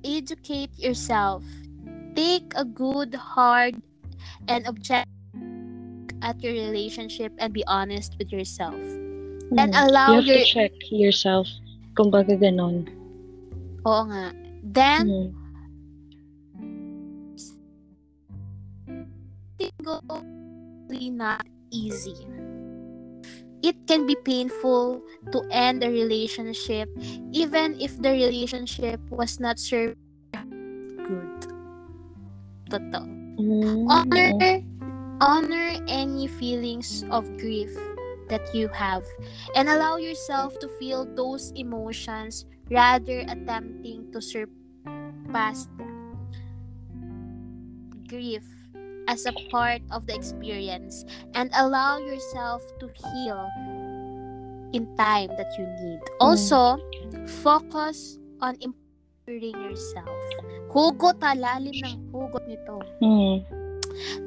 Educate 0.06 0.70
yourself. 0.78 1.42
Take 2.14 2.54
a 2.54 2.62
good, 2.64 3.14
hard, 3.18 3.82
and 4.46 4.62
objective 4.70 5.10
at 6.22 6.38
your 6.42 6.54
relationship 6.54 7.34
and 7.42 7.50
be 7.50 7.66
honest 7.66 8.14
with 8.18 8.30
yourself. 8.30 8.78
And 9.56 9.72
Mm. 9.72 9.80
allow 9.88 10.08
you 10.12 10.20
have 10.20 10.28
your 10.28 10.44
to 10.44 10.48
check 10.48 10.72
yourself. 10.92 11.48
Kung 11.96 12.12
baga 12.12 12.36
ganon. 12.36 12.84
Oo 13.88 14.02
nga. 14.12 14.30
Then 14.60 15.08
Mm. 15.08 15.28
not 21.18 21.44
easy. 21.70 22.14
It 23.60 23.74
can 23.90 24.06
be 24.06 24.14
painful 24.22 25.02
to 25.34 25.38
end 25.50 25.82
a 25.82 25.90
relationship 25.90 26.88
even 27.34 27.74
if 27.82 27.98
the 27.98 28.14
relationship 28.14 29.02
was 29.10 29.42
not 29.42 29.58
served 29.58 29.98
good. 31.02 31.34
Totoo. 32.70 33.04
Mm. 33.38 33.86
Honor 33.90 34.30
honor 35.18 35.74
any 35.90 36.30
feelings 36.30 37.02
of 37.10 37.26
grief 37.42 37.74
that 38.28 38.54
you 38.54 38.68
have 38.68 39.04
and 39.54 39.68
allow 39.68 39.96
yourself 39.96 40.58
to 40.60 40.68
feel 40.78 41.04
those 41.14 41.52
emotions 41.56 42.46
rather 42.70 43.20
attempting 43.28 44.12
to 44.12 44.20
surpass 44.20 45.68
them. 45.76 46.16
Grief 48.08 48.44
as 49.08 49.24
a 49.24 49.32
part 49.50 49.80
of 49.90 50.06
the 50.06 50.14
experience 50.14 51.04
and 51.34 51.50
allow 51.56 51.98
yourself 51.98 52.62
to 52.78 52.88
heal 52.92 53.48
in 54.72 54.84
time 54.96 55.28
that 55.36 55.48
you 55.56 55.64
need. 55.80 56.00
Also, 56.20 56.76
focus 57.40 58.18
on 58.40 58.56
improving 58.60 59.56
yourself. 59.64 60.20
Hugot, 60.68 61.16
ha, 61.24 61.32
lalim 61.32 61.72
ng 61.80 62.12
hugot 62.12 62.44
nito. 62.44 62.76
Mm. 63.00 63.57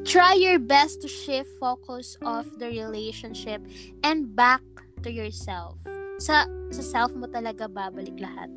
Try 0.06 0.34
your 0.36 0.60
best 0.60 1.02
to 1.02 1.08
shift 1.08 1.50
focus 1.60 2.18
of 2.26 2.48
the 2.60 2.68
relationship 2.68 3.62
and 4.04 4.36
back 4.36 4.62
to 5.04 5.12
yourself. 5.12 5.80
Sa, 6.20 6.46
sa 6.70 6.84
self 6.84 7.12
mo 7.18 7.26
talaga 7.28 7.66
babalik 7.66 8.18
lahat. 8.22 8.52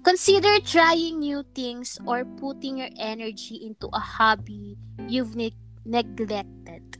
Consider 0.00 0.64
trying 0.64 1.20
new 1.20 1.44
things 1.52 2.00
or 2.08 2.24
putting 2.40 2.80
your 2.80 2.88
energy 2.96 3.60
into 3.60 3.92
a 3.92 4.00
hobby 4.00 4.80
you've 5.08 5.36
ne- 5.36 5.52
neglected. 5.84 6.96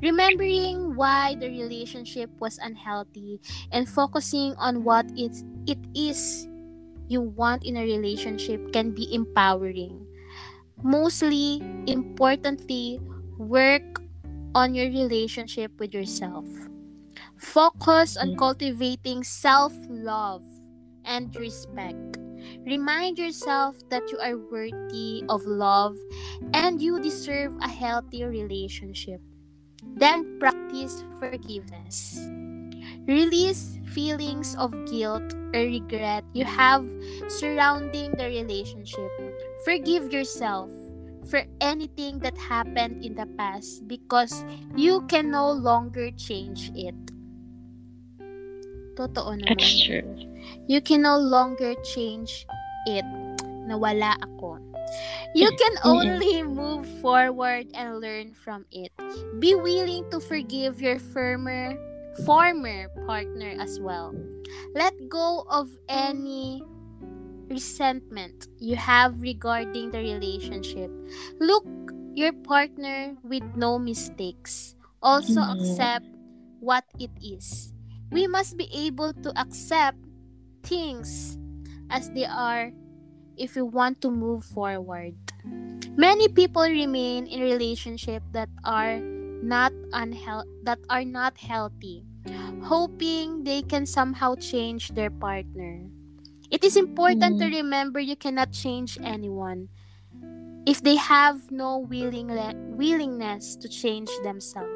Remembering 0.00 0.96
why 0.96 1.36
the 1.36 1.52
relationship 1.52 2.32
was 2.40 2.56
unhealthy 2.64 3.40
and 3.70 3.84
focusing 3.84 4.56
on 4.56 4.82
what 4.82 5.04
it's, 5.12 5.44
it 5.68 5.78
is 5.92 6.48
you 7.08 7.20
want 7.20 7.64
in 7.64 7.76
a 7.76 7.84
relationship 7.84 8.72
can 8.72 8.96
be 8.96 9.12
empowering. 9.12 10.07
Mostly, 10.82 11.62
importantly, 11.86 13.00
work 13.38 14.02
on 14.54 14.74
your 14.74 14.86
relationship 14.88 15.72
with 15.78 15.94
yourself. 15.94 16.46
Focus 17.36 18.16
on 18.16 18.34
Mm. 18.34 18.38
cultivating 18.38 19.22
self 19.24 19.72
love 19.88 20.42
and 21.04 21.34
respect. 21.36 22.18
Remind 22.66 23.18
yourself 23.18 23.76
that 23.90 24.10
you 24.12 24.18
are 24.18 24.38
worthy 24.38 25.24
of 25.28 25.44
love 25.46 25.96
and 26.52 26.80
you 26.82 27.00
deserve 27.00 27.56
a 27.60 27.68
healthy 27.68 28.24
relationship. 28.24 29.20
Then 29.96 30.26
practice 30.38 31.04
forgiveness. 31.18 32.18
Release 33.06 33.78
feelings 33.84 34.54
of 34.56 34.72
guilt 34.86 35.34
or 35.54 35.60
regret 35.60 36.24
you 36.34 36.44
have 36.44 36.86
surrounding 37.28 38.12
the 38.16 38.26
relationship. 38.26 39.10
Forgive 39.64 40.12
yourself 40.12 40.70
for 41.28 41.44
anything 41.60 42.18
that 42.20 42.36
happened 42.38 43.04
in 43.04 43.14
the 43.14 43.26
past 43.36 43.86
because 43.86 44.44
you 44.74 45.02
can 45.08 45.30
no 45.30 45.50
longer 45.50 46.10
change 46.16 46.72
it. 46.74 46.96
Totoo 48.96 49.38
naman. 49.38 49.58
That's 49.58 49.78
true. 49.84 50.06
You 50.66 50.80
can 50.80 51.02
no 51.02 51.18
longer 51.18 51.74
change 51.86 52.48
it. 52.88 53.06
Nawala 53.68 54.16
ako. 54.24 54.58
You 55.36 55.52
can 55.52 55.74
only 55.84 56.42
move 56.42 56.88
forward 57.04 57.68
and 57.76 58.00
learn 58.00 58.32
from 58.32 58.64
it. 58.72 58.90
Be 59.38 59.54
willing 59.54 60.08
to 60.10 60.18
forgive 60.18 60.80
your 60.80 60.98
firmer, 60.98 61.76
former 62.24 62.88
partner 63.04 63.52
as 63.60 63.78
well. 63.78 64.16
Let 64.72 64.96
go 65.12 65.44
of 65.52 65.68
any 65.86 66.64
resentment 67.50 68.48
you 68.58 68.76
have 68.76 69.20
regarding 69.20 69.90
the 69.90 69.98
relationship. 69.98 70.90
Look 71.40 71.66
your 72.14 72.32
partner 72.32 73.16
with 73.22 73.44
no 73.54 73.78
mistakes. 73.78 74.74
Also 75.02 75.40
Mhm. 75.40 75.52
accept 75.54 76.06
what 76.60 76.84
it 76.98 77.12
is. 77.20 77.72
We 78.10 78.26
must 78.26 78.56
be 78.56 78.68
able 78.72 79.12
to 79.22 79.30
accept 79.38 79.98
things 80.62 81.38
as 81.90 82.10
they 82.10 82.26
are 82.26 82.72
if 83.36 83.56
we 83.56 83.62
want 83.62 84.00
to 84.02 84.10
move 84.10 84.44
forward. 84.44 85.16
Many 85.96 86.28
people 86.28 86.62
remain 86.64 87.26
in 87.26 87.40
relationship 87.40 88.22
that 88.32 88.50
are 88.64 89.02
not 89.42 89.72
unheal- 89.92 90.48
that 90.62 90.80
are 90.88 91.04
not 91.04 91.38
healthy, 91.38 92.04
hoping 92.62 93.44
they 93.44 93.62
can 93.62 93.86
somehow 93.86 94.34
change 94.36 94.94
their 94.94 95.10
partner. 95.10 95.90
It 96.50 96.64
is 96.64 96.76
important 96.76 97.38
to 97.40 97.46
mm. 97.46 97.54
remember 97.60 98.00
you 98.00 98.16
cannot 98.16 98.52
change 98.52 98.98
anyone 99.02 99.68
if 100.66 100.82
they 100.82 100.96
have 100.96 101.50
no 101.50 101.78
willing 101.78 102.28
willingness 102.76 103.56
to 103.56 103.68
change 103.68 104.10
themselves. 104.22 104.68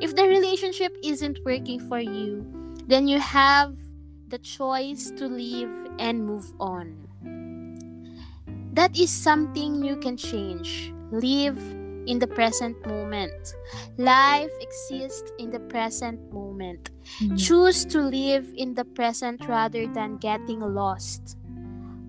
If 0.00 0.16
the 0.16 0.24
relationship 0.24 0.96
isn't 1.02 1.38
working 1.44 1.80
for 1.88 1.98
you, 1.98 2.44
then 2.86 3.08
you 3.08 3.20
have 3.20 3.74
the 4.28 4.38
choice 4.38 5.10
to 5.16 5.26
leave 5.26 5.72
and 5.98 6.24
move 6.26 6.52
on. 6.60 7.08
That 8.72 8.96
is 8.98 9.10
something 9.10 9.84
you 9.84 9.96
can 9.96 10.16
change. 10.16 10.92
Live 11.10 11.60
in 12.06 12.18
the 12.18 12.26
present 12.26 12.76
moment. 12.86 13.54
Life 13.98 14.50
exists 14.60 15.32
in 15.38 15.50
the 15.50 15.60
present 15.60 16.18
moment. 16.32 16.90
Mm. 17.20 17.38
Choose 17.38 17.84
to 17.86 18.00
live 18.00 18.46
in 18.56 18.74
the 18.74 18.84
present 18.84 19.46
rather 19.48 19.86
than 19.86 20.16
getting 20.18 20.60
lost. 20.60 21.36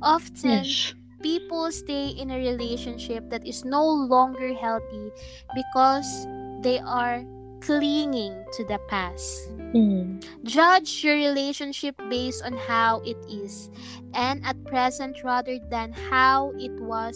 Often, 0.02 0.64
Yes. 0.68 0.94
people 1.22 1.72
stay 1.72 2.10
in 2.10 2.32
a 2.32 2.38
relationship 2.38 3.30
that 3.30 3.46
is 3.48 3.64
no 3.64 3.84
longer 3.86 4.54
healthy 4.54 5.12
because 5.56 6.28
they 6.62 6.80
are 6.80 7.24
clinging 7.64 8.36
to 8.52 8.66
the 8.68 8.80
past. 8.92 9.48
Mm. 9.72 10.20
Judge 10.44 11.04
your 11.04 11.16
relationship 11.16 11.96
based 12.10 12.44
on 12.44 12.54
how 12.68 13.00
it 13.08 13.16
is 13.32 13.72
and 14.14 14.44
at 14.46 14.60
present 14.66 15.24
rather 15.24 15.58
than 15.72 15.94
how 15.94 16.52
it 16.60 16.76
was 16.84 17.16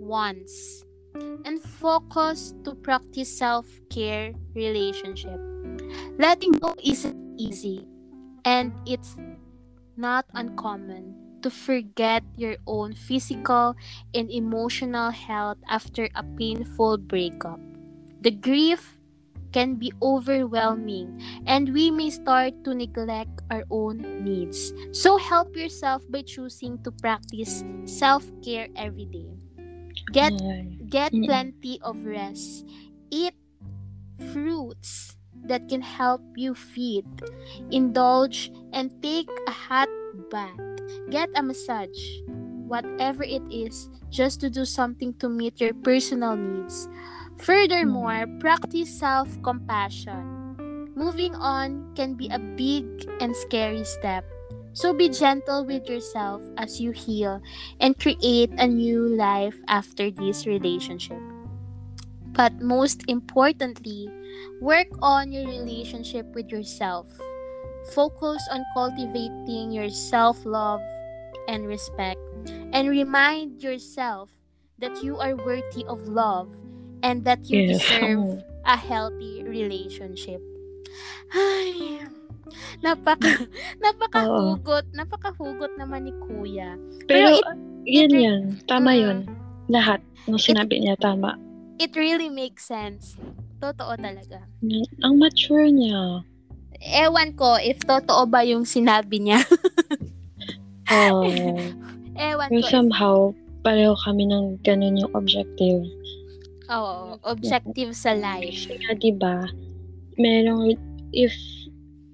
once. 0.00 0.84
And 1.44 1.62
focus 1.62 2.54
to 2.64 2.74
practice 2.74 3.30
self-care 3.38 4.32
relationship. 4.54 5.38
Letting 6.18 6.52
go 6.52 6.74
isn't 6.82 7.16
easy 7.38 7.86
and 8.44 8.72
it's 8.86 9.16
not 9.96 10.26
uncommon 10.34 11.14
to 11.42 11.50
forget 11.50 12.24
your 12.36 12.56
own 12.66 12.94
physical 12.94 13.76
and 14.14 14.30
emotional 14.30 15.10
health 15.10 15.58
after 15.68 16.08
a 16.14 16.22
painful 16.22 16.98
breakup. 16.98 17.60
The 18.22 18.32
grief 18.32 18.98
can 19.52 19.76
be 19.76 19.92
overwhelming 20.02 21.20
and 21.46 21.72
we 21.72 21.90
may 21.90 22.10
start 22.10 22.64
to 22.64 22.74
neglect 22.74 23.42
our 23.50 23.62
own 23.70 24.24
needs. 24.24 24.72
So 24.90 25.16
help 25.16 25.54
yourself 25.54 26.02
by 26.10 26.22
choosing 26.22 26.82
to 26.82 26.90
practice 26.90 27.62
self-care 27.84 28.68
every 28.74 29.04
day. 29.06 29.43
Get 30.12 30.34
get 30.88 31.12
plenty 31.22 31.80
of 31.82 32.04
rest. 32.04 32.66
Eat 33.10 33.34
fruits 34.32 35.16
that 35.44 35.68
can 35.68 35.82
help 35.82 36.22
you 36.36 36.54
feed. 36.54 37.06
Indulge 37.70 38.50
and 38.72 38.90
take 39.02 39.28
a 39.46 39.50
hot 39.50 39.88
bath. 40.30 40.58
Get 41.10 41.30
a 41.34 41.42
massage. 41.42 42.20
Whatever 42.66 43.22
it 43.24 43.44
is, 43.52 43.90
just 44.10 44.40
to 44.40 44.50
do 44.50 44.64
something 44.64 45.14
to 45.20 45.28
meet 45.28 45.60
your 45.60 45.74
personal 45.74 46.36
needs. 46.36 46.88
Furthermore, 47.38 48.24
practice 48.40 48.88
self 48.88 49.28
compassion. 49.42 50.90
Moving 50.96 51.34
on 51.34 51.92
can 51.94 52.14
be 52.14 52.28
a 52.32 52.38
big 52.38 52.86
and 53.20 53.36
scary 53.36 53.84
step. 53.84 54.24
So 54.74 54.92
be 54.92 55.08
gentle 55.08 55.64
with 55.64 55.88
yourself 55.88 56.42
as 56.58 56.80
you 56.80 56.90
heal 56.90 57.40
and 57.80 57.98
create 57.98 58.50
a 58.58 58.66
new 58.66 59.06
life 59.08 59.56
after 59.68 60.10
this 60.10 60.46
relationship. 60.46 61.22
But 62.34 62.60
most 62.60 63.04
importantly, 63.08 64.10
work 64.60 64.88
on 65.02 65.32
your 65.32 65.46
relationship 65.46 66.26
with 66.34 66.50
yourself. 66.50 67.06
Focus 67.94 68.42
on 68.50 68.64
cultivating 68.74 69.70
your 69.70 69.88
self 69.90 70.44
love 70.44 70.82
and 71.48 71.66
respect, 71.66 72.18
and 72.72 72.88
remind 72.88 73.62
yourself 73.62 74.30
that 74.78 75.02
you 75.04 75.18
are 75.18 75.36
worthy 75.36 75.84
of 75.86 76.08
love 76.08 76.50
and 77.02 77.24
that 77.24 77.44
you 77.46 77.62
Yes. 77.62 77.86
deserve 77.86 78.42
a 78.64 78.76
healthy 78.76 79.44
relationship. 79.44 80.42
Napaka, 82.80 83.28
napakahugot, 83.84 84.86
napakahugot 84.92 85.72
naman 85.74 86.06
ni 86.06 86.12
Kuya. 86.20 86.74
Pero, 87.04 87.34
it- 87.34 87.46
yan 87.84 88.10
it- 88.10 88.20
yan. 88.20 88.42
Tama 88.64 88.92
Mm. 88.92 89.00
yun. 89.00 89.18
Lahat 89.66 90.00
ng 90.24 90.36
sinabi 90.36 90.80
niya, 90.80 90.96
tama. 90.96 91.36
It 91.76 91.94
really 91.94 92.28
makes 92.28 92.64
sense. 92.64 93.16
Totoo 93.58 93.96
talaga. 93.96 94.44
Yan. 94.60 94.86
Ang 95.02 95.18
mature 95.18 95.66
niya. 95.66 96.22
Ewan 96.84 97.32
ko 97.32 97.56
if 97.56 97.80
totoo 97.80 98.24
ba 98.24 98.44
yung 98.44 98.62
sinabi 98.62 99.20
niya. 99.20 99.40
Oh. 100.86 101.24
Ewan 102.20 102.48
Pero 102.48 102.60
ko. 102.60 102.68
somehow, 102.68 103.16
pareho 103.64 103.96
kami 103.98 104.28
ng 104.28 104.60
ganun 104.60 105.00
yung 105.00 105.12
objective. 105.16 105.80
Oo, 106.68 107.16
objective 107.24 107.92
sa 107.92 108.12
life. 108.12 108.68
Kasi 108.68 108.76
nga, 108.78 108.92
di 108.94 109.10
ba, 109.10 109.48
merong, 110.14 110.76
if, 111.10 111.32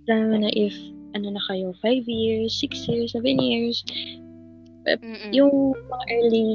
lalo 0.09 0.39
na 0.39 0.51
if, 0.55 0.73
ano 1.13 1.35
na 1.35 1.43
kayo, 1.49 1.75
5 1.83 2.07
years, 2.07 2.55
6 2.61 2.89
years, 2.89 3.09
7 3.13 3.37
years, 3.37 3.83
Mm-mm. 4.87 5.31
yung 5.35 5.53
mga 5.77 6.05
early 6.17 6.47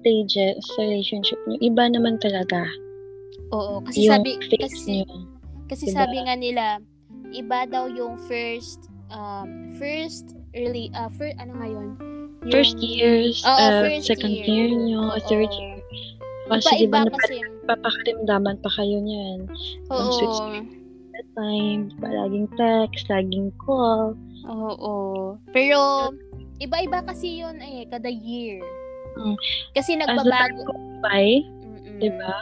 stages 0.00 0.58
sa 0.74 0.80
relationship 0.82 1.38
niyo, 1.46 1.58
iba 1.62 1.84
naman 1.86 2.16
talaga. 2.18 2.64
Oo, 3.52 3.82
kasi 3.84 4.06
yung 4.08 4.22
sabi 4.22 4.30
kasi 4.58 5.04
niyo. 5.04 5.06
kasi 5.68 5.84
diba? 5.90 5.96
sabi 6.02 6.16
nga 6.24 6.34
nila 6.34 6.64
iba 7.30 7.62
daw 7.66 7.86
yung 7.86 8.18
first 8.26 8.90
um 9.10 9.70
first 9.78 10.34
early 10.54 10.90
uh 10.94 11.10
fir, 11.14 11.30
ano 11.38 11.54
ngayon? 11.58 11.88
Yung, 12.40 12.50
First 12.50 12.80
years, 12.80 13.44
Oo, 13.44 13.52
uh, 13.52 13.84
first 13.84 14.08
second 14.08 14.32
year. 14.32 14.48
year 14.48 14.70
niyo, 14.72 15.12
Oo. 15.12 15.20
third 15.28 15.52
year. 15.52 15.76
Kasi 16.48 16.66
di 16.74 16.88
Iba-iba 16.88 17.06
ba, 17.06 17.12
kasi. 17.14 17.34
napapakarimdaman 17.68 18.56
pa 18.64 18.70
kayo 18.72 18.96
niyan. 18.98 19.38
Oo. 19.92 20.08
switch 20.10 20.40
That 21.20 21.28
time, 21.36 21.92
diba, 21.92 22.08
laging 22.16 22.48
text, 22.56 23.12
laging 23.12 23.52
call. 23.60 24.16
Oo. 24.48 25.36
Pero 25.52 26.08
iba-iba 26.56 27.04
kasi 27.04 27.44
yun 27.44 27.60
eh 27.60 27.84
kada 27.84 28.08
year. 28.08 28.64
Mm. 29.20 29.36
Kasi 29.76 30.00
As 30.00 30.08
the 30.08 30.16
nagbabago. 30.16 30.64
Bye, 31.04 31.44
Mm-mm. 31.44 32.00
di 32.00 32.08
ba? 32.08 32.40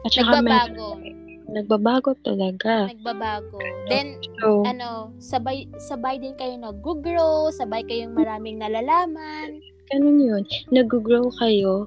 At 0.00 0.16
saka 0.16 0.40
Nagbabago. 0.40 0.96
meron- 0.96 1.18
nagbabago 1.50 2.10
talaga. 2.24 2.88
Nagbabago. 2.88 3.60
Then 3.84 4.16
So, 4.40 4.64
ano, 4.64 5.12
sabay 5.20 5.68
sabay 5.76 6.16
din 6.16 6.32
kayo 6.40 6.56
nag-grow, 6.56 7.52
sabay 7.52 7.84
kayong 7.84 8.16
maraming 8.16 8.56
nalalaman. 8.56 9.60
ganun 9.92 10.22
yun. 10.24 10.42
Nag-grow 10.72 11.28
kayo. 11.36 11.84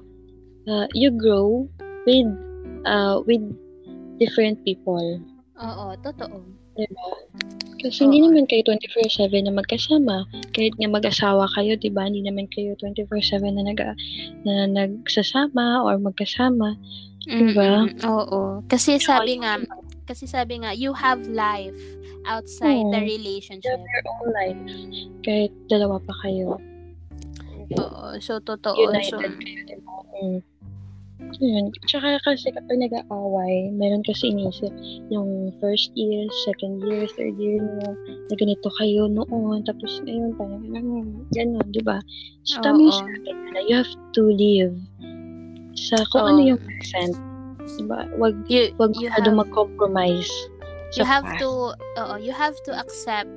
Uh, 0.70 0.86
you 0.94 1.10
grow 1.10 1.66
with 2.06 2.30
uh, 2.86 3.18
with 3.26 3.42
different 4.22 4.62
people. 4.62 5.18
Oo, 5.54 5.94
totoo. 6.02 6.42
Diba? 6.74 7.06
Kasi 7.78 8.08
hindi 8.08 8.24
naman 8.24 8.48
kayo 8.50 8.64
24-7 8.66 9.44
na 9.44 9.52
magkasama. 9.54 10.26
Kahit 10.56 10.74
nga 10.80 10.88
mag-asawa 10.90 11.46
kayo, 11.54 11.78
di 11.78 11.92
ba? 11.92 12.08
Hindi 12.08 12.26
naman 12.26 12.50
kayo 12.50 12.74
24-7 12.80 13.54
na, 13.54 13.62
nag, 13.62 13.78
na 14.42 14.66
nagsasama 14.66 15.84
or 15.84 16.00
magkasama. 16.00 16.74
Diba? 17.28 17.86
Mm-mm. 17.86 18.02
Oo. 18.08 18.40
Kasi 18.66 18.98
sabi 18.98 19.38
nga, 19.44 19.60
kasi 20.08 20.26
sabi 20.26 20.64
nga, 20.64 20.74
you 20.74 20.90
have 20.96 21.22
life 21.30 21.78
outside 22.24 22.88
the 22.90 23.00
Oo. 23.04 23.08
relationship. 23.08 23.78
Your 23.78 24.04
own 24.10 24.26
life. 24.32 24.60
Kahit 25.22 25.52
dalawa 25.70 26.00
pa 26.02 26.14
kayo. 26.24 26.58
Oo. 27.78 28.04
So, 28.18 28.40
totoo. 28.40 28.76
So, 28.76 28.90
United 28.90 29.38
kayo, 29.38 29.60
di 29.68 29.76
ba? 29.80 29.92
Mm. 31.20 31.30
Yun. 31.38 31.64
Tsaka 31.86 32.18
kasi 32.26 32.50
kapag 32.50 32.78
nag-aaway, 32.78 33.70
meron 33.70 34.02
kasi 34.02 34.34
inisip 34.34 34.70
yung 35.14 35.54
first 35.62 35.94
year, 35.94 36.26
second 36.42 36.82
year, 36.82 37.06
third 37.14 37.38
year 37.38 37.62
mo, 37.62 37.94
na 38.30 38.34
ganito 38.34 38.66
kayo 38.82 39.06
noon, 39.06 39.62
tapos 39.62 40.02
ngayon, 40.02 40.34
parang 40.34 40.62
ano, 40.74 41.06
gano'n, 41.30 41.68
di 41.70 41.82
ba? 41.86 42.02
So, 42.42 42.58
tama 42.66 42.82
yung 42.82 43.06
you 43.70 43.78
have 43.78 43.94
to 44.18 44.22
live 44.26 44.74
sa 45.78 46.02
kung 46.10 46.22
Oo. 46.26 46.30
ano 46.34 46.40
yung 46.54 46.60
present. 46.60 47.14
Di 47.64 47.84
ba? 47.86 48.10
Wag, 48.18 48.34
you, 48.50 48.74
wag 48.82 48.92
you 48.98 49.06
have, 49.10 49.26
mag-compromise 49.30 50.30
you 50.94 51.02
have 51.02 51.26
past. 51.26 51.42
to, 51.42 51.74
oo, 51.74 52.14
you 52.18 52.30
have 52.30 52.54
to 52.62 52.70
accept 52.74 53.30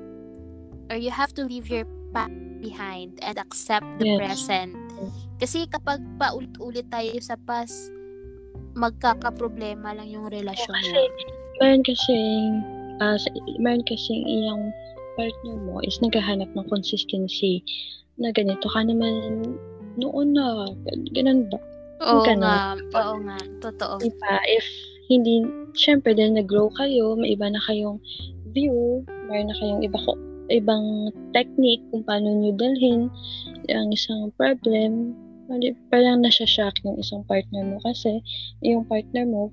or 0.89 0.97
you 0.97 1.09
have 1.09 1.33
to 1.33 1.45
leave 1.45 1.69
your 1.69 1.85
past 2.13 2.33
behind 2.61 3.17
and 3.21 3.37
accept 3.37 3.85
the 3.97 4.05
Yes. 4.05 4.17
present. 4.17 4.86
Kasi 5.37 5.69
kapag 5.69 6.01
paulit-ulit 6.17 6.89
tayo 6.89 7.13
sa 7.21 7.37
past, 7.45 7.93
magkakaproblema 8.77 9.93
lang 9.93 10.09
yung 10.09 10.29
relasyon 10.29 10.73
Kasi, 10.73 10.93
mo. 10.93 11.01
meron 11.61 11.83
kasing, 11.85 12.61
ah, 13.01 13.17
sa, 13.17 13.29
meron 13.61 13.85
kasing 13.85 14.25
iyang 14.25 14.73
partner 15.17 15.57
mo 15.65 15.81
is 15.81 15.97
naghahanap 16.01 16.49
ng 16.53 16.67
consistency 16.69 17.65
na 18.21 18.29
ganito 18.33 18.65
ka 18.69 18.81
naman 18.85 19.41
noon 19.97 20.37
na, 20.37 20.69
ganun 21.13 21.49
ba? 21.49 21.57
Oo 22.05 22.21
ganun. 22.21 22.45
nga, 22.45 22.57
oo 23.01 23.13
nga, 23.25 23.37
totoo. 23.61 23.97
Diba? 23.97 24.35
If 24.45 24.65
hindi, 25.09 25.41
syempre 25.73 26.13
dahil 26.13 26.37
nag-grow 26.37 26.69
kayo, 26.77 27.17
may 27.17 27.33
iba 27.33 27.49
na 27.49 27.61
kayong 27.65 27.97
view, 28.53 29.01
meron 29.29 29.49
na 29.49 29.57
kayong 29.57 29.81
iba 29.81 29.97
ko, 30.05 30.13
ibang 30.53 31.11
technique 31.33 31.83
kung 31.89 32.05
paano 32.05 32.29
nyo 32.31 32.53
dalhin 32.55 33.09
ang 33.73 33.89
isang 33.91 34.29
problem, 34.37 35.17
Mali- 35.47 35.79
parang 35.87 36.23
nasya-shock 36.23 36.83
yung 36.83 36.99
isang 36.99 37.23
partner 37.27 37.63
mo 37.63 37.79
kasi 37.83 38.19
yung 38.59 38.83
partner 38.87 39.23
mo 39.23 39.51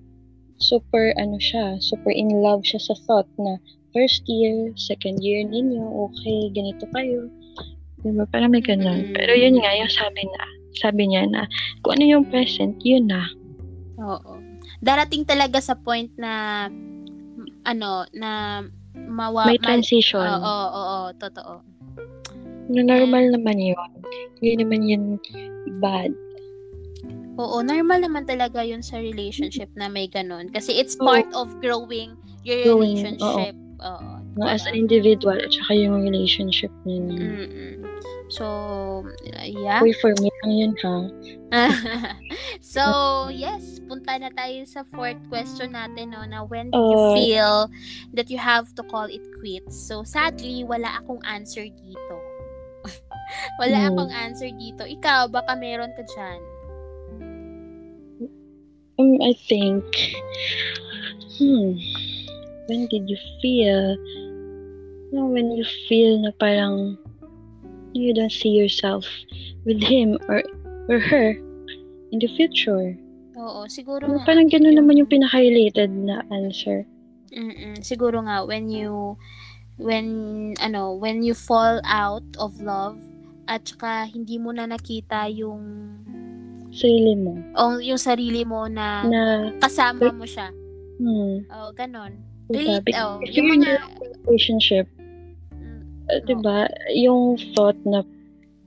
super 0.59 1.15
ano 1.19 1.39
siya, 1.39 1.79
super 1.83 2.11
in 2.11 2.31
love 2.43 2.63
siya 2.63 2.83
sa 2.83 2.95
thought 3.07 3.31
na 3.39 3.59
first 3.95 4.27
year, 4.27 4.75
second 4.75 5.23
year 5.23 5.47
ninyo, 5.47 5.83
okay, 6.11 6.51
ganito 6.51 6.85
kayo. 6.91 7.31
Diba? 8.03 8.27
Parang 8.29 8.53
may 8.53 8.61
ganun. 8.61 9.11
Mm. 9.11 9.15
Pero 9.17 9.33
yun 9.33 9.57
nga, 9.63 9.73
yung 9.79 9.89
sabi 9.89 10.27
na, 10.29 10.43
sabi 10.77 11.03
niya 11.09 11.25
na, 11.31 11.47
kung 11.81 11.97
ano 11.97 12.05
yung 12.05 12.27
present, 12.29 12.77
yun 12.83 13.09
na. 13.09 13.25
Oo. 14.03 14.43
Darating 14.85 15.25
talaga 15.25 15.63
sa 15.63 15.79
point 15.79 16.11
na 16.19 16.67
ano, 17.65 18.05
na 18.13 18.61
mawa 19.09 19.49
May 19.49 19.57
ma- 19.63 19.67
transition. 19.73 20.21
Oo, 20.21 20.43
oo, 20.43 20.69
oo, 20.69 21.09
totoo. 21.17 21.53
Na 22.71 22.81
normal 22.81 23.35
naman 23.35 23.61
yun. 23.61 23.91
Hindi 24.41 24.65
naman 24.65 24.81
yun 24.89 25.05
bad. 25.81 26.13
Oo, 27.35 27.67
normal 27.67 28.07
naman 28.07 28.25
talaga 28.25 28.63
yun 28.63 28.81
sa 28.81 29.03
relationship 29.03 29.67
na 29.75 29.91
may 29.91 30.07
ganun. 30.07 30.49
Kasi 30.55 30.71
it's 30.71 30.95
Oo. 31.03 31.05
part 31.05 31.27
of 31.35 31.51
growing 31.59 32.15
your 32.47 32.63
Growing, 32.63 33.03
relationship. 33.03 33.55
Oo. 33.83 34.11
No, 34.35 34.47
as 34.51 34.67
an 34.67 34.75
individual 34.75 35.39
at 35.39 35.51
saka 35.51 35.79
yung 35.79 36.03
relationship 36.03 36.71
ninyo. 36.87 37.23
Mm-mm. 37.23 37.75
So, 38.33 39.05
yeah. 39.39 39.79
Uy, 39.85 39.93
for 40.01 40.11
me 40.19 40.33
lang 40.43 40.53
yun 40.57 40.73
ha. 40.83 40.97
so, 42.65 42.83
yes, 43.31 43.79
punta 43.87 44.17
na 44.19 44.33
tayo 44.33 44.65
sa 44.67 44.83
fourth 44.91 45.21
question 45.29 45.77
natin, 45.77 46.17
no, 46.17 46.25
na 46.25 46.43
when 46.43 46.73
do 46.73 46.79
you 46.81 46.99
Oh. 46.99 47.15
feel 47.15 47.55
that 48.17 48.33
you 48.33 48.41
have 48.41 48.73
to 48.75 48.83
call 48.91 49.07
it 49.07 49.23
quits? 49.39 49.77
So, 49.77 50.03
sadly, 50.03 50.65
wala 50.65 50.99
akong 50.99 51.21
answer 51.29 51.69
dito. 51.69 52.15
wala 53.61 53.77
Hmm. 53.77 53.89
akong 53.91 54.13
answer 54.13 54.49
dito. 54.51 54.83
Ikaw, 54.83 55.29
baka 55.29 55.55
meron 55.55 55.93
ka 55.95 56.03
dyan. 56.05 56.41
Um, 58.95 59.19
I 59.21 59.35
think, 59.35 59.83
hmm, 61.39 61.75
when 62.69 62.87
did 62.87 63.11
you 63.11 63.19
feel, 63.43 63.99
no, 65.11 65.27
when 65.27 65.51
you 65.51 65.67
feel 65.91 66.23
na 66.23 66.31
parang 66.39 66.95
you 67.91 68.15
don't 68.15 68.31
see 68.31 68.51
yourself 68.55 69.03
with 69.67 69.83
him 69.83 70.15
or 70.29 70.43
or 70.87 70.99
her 70.99 71.35
in 72.11 72.19
the 72.23 72.31
future. 72.39 72.95
Oo, 73.35 73.67
siguro 73.67 74.07
Ano, 74.07 74.23
nga. 74.23 74.27
parang 74.31 74.47
ganun 74.47 74.79
naman 74.79 74.99
yung 74.99 75.11
pinaka-related 75.11 75.91
na 75.91 76.23
answer. 76.31 76.87
Mm-mm. 77.35 77.83
Siguro 77.83 78.23
nga 78.23 78.47
when 78.47 78.71
you 78.71 79.19
when 79.75 80.07
ano 80.63 80.95
when 80.95 81.27
you 81.27 81.35
fall 81.35 81.83
out 81.83 82.23
of 82.39 82.63
love 82.63 82.95
at 83.47 83.63
saka 83.63 83.91
hindi 84.07 84.37
mo 84.37 84.51
na 84.51 84.67
nakita 84.67 85.29
yung 85.29 85.63
Sarili 86.71 87.15
mo. 87.15 87.39
o 87.55 87.79
yung 87.79 87.97
sarili 87.97 88.43
mo 88.43 88.67
na, 88.67 89.05
Na, 89.05 89.21
kasama 89.59 90.11
mo 90.11 90.25
siya. 90.25 90.51
hmm, 90.97 91.47
Oh, 91.49 91.71
ganon. 91.71 92.19
diba? 92.47 92.83
Relate, 92.83 92.93
oh, 92.97 93.23
If 93.23 93.33
yung 93.33 93.51
mga 93.53 93.71
relationship, 94.21 94.87
Mm, 95.51 95.81
uh, 96.09 96.21
diba, 96.25 96.67
yung 96.93 97.23
thought 97.53 97.79
na 97.85 98.03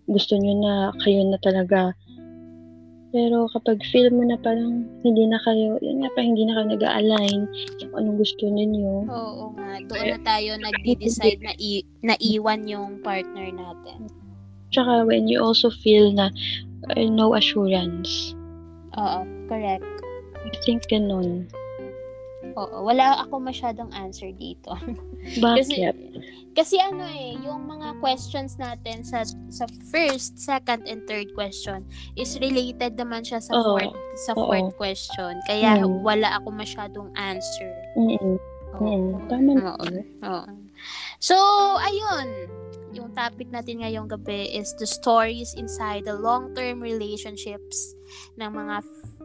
gusto 0.06 0.34
nyo 0.34 0.54
na 0.56 0.74
kayo 0.98 1.22
na 1.26 1.38
talaga. 1.38 1.92
Pero 3.10 3.48
kapag 3.50 3.80
feel 3.86 4.08
mo 4.10 4.24
na 4.24 4.36
parang 4.38 4.84
hindi 5.02 5.24
na 5.26 5.40
kayo, 5.42 5.76
yun 5.80 6.00
nga 6.00 6.12
pa, 6.12 6.20
hindi 6.22 6.44
na 6.44 6.56
kayo 6.56 6.68
nag-align 6.70 7.40
kung 7.78 7.94
anong 7.94 8.18
gusto 8.18 8.44
ninyo. 8.46 9.04
Oo 9.06 9.44
nga, 9.54 9.80
doon 9.82 10.06
na 10.10 10.20
tayo 10.22 10.50
nagde-decide 10.56 11.40
na, 11.42 11.54
i- 11.58 11.88
na 12.02 12.16
iwan 12.20 12.64
yung 12.64 13.00
partner 13.00 13.48
natin. 13.50 14.12
Tsaka 14.70 15.07
when 15.07 15.28
you 15.28 15.39
also 15.39 15.70
feel 15.70 16.11
na 16.11 16.30
uh, 16.91 17.07
no 17.07 17.34
assurance. 17.34 18.36
Oo, 18.97 19.24
correct. 19.47 19.86
I 20.43 20.55
think 20.63 20.88
ganun. 20.88 21.47
Oo, 22.55 22.82
wala 22.82 23.22
ako 23.22 23.38
masyadong 23.38 23.91
answer 23.93 24.32
dito. 24.34 24.74
Kasi, 25.38 25.84
Bakit? 25.84 25.95
kasi 26.57 26.80
ano 26.82 27.05
eh, 27.05 27.38
yung 27.38 27.70
mga 27.70 27.99
questions 28.01 28.57
natin 28.57 29.05
sa 29.05 29.22
sa 29.51 29.68
first, 29.91 30.39
second, 30.39 30.88
and 30.89 31.05
third 31.05 31.30
question 31.36 31.86
is 32.15 32.34
related 32.41 32.97
naman 32.97 33.22
siya 33.22 33.38
sa 33.38 33.53
Oo. 33.53 33.76
fourth 33.78 33.93
sa 34.18 34.32
Oo. 34.34 34.47
fourth 34.47 34.72
question. 34.74 35.38
Kaya 35.45 35.84
Mm. 35.84 36.01
wala 36.01 36.39
ako 36.39 36.49
masyadong 36.49 37.11
answer. 37.13 37.70
Mm-mm. 37.93 38.39
Oo. 38.74 38.82
Mm, 38.82 39.11
tama 39.30 39.51
Oo. 39.76 39.86
Oo. 40.26 40.51
So, 41.20 41.36
ayun. 41.78 42.30
Yung 42.96 43.12
topic 43.12 43.52
natin 43.52 43.84
ngayong 43.84 44.08
gabi 44.08 44.48
is 44.52 44.72
the 44.80 44.88
stories 44.88 45.52
inside 45.54 46.08
the 46.08 46.16
long-term 46.16 46.80
relationships 46.80 47.94
ng 48.40 48.48
mga 48.48 48.76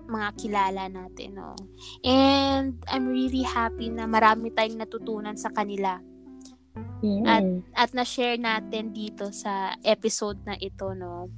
mga 0.03 0.29
kilala 0.35 0.83
natin, 0.91 1.39
no. 1.39 1.55
And 2.03 2.83
I'm 2.91 3.07
really 3.07 3.47
happy 3.47 3.89
na 3.89 4.05
marami 4.05 4.51
tayong 4.51 4.83
natutunan 4.83 5.39
sa 5.39 5.49
kanila 5.55 6.03
Mm-mm. 7.03 7.27
At- 7.27 7.67
at 7.75 7.91
na-share 7.93 8.39
natin 8.39 8.95
dito 8.95 9.29
sa 9.35 9.75
episode 9.83 10.39
na 10.47 10.55
ito, 10.57 10.95
no. 10.95 11.29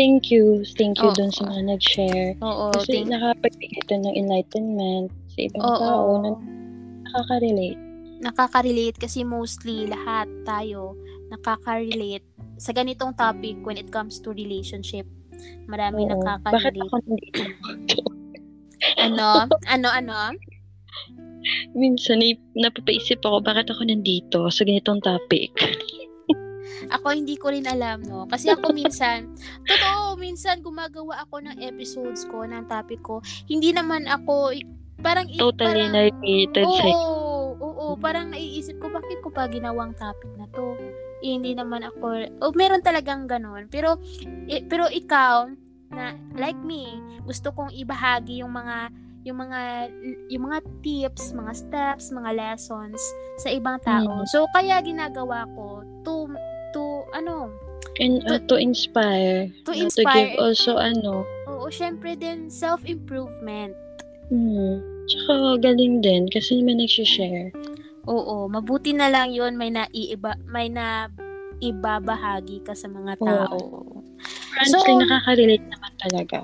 thank 0.00 0.32
you. 0.32 0.64
Thank 0.78 0.98
you 0.98 1.12
Oo. 1.12 1.14
dun 1.14 1.30
sa 1.30 1.46
mga 1.46 1.62
nag-share. 1.68 2.34
Oo, 2.40 2.72
Kasi 2.72 3.04
thank- 3.04 3.12
nakapagbigay 3.12 3.80
ito 3.82 3.94
ng 3.94 4.14
enlightenment 4.16 5.12
sa 5.30 5.38
ibang 5.46 5.62
Oo. 5.62 5.78
tao 5.78 6.08
na 6.18 6.30
nakaka-relate. 7.04 7.78
Nakaka-relate 8.22 8.96
kasi 8.96 9.26
mostly 9.26 9.90
lahat 9.90 10.30
tayo 10.46 10.94
nakaka-relate 11.34 12.24
sa 12.56 12.70
ganitong 12.70 13.16
topic 13.18 13.58
when 13.66 13.74
it 13.74 13.90
comes 13.90 14.22
to 14.22 14.30
relationship. 14.30 15.04
Marami 15.66 16.06
Oo. 16.06 16.22
Bakit 16.22 16.22
nakaka-relate. 16.22 16.82
ako 16.86 16.96
nandito? 17.02 17.42
Ano? 18.98 19.28
Ano, 19.66 19.88
ano? 19.90 20.14
Minsan, 21.74 22.22
na- 22.22 22.38
napapaisip 22.54 23.18
ako, 23.26 23.42
bakit 23.42 23.66
ako 23.72 23.82
nandito 23.88 24.46
sa 24.52 24.62
ganitong 24.62 25.02
topic? 25.02 25.50
Ako 26.90 27.14
hindi 27.14 27.38
ko 27.38 27.54
rin 27.54 27.62
alam, 27.62 28.02
no? 28.02 28.26
Kasi 28.26 28.50
ako 28.50 28.74
minsan, 28.74 29.30
totoo, 29.70 30.18
minsan 30.18 30.58
gumagawa 30.66 31.22
ako 31.22 31.38
ng 31.46 31.62
episodes 31.62 32.26
ko, 32.26 32.42
ng 32.42 32.66
topic 32.66 32.98
ko. 33.06 33.22
Hindi 33.46 33.70
naman 33.70 34.10
ako, 34.10 34.50
parang, 34.98 35.30
Totally 35.30 35.86
parang, 35.86 35.94
na-related 35.94 36.66
oo. 36.66 36.74
Oo, 37.62 37.94
parang 37.94 38.34
naiisip 38.34 38.82
ko, 38.82 38.90
bakit 38.90 39.22
ko 39.22 39.30
pa 39.30 39.46
ginawang 39.46 39.94
topic 39.94 40.28
na 40.34 40.50
to? 40.50 40.74
Eh, 41.22 41.38
hindi 41.38 41.54
naman 41.54 41.86
ako, 41.86 42.26
oh, 42.42 42.52
meron 42.58 42.82
talagang 42.82 43.30
ganon. 43.30 43.70
Pero, 43.70 44.02
eh, 44.50 44.66
pero 44.66 44.90
ikaw, 44.90 45.46
na, 45.94 46.18
like 46.34 46.58
me, 46.66 46.98
gusto 47.22 47.54
kong 47.54 47.70
ibahagi 47.70 48.42
yung 48.42 48.50
mga, 48.50 48.90
yung 49.22 49.38
mga, 49.38 49.60
yung 50.26 50.42
mga 50.50 50.58
tips, 50.82 51.30
mga 51.30 51.52
steps, 51.54 52.10
mga 52.10 52.34
lessons 52.34 52.98
sa 53.38 53.54
ibang 53.54 53.78
tao. 53.86 54.02
Mm. 54.02 54.26
So, 54.26 54.50
kaya 54.50 54.82
ginagawa 54.82 55.46
ko 55.54 55.86
to, 56.02 56.26
to, 56.74 56.82
ano, 57.14 57.46
And 58.00 58.24
uh, 58.24 58.40
to 58.48 58.56
inspire. 58.56 59.52
To 59.68 59.70
uh, 59.70 59.76
To 59.76 59.84
inspire. 59.84 60.32
give 60.32 60.40
also, 60.40 60.80
ano, 60.80 61.28
oo, 61.44 61.68
syempre 61.68 62.16
din, 62.16 62.48
self-improvement. 62.48 63.76
hmm, 64.32 65.01
tsaka 65.08 65.58
galing 65.62 66.02
din 66.02 66.26
kasi 66.30 66.62
may 66.62 66.76
nagsishare. 66.78 67.50
Oo, 68.10 68.50
mabuti 68.50 68.90
na 68.90 69.06
lang 69.06 69.30
yun 69.30 69.54
may 69.54 69.70
naiiba, 69.70 70.34
may 70.50 70.66
na 70.66 71.06
ibabahagi 71.62 72.66
ka 72.66 72.74
sa 72.74 72.90
mga 72.90 73.14
Oo. 73.22 73.26
tao. 73.26 73.58
Honestly, 74.58 74.92
So- 74.92 74.98
nakaka-relate 74.98 75.66
naman 75.70 75.92
talaga. 76.02 76.38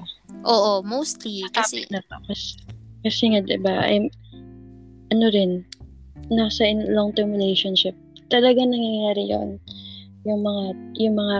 Oo, 0.46 0.82
mostly. 0.86 1.42
Kasi, 1.50 1.82
Kasi, 1.82 1.90
na 1.90 1.98
to. 2.06 2.16
Kasi, 2.30 2.54
kasi 3.02 3.22
nga, 3.34 3.40
diba, 3.42 3.74
I'm, 3.82 4.06
ano 5.10 5.26
rin, 5.34 5.66
nasa 6.30 6.62
in 6.62 6.86
long-term 6.94 7.34
relationship, 7.34 7.94
talaga 8.30 8.62
nangyayari 8.62 9.26
yon 9.34 9.58
Yung 10.26 10.46
mga, 10.46 10.64
yung 11.02 11.14
mga, 11.18 11.36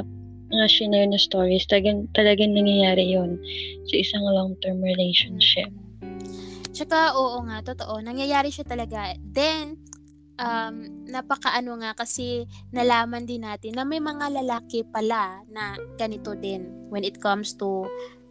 mga 0.50 0.66
shinare 0.66 1.06
na 1.10 1.20
stories, 1.20 1.68
talagang, 1.70 2.08
talagang 2.18 2.56
nangyayari 2.56 3.14
yon 3.14 3.38
sa 3.86 3.94
isang 3.94 4.24
long-term 4.26 4.82
relationship. 4.82 5.68
Tsaka, 6.78 7.18
oo 7.18 7.42
nga, 7.48 7.58
totoo, 7.64 7.98
nangyayari 7.98 8.54
siya 8.54 8.62
talaga. 8.62 9.10
Then, 9.18 9.78
um, 10.38 10.74
napakaano 11.10 11.82
nga 11.82 11.92
kasi 11.98 12.46
nalaman 12.70 13.26
din 13.26 13.42
natin 13.42 13.74
na 13.74 13.82
may 13.82 13.98
mga 13.98 14.30
lalaki 14.42 14.86
pala 14.86 15.42
na 15.50 15.74
ganito 15.98 16.38
din 16.38 16.70
when 16.88 17.02
it 17.02 17.18
comes 17.18 17.52
to 17.58 17.84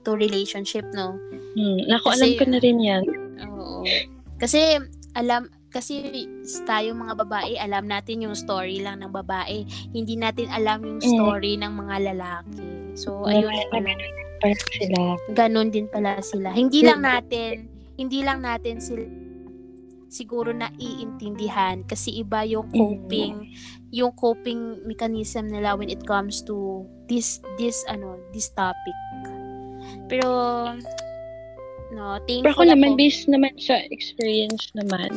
to 0.07 0.15
relationship, 0.15 0.87
no? 0.95 1.19
Hmm. 1.53 1.83
Naku, 1.85 2.15
Kasi- 2.15 2.23
alam 2.23 2.39
ko 2.39 2.45
na 2.47 2.59
rin 2.63 2.77
yan. 2.79 3.03
Oo. 3.43 3.83
Kasi 4.39 4.79
alam 5.13 5.51
kasi 5.67 6.25
tayo 6.63 6.95
mga 6.95 7.27
babae, 7.27 7.59
alam 7.59 7.85
natin 7.85 8.23
yung 8.23 8.33
story 8.33 8.79
lang 8.79 9.03
ng 9.03 9.11
babae. 9.11 9.67
Hindi 9.91 10.15
natin 10.15 10.47
alam 10.47 10.79
yung 10.81 11.03
Mm. 11.03 11.11
story 11.11 11.59
ng 11.59 11.73
mga 11.75 11.95
lalaki. 12.15 12.95
So 12.95 13.27
ayun 13.27 13.51
pala. 13.69 13.91
Ganun 15.35 15.69
din 15.69 15.91
pala 15.91 16.23
sila. 16.23 16.55
Hindi 16.55 16.87
lang 16.87 17.03
natin 17.03 17.76
hindi 17.97 18.21
lang 18.21 18.45
natin 18.45 18.77
sila 18.77 19.05
siguro 20.07 20.55
na 20.55 20.71
iintindihan 20.79 21.83
kasi 21.83 22.23
iba 22.23 22.47
yung 22.47 22.71
coping 22.71 23.51
yung 23.91 24.15
coping 24.15 24.79
mechanism 24.87 25.51
nila 25.51 25.75
when 25.75 25.91
it 25.91 25.99
comes 26.07 26.39
to 26.39 26.87
this 27.11 27.43
this 27.59 27.83
ano 27.91 28.15
this 28.31 28.47
topic 28.55 28.95
pero 30.07 30.27
no 31.91 32.15
thankful 32.23 32.43
Pero 32.47 32.55
ako 32.55 32.63
naman, 32.67 32.95
ako. 32.95 32.99
based 32.99 33.27
naman 33.27 33.51
sa 33.59 33.79
experience 33.91 34.71
naman, 34.75 35.11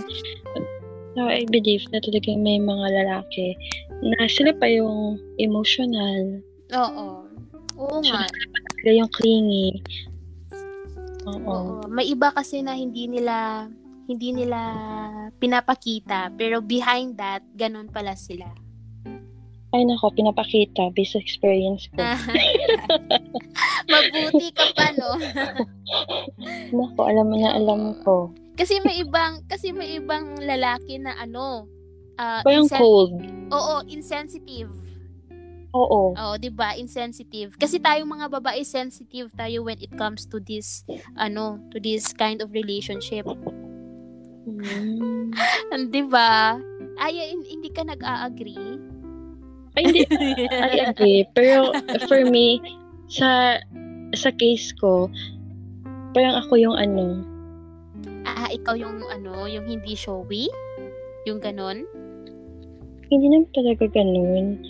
so 1.15 1.27
I 1.27 1.43
believe 1.47 1.83
na 1.91 1.99
talagang 2.03 2.43
may 2.43 2.59
mga 2.59 2.87
lalaki 2.95 3.55
na 4.03 4.27
sila 4.27 4.55
pa 4.55 4.67
yung 4.67 5.19
emotional, 5.39 6.39
Oo. 6.71 7.27
Oo 7.79 7.97
nga. 8.07 8.23
sila 8.83 8.91
yung 9.03 9.11
clingy. 9.11 9.83
Oo. 11.27 11.41
Oo. 11.43 11.75
May 11.87 12.09
iba 12.09 12.31
kasi 12.31 12.61
na 12.61 12.73
hindi 12.73 13.05
nila 13.05 13.69
hindi 14.07 14.35
nila 14.35 14.59
pinapakita 15.39 16.35
pero 16.35 16.59
behind 16.59 17.15
that 17.15 17.45
ganun 17.55 17.87
pala 17.87 18.15
sila. 18.15 18.49
Ay 19.71 19.87
nako, 19.87 20.11
pinapakita 20.11 20.91
based 20.91 21.15
experience 21.15 21.87
ko. 21.95 22.03
Mabuti 23.91 24.51
ka 24.51 24.67
pa 24.75 24.91
no. 24.99 25.15
Nako, 26.77 27.01
alam 27.07 27.27
mo 27.31 27.37
na 27.39 27.55
alam 27.55 27.95
ko. 28.03 28.35
kasi 28.59 28.77
may 28.85 29.01
ibang 29.01 29.41
kasi 29.49 29.73
may 29.73 29.97
ibang 29.97 30.37
lalaki 30.37 31.01
na 31.01 31.17
ano 31.17 31.65
uh, 32.21 32.43
Parang 32.45 32.67
insen- 32.69 32.77
cold. 32.77 33.15
Oo, 33.49 33.75
insensitive. 33.89 34.69
Oo. 35.71 36.15
Oo, 36.19 36.35
'di 36.39 36.51
ba? 36.51 36.75
Insensitive. 36.75 37.55
Kasi 37.55 37.79
tayong 37.79 38.11
mga 38.11 38.27
babae 38.27 38.67
sensitive 38.67 39.31
tayo 39.39 39.63
when 39.63 39.79
it 39.79 39.93
comes 39.95 40.27
to 40.27 40.43
this 40.43 40.83
ano, 41.15 41.63
to 41.71 41.79
this 41.79 42.11
kind 42.11 42.43
of 42.43 42.51
relationship. 42.51 43.27
Mm. 44.47 45.31
'Di 45.95 46.03
ba? 46.11 46.59
Ay, 47.01 47.33
hindi 47.33 47.71
ka 47.71 47.87
nag-a-agree? 47.87 48.77
Ay, 49.79 49.83
hindi. 49.89 50.03
I 50.51 50.91
agree. 50.91 51.23
Pero 51.33 51.71
for 52.11 52.27
me, 52.27 52.59
sa 53.07 53.63
sa 54.13 54.35
case 54.35 54.75
ko, 54.77 55.07
parang 56.13 56.35
ako 56.43 56.59
yung 56.59 56.77
ano, 56.77 57.23
Ah, 58.27 58.53
ikaw 58.53 58.77
yung 58.77 59.01
ano, 59.09 59.49
yung 59.49 59.65
hindi 59.65 59.97
showy? 59.97 60.49
Yung 61.25 61.41
ganon? 61.41 61.85
hindi 63.11 63.27
naman 63.27 63.51
talaga 63.51 63.91
ganun. 63.91 64.63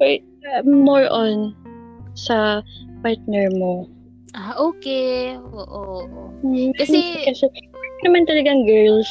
But, 0.00 0.24
uh, 0.44 0.62
more 0.64 1.06
on 1.06 1.54
sa 2.14 2.60
partner 3.00 3.48
mo. 3.52 3.86
Ah, 4.32 4.56
okay. 4.56 5.36
Oo. 5.36 5.64
oo. 6.02 6.22
Hmm, 6.40 6.72
Kasi- 6.74 7.20
kasi 7.22 7.44
naman 8.02 8.24
talagang 8.24 8.64
girls 8.64 9.08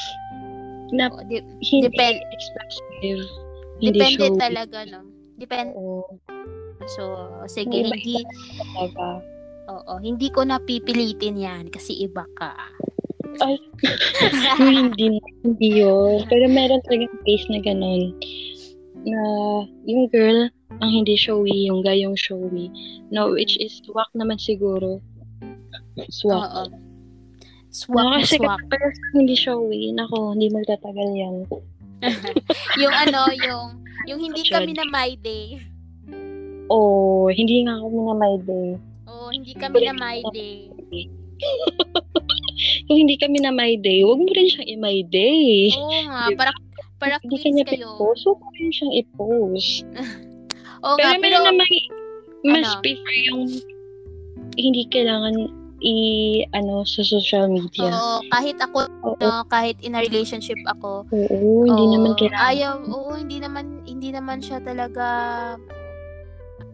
na 0.92 1.08
di- 1.26 1.46
hindi 1.62 1.88
Depend- 1.88 2.26
expressive. 2.32 3.22
Hindi 3.80 3.98
depende 3.98 4.26
showy. 4.28 4.38
talaga, 4.38 4.78
no? 4.86 5.02
Depende. 5.38 5.74
Oo, 5.74 6.06
So, 6.90 7.14
sige, 7.46 7.86
Iba-iba 7.86 7.94
hindi, 7.94 8.26
talaga. 8.58 9.22
oo, 9.70 9.94
hindi 10.02 10.28
ko 10.28 10.42
napipilitin 10.42 11.38
yan 11.38 11.70
kasi 11.70 11.94
iba 11.96 12.26
ka. 12.34 12.58
Yung 14.58 14.90
hindi, 14.90 15.08
hindi 15.42 15.70
yun. 15.78 16.26
Pero 16.26 16.46
meron 16.48 16.82
talagang 16.84 17.14
case 17.24 17.46
na 17.48 17.62
ganun. 17.62 18.18
Na 19.02 19.22
yung 19.84 20.10
girl, 20.10 20.50
ang 20.80 20.92
hindi 20.94 21.14
showy, 21.14 21.68
yung 21.68 21.82
guy 21.82 22.00
yung 22.00 22.16
showy. 22.16 22.72
No, 23.10 23.32
which 23.32 23.58
is 23.58 23.82
swak 23.82 24.08
naman 24.14 24.38
siguro. 24.38 25.04
Swak. 26.08 26.38
Oo. 26.40 26.64
No, 26.70 26.78
Swak 27.72 28.04
na 28.06 28.20
kasi 28.20 28.36
swak. 28.36 28.60
kapag 28.62 28.82
hindi 29.14 29.32
showy, 29.34 29.92
nako, 29.92 30.32
hindi 30.32 30.48
magtatagal 30.48 31.10
yan. 31.12 31.36
yung 32.82 32.92
ano, 32.94 33.22
yung 33.32 33.66
yung 34.08 34.20
hindi 34.20 34.42
Judge. 34.42 34.52
kami 34.54 34.72
na 34.74 34.84
my 34.86 35.12
day. 35.18 35.60
Oh, 36.68 37.28
hindi 37.28 37.64
nga 37.64 37.78
ako 37.78 37.88
na 37.92 38.16
my 38.16 38.36
day. 38.42 38.70
Oo, 39.06 39.28
hindi 39.30 39.52
kami 39.54 39.78
na 39.84 39.94
my 39.94 40.20
day. 40.32 40.72
Kung 42.86 42.98
hindi 42.98 43.16
kami 43.16 43.40
na 43.40 43.50
my 43.50 43.74
day, 43.76 44.04
wag 44.04 44.20
mo 44.20 44.30
rin 44.30 44.46
siyang 44.46 44.70
i-my 44.70 44.98
day. 45.08 45.72
Oo 45.74 45.90
nga, 46.06 46.28
Diba? 46.28 46.38
para 46.38 46.52
para 46.98 47.16
Hindi 47.18 47.34
queens 47.34 47.44
kanya 47.44 47.64
kayo. 47.66 47.88
i-post, 47.90 48.22
wag 48.26 48.40
mo 48.40 48.50
rin 48.52 48.70
siyang 48.70 48.94
i-post. 48.94 49.74
Oo 50.82 50.96
pero 50.98 51.08
nga, 51.08 51.22
pero 51.22 51.22
meron 51.22 51.44
naman, 51.48 51.68
mas 52.44 52.66
ano? 52.68 52.82
prefer 52.82 53.18
yung 53.30 53.44
hindi 54.58 54.84
kailangan 54.90 55.36
i 55.82 55.96
ano 56.54 56.86
sa 56.86 57.02
social 57.02 57.50
media. 57.50 57.90
oo, 57.90 58.22
kahit 58.30 58.58
ako 58.62 58.86
Oo, 59.02 59.18
no, 59.18 59.42
kahit 59.50 59.82
in 59.82 59.98
a 59.98 60.02
relationship 60.02 60.58
ako, 60.68 61.06
oo, 61.10 61.66
hindi 61.66 61.86
oo, 61.86 61.94
naman 61.96 62.12
kailangan. 62.18 62.46
Ayaw, 62.50 62.74
oo, 62.86 63.12
hindi 63.18 63.38
naman 63.42 63.82
hindi 63.86 64.10
naman 64.14 64.42
siya 64.42 64.62
talaga 64.62 65.06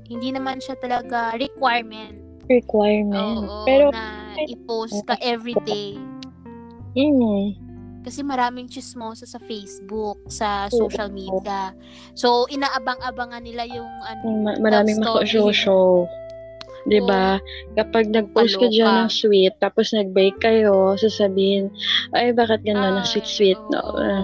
hindi 0.08 0.32
naman 0.32 0.60
siya 0.60 0.76
talaga 0.76 1.36
requirement. 1.36 2.16
requirement. 2.47 3.43
Oo, 3.43 3.68
Pero, 3.68 3.91
na 3.91 4.36
i-post 4.47 5.03
ka 5.03 5.20
everyday. 5.20 5.99
mm, 6.95 7.55
Kasi 8.08 8.24
maraming 8.24 8.72
chismosa 8.72 9.28
sa 9.28 9.36
Facebook, 9.36 10.16
sa 10.32 10.72
social 10.72 11.12
media. 11.12 11.76
So, 12.16 12.47
inaabang-abangan 12.47 13.43
nila 13.43 13.68
yung 13.68 13.91
ano, 14.08 14.47
ma- 14.47 14.60
maraming 14.64 15.03
mako-show. 15.03 16.08
'Di 16.88 17.03
ba? 17.03 17.36
Kapag 17.76 18.08
nag-post 18.16 18.55
ka 18.55 18.72
Kaloka. 18.72 19.03
ng 19.03 19.12
sweet, 19.12 19.53
tapos 19.60 19.91
nag-break 19.91 20.39
kayo, 20.39 20.95
sasabihin, 20.95 21.68
ay, 22.16 22.32
bakit 22.32 22.64
gano'n, 22.64 23.03
ang 23.03 23.08
sweet-sweet, 23.08 23.60
no? 23.68 23.84
Ah, 23.99 24.24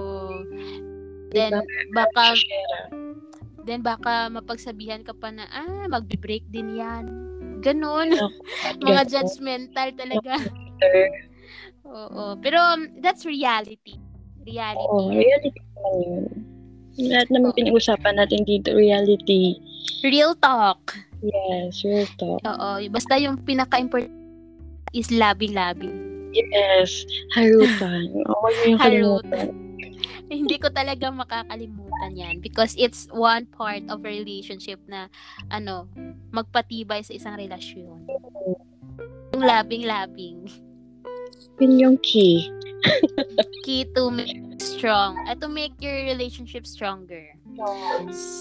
Then, 1.34 1.52
diba? 1.60 1.60
baka, 1.92 2.32
then 3.68 3.84
baka 3.84 4.32
mapagsabihan 4.32 5.04
ka 5.04 5.12
pa 5.12 5.28
na, 5.28 5.44
ah, 5.52 5.84
magbe-break 5.92 6.48
din 6.48 6.80
yan. 6.80 7.04
Ganon. 7.60 8.16
Ako, 8.16 8.32
Mga 8.88 9.02
ganun. 9.04 9.12
judgmental 9.12 9.88
talaga. 9.92 10.32
Oo. 11.84 12.36
Pero, 12.40 12.58
um, 12.58 12.88
that's 13.00 13.28
reality. 13.28 14.00
Reality. 14.44 14.88
Oo, 14.88 15.12
reality 15.12 15.60
naman 15.60 15.94
yun. 16.04 16.24
Lahat 17.10 17.28
naman 17.32 17.50
Oo. 17.50 17.56
pinag-usapan 17.56 18.14
natin 18.16 18.46
dito, 18.46 18.70
reality. 18.72 19.58
Real 20.06 20.36
talk. 20.38 20.94
Yes, 21.24 21.82
real 21.82 22.06
talk. 22.20 22.40
Oo. 22.44 22.70
Basta 22.92 23.18
yung 23.18 23.40
pinaka-important 23.42 24.12
is 24.94 25.10
labi-labi. 25.10 25.90
Yes, 26.34 27.02
harutan. 27.34 28.10
Oo, 28.26 28.46
mo 28.46 28.62
yung 28.66 28.80
Harutan. 28.80 29.48
Hindi 30.30 30.56
ko 30.56 30.72
talaga 30.72 31.12
makakalimutan 31.12 32.16
yan 32.16 32.40
because 32.40 32.74
it's 32.80 33.06
one 33.12 33.44
part 33.54 33.84
of 33.86 34.02
a 34.02 34.08
relationship 34.08 34.80
na 34.88 35.06
ano, 35.52 35.86
magpatibay 36.34 37.04
sa 37.06 37.14
isang 37.14 37.36
relasyon. 37.38 38.08
Yung 39.34 39.44
labing-labing. 39.44 40.48
Yun 41.58 41.72
yung 41.78 41.96
key. 42.00 42.50
Key 43.64 43.88
to 43.96 44.10
make 44.10 44.36
strong. 44.60 45.16
Uh, 45.24 45.34
to 45.38 45.48
make 45.48 45.72
your 45.80 45.94
relationship 46.04 46.66
stronger. 46.66 47.24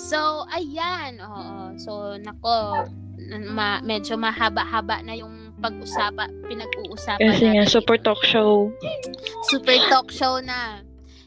So, 0.09 0.43
ayan. 0.51 1.21
Oo. 1.23 1.77
So, 1.79 2.19
nako, 2.19 2.83
ma- 3.47 3.79
medyo 3.79 4.19
mahaba-haba 4.19 4.99
na 5.05 5.15
yung 5.15 5.55
pag-usapa, 5.63 6.27
pinag-uusapan 6.43 7.23
Kasi 7.23 7.45
nga, 7.55 7.63
natin 7.63 7.71
super 7.71 7.95
dito. 7.95 8.11
talk 8.11 8.21
show. 8.27 8.67
super 9.47 9.79
talk 9.87 10.11
show 10.11 10.43
na. 10.43 10.83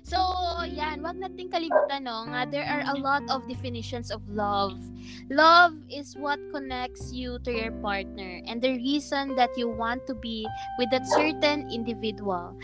So, 0.07 0.23
yan, 0.63 1.03
wag 1.03 1.19
nating 1.19 1.51
kalimutan, 1.51 2.07
no, 2.07 2.31
nga 2.31 2.47
there 2.47 2.63
are 2.63 2.87
a 2.87 2.95
lot 2.95 3.27
of 3.27 3.43
definitions 3.51 4.15
of 4.15 4.23
love. 4.31 4.79
Love 5.27 5.75
is 5.91 6.15
what 6.15 6.39
connects 6.55 7.11
you 7.11 7.43
to 7.43 7.51
your 7.51 7.75
partner 7.83 8.39
and 8.47 8.63
the 8.63 8.79
reason 8.79 9.35
that 9.35 9.51
you 9.59 9.67
want 9.67 10.07
to 10.07 10.15
be 10.15 10.47
with 10.79 10.95
that 10.95 11.11
certain 11.11 11.67
individual. 11.75 12.55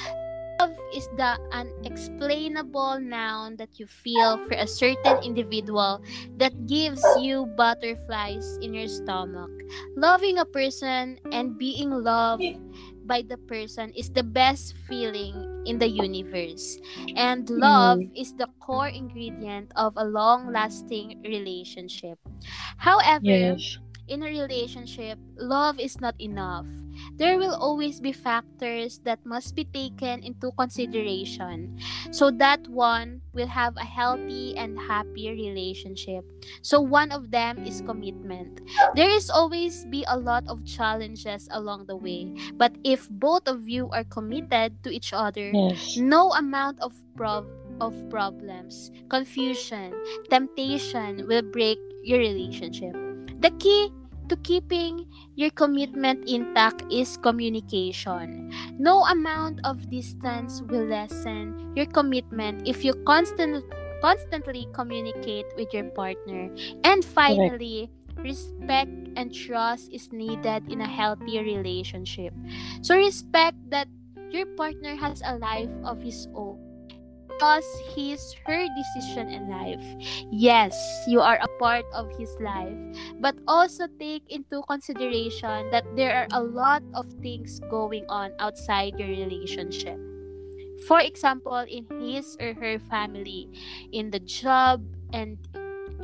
Love 0.62 0.78
is 0.94 1.10
the 1.18 1.34
unexplainable 1.50 3.02
noun 3.02 3.58
that 3.58 3.74
you 3.82 3.90
feel 3.90 4.38
for 4.46 4.54
a 4.54 4.66
certain 4.66 5.18
individual 5.26 5.98
that 6.38 6.54
gives 6.70 7.02
you 7.18 7.50
butterflies 7.58 8.46
in 8.62 8.70
your 8.70 8.86
stomach. 8.86 9.50
Loving 9.98 10.38
a 10.38 10.46
person 10.46 11.18
and 11.34 11.58
being 11.58 11.90
loved 11.90 12.46
by 13.04 13.22
the 13.26 13.38
person 13.48 13.92
is 13.96 14.10
the 14.10 14.22
best 14.24 14.74
feeling 14.88 15.46
in 15.64 15.78
the 15.78 15.88
universe. 15.88 16.78
And 17.16 17.48
love 17.50 18.00
is 18.14 18.34
the 18.34 18.48
core 18.60 18.88
ingredient 18.88 19.72
of 19.76 19.94
a 19.96 20.04
long 20.04 20.52
lasting 20.52 21.14
relationship. 21.24 22.18
However, 22.78 23.20
Yes. 23.20 23.78
In 24.08 24.22
a 24.22 24.26
relationship, 24.26 25.18
love 25.36 25.78
is 25.78 26.00
not 26.00 26.14
enough. 26.20 26.66
There 27.16 27.38
will 27.38 27.54
always 27.54 28.00
be 28.00 28.12
factors 28.12 29.00
that 29.04 29.24
must 29.24 29.54
be 29.54 29.64
taken 29.64 30.22
into 30.22 30.52
consideration 30.58 31.78
so 32.10 32.30
that 32.36 32.68
one 32.68 33.22
will 33.32 33.46
have 33.46 33.76
a 33.76 33.84
healthy 33.84 34.56
and 34.56 34.78
happy 34.78 35.30
relationship. 35.30 36.24
So 36.60 36.80
one 36.80 37.10
of 37.10 37.30
them 37.30 37.64
is 37.64 37.80
commitment. 37.80 38.60
There 38.94 39.08
is 39.08 39.30
always 39.30 39.86
be 39.86 40.04
a 40.08 40.18
lot 40.18 40.44
of 40.48 40.64
challenges 40.66 41.48
along 41.50 41.86
the 41.86 41.96
way, 41.96 42.34
but 42.54 42.76
if 42.84 43.08
both 43.08 43.48
of 43.48 43.68
you 43.68 43.88
are 43.90 44.04
committed 44.04 44.82
to 44.84 44.90
each 44.90 45.12
other, 45.12 45.50
Yes. 45.52 45.96
no 45.96 46.32
amount 46.32 46.80
of 46.80 46.92
prob 47.16 47.46
of 47.80 47.96
problems, 48.10 48.92
confusion, 49.08 49.90
temptation 50.30 51.26
will 51.26 51.42
break 51.42 51.78
your 52.04 52.18
relationship. 52.20 52.94
The 53.42 53.50
key 53.58 53.90
to 54.30 54.36
keeping 54.46 55.10
your 55.34 55.50
commitment 55.50 56.30
intact 56.30 56.86
is 56.94 57.18
communication. 57.18 58.54
No 58.78 59.02
amount 59.10 59.58
of 59.66 59.90
distance 59.90 60.62
will 60.70 60.86
lessen 60.86 61.74
your 61.74 61.86
commitment 61.90 62.62
if 62.70 62.86
you 62.86 62.94
constant, 63.02 63.66
constantly 64.00 64.70
communicate 64.72 65.46
with 65.58 65.74
your 65.74 65.90
partner. 65.90 66.54
And 66.86 67.04
finally, 67.04 67.90
respect 68.22 68.94
and 69.18 69.34
trust 69.34 69.90
is 69.90 70.12
needed 70.14 70.70
in 70.70 70.80
a 70.80 70.86
healthy 70.86 71.42
relationship. 71.42 72.30
So 72.80 72.94
respect 72.94 73.58
that 73.74 73.88
your 74.30 74.46
partner 74.54 74.94
has 74.94 75.20
a 75.26 75.34
life 75.42 75.74
of 75.82 75.98
his 75.98 76.28
own 76.38 76.61
because 77.32 77.64
his 77.94 78.34
her 78.46 78.66
decision 78.76 79.28
in 79.28 79.48
life. 79.48 79.82
Yes 80.30 80.74
you 81.06 81.20
are 81.20 81.38
a 81.40 81.48
part 81.58 81.84
of 81.92 82.10
his 82.18 82.30
life. 82.40 82.76
But 83.20 83.36
also 83.46 83.86
take 83.98 84.22
into 84.28 84.62
consideration 84.68 85.70
that 85.70 85.84
there 85.96 86.14
are 86.14 86.28
a 86.32 86.42
lot 86.42 86.82
of 86.94 87.06
things 87.22 87.60
going 87.70 88.04
on 88.08 88.32
outside 88.38 88.98
your 88.98 89.08
relationship. 89.08 89.98
For 90.86 91.00
example, 91.00 91.62
in 91.68 91.86
his 92.00 92.36
or 92.40 92.54
her 92.54 92.78
family, 92.90 93.48
in 93.92 94.10
the 94.10 94.18
job, 94.18 94.82
and 95.12 95.38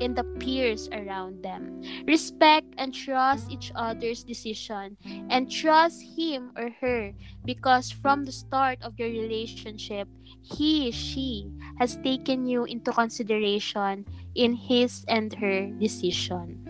in 0.01 0.15
the 0.15 0.25
peers 0.39 0.89
around 0.93 1.43
them. 1.43 1.83
Respect 2.07 2.67
and 2.79 2.95
trust 2.95 3.51
each 3.51 3.73
other's 3.75 4.25
decision 4.25 4.97
and 5.31 5.51
trust 5.51 6.03
him 6.03 6.53
or 6.57 6.71
her 6.81 7.13
because 7.45 7.91
from 7.91 8.25
the 8.25 8.33
start 8.33 8.79
of 8.83 8.99
your 8.99 9.11
relationship, 9.11 10.09
he, 10.43 10.91
she 10.91 11.51
has 11.79 11.97
taken 12.03 12.47
you 12.47 12.65
into 12.65 12.93
consideration 12.93 14.07
in 14.35 14.55
his 14.55 15.05
and 15.09 15.35
her 15.35 15.67
decision. 15.79 16.63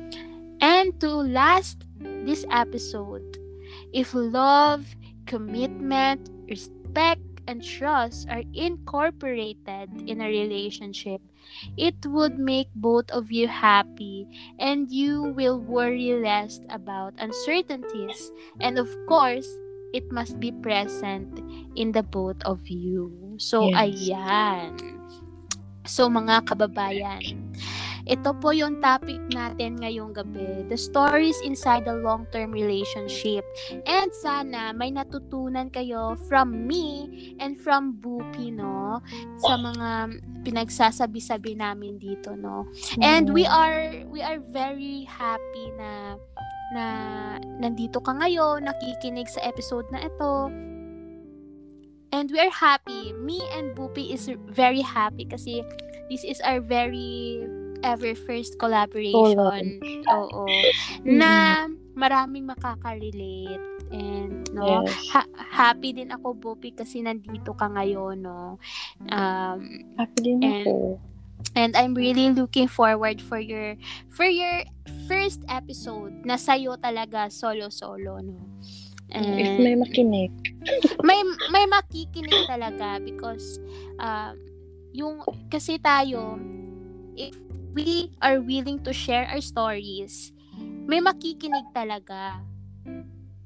And 0.61 0.99
to 1.01 1.11
last 1.11 1.85
this 2.01 2.45
episode, 2.51 3.39
if 3.93 4.15
love, 4.15 4.85
commitment, 5.27 6.31
respect, 6.49 7.21
and 7.49 7.65
trust 7.65 8.29
are 8.29 8.45
incorporated 8.53 9.89
in 10.05 10.20
a 10.20 10.29
relationship, 10.29 11.25
it 11.81 11.97
would 12.05 12.39
make 12.39 12.69
both 12.77 13.11
of 13.11 13.33
you 13.33 13.49
happy 13.49 14.29
and 14.61 14.93
you 14.93 15.33
will 15.33 15.59
worry 15.59 16.12
less 16.12 16.61
about 16.69 17.16
uncertainties. 17.19 18.31
And 18.61 18.79
of 18.79 18.87
course, 19.09 19.49
it 19.97 20.12
must 20.12 20.39
be 20.39 20.53
present 20.53 21.41
in 21.75 21.93
the 21.93 22.05
both 22.05 22.37
of 22.45 22.69
you. 22.69 23.11
So, 23.41 23.73
yes. 23.73 23.81
ayan. 23.81 24.73
So, 25.89 26.12
mga 26.12 26.45
kababayan, 26.45 27.57
ito 28.09 28.32
po 28.40 28.56
yung 28.56 28.80
topic 28.80 29.20
natin 29.28 29.76
ngayong 29.76 30.16
gabi. 30.16 30.64
The 30.72 30.80
stories 30.80 31.36
inside 31.44 31.85
a 31.85 31.93
long-term 31.93 32.56
relationship. 32.56 33.44
And 33.85 34.09
sana 34.24 34.72
may 34.72 34.89
natutunan 34.89 35.68
kayo 35.68 36.16
from 36.24 36.64
me 36.64 37.36
and 37.36 37.60
from 37.60 38.01
Bupi, 38.01 38.48
no? 38.48 39.05
Sa 39.44 39.60
mga 39.60 39.89
pinagsasabi-sabi 40.40 41.60
namin 41.60 42.01
dito, 42.01 42.32
no? 42.32 42.64
And 43.05 43.28
we 43.28 43.44
are 43.44 43.93
we 44.09 44.24
are 44.24 44.40
very 44.40 45.05
happy 45.05 45.68
na 45.76 46.16
na 46.72 46.85
nandito 47.60 48.01
ka 48.01 48.16
ngayon, 48.16 48.64
nakikinig 48.64 49.28
sa 49.28 49.44
episode 49.44 49.85
na 49.93 50.09
ito. 50.09 50.48
And 52.09 52.32
we 52.32 52.40
are 52.40 52.52
happy. 52.52 53.12
Me 53.20 53.44
and 53.52 53.76
Bupi 53.76 54.16
is 54.16 54.32
very 54.48 54.80
happy 54.80 55.28
kasi 55.28 55.60
this 56.09 56.24
is 56.24 56.40
our 56.40 56.64
very 56.64 57.44
ever 57.83 58.15
first 58.15 58.59
collaboration. 58.59 59.81
Oo. 60.07 60.45
Mm-hmm. 60.47 61.17
Na 61.19 61.65
maraming 61.99 62.47
makaka-relate 62.47 63.79
and 63.91 64.47
no 64.53 64.85
yes. 64.85 64.95
ha- 65.11 65.33
happy 65.37 65.97
din 65.97 66.13
ako 66.13 66.37
Bupi 66.37 66.77
kasi 66.77 67.01
nandito 67.01 67.57
ka 67.57 67.73
ngayon 67.73 68.21
no 68.21 68.61
um 69.09 69.61
happy 69.97 70.21
din 70.23 70.39
and, 70.45 70.63
ako 70.63 71.01
and 71.57 71.73
I'm 71.75 71.97
really 71.97 72.31
looking 72.31 72.69
forward 72.69 73.19
for 73.25 73.41
your 73.41 73.75
for 74.13 74.29
your 74.29 74.63
first 75.09 75.41
episode 75.49 76.23
na 76.23 76.37
sa'yo 76.37 76.77
talaga 76.77 77.33
solo 77.33 77.73
solo 77.73 78.21
no 78.21 78.37
and 79.09 79.41
if 79.41 79.53
may 79.57 79.75
makinig 79.75 80.33
may 81.09 81.21
may 81.49 81.65
makikinig 81.65 82.45
talaga 82.45 83.01
because 83.01 83.57
um 83.99 84.05
uh, 84.05 84.33
yung 84.93 85.21
kasi 85.49 85.81
tayo 85.81 86.37
if 87.17 87.35
we 87.79 88.11
are 88.19 88.43
willing 88.43 88.83
to 88.83 88.91
share 88.91 89.31
our 89.31 89.39
stories, 89.39 90.35
may 90.91 90.99
makikinig 90.99 91.71
talaga. 91.71 92.43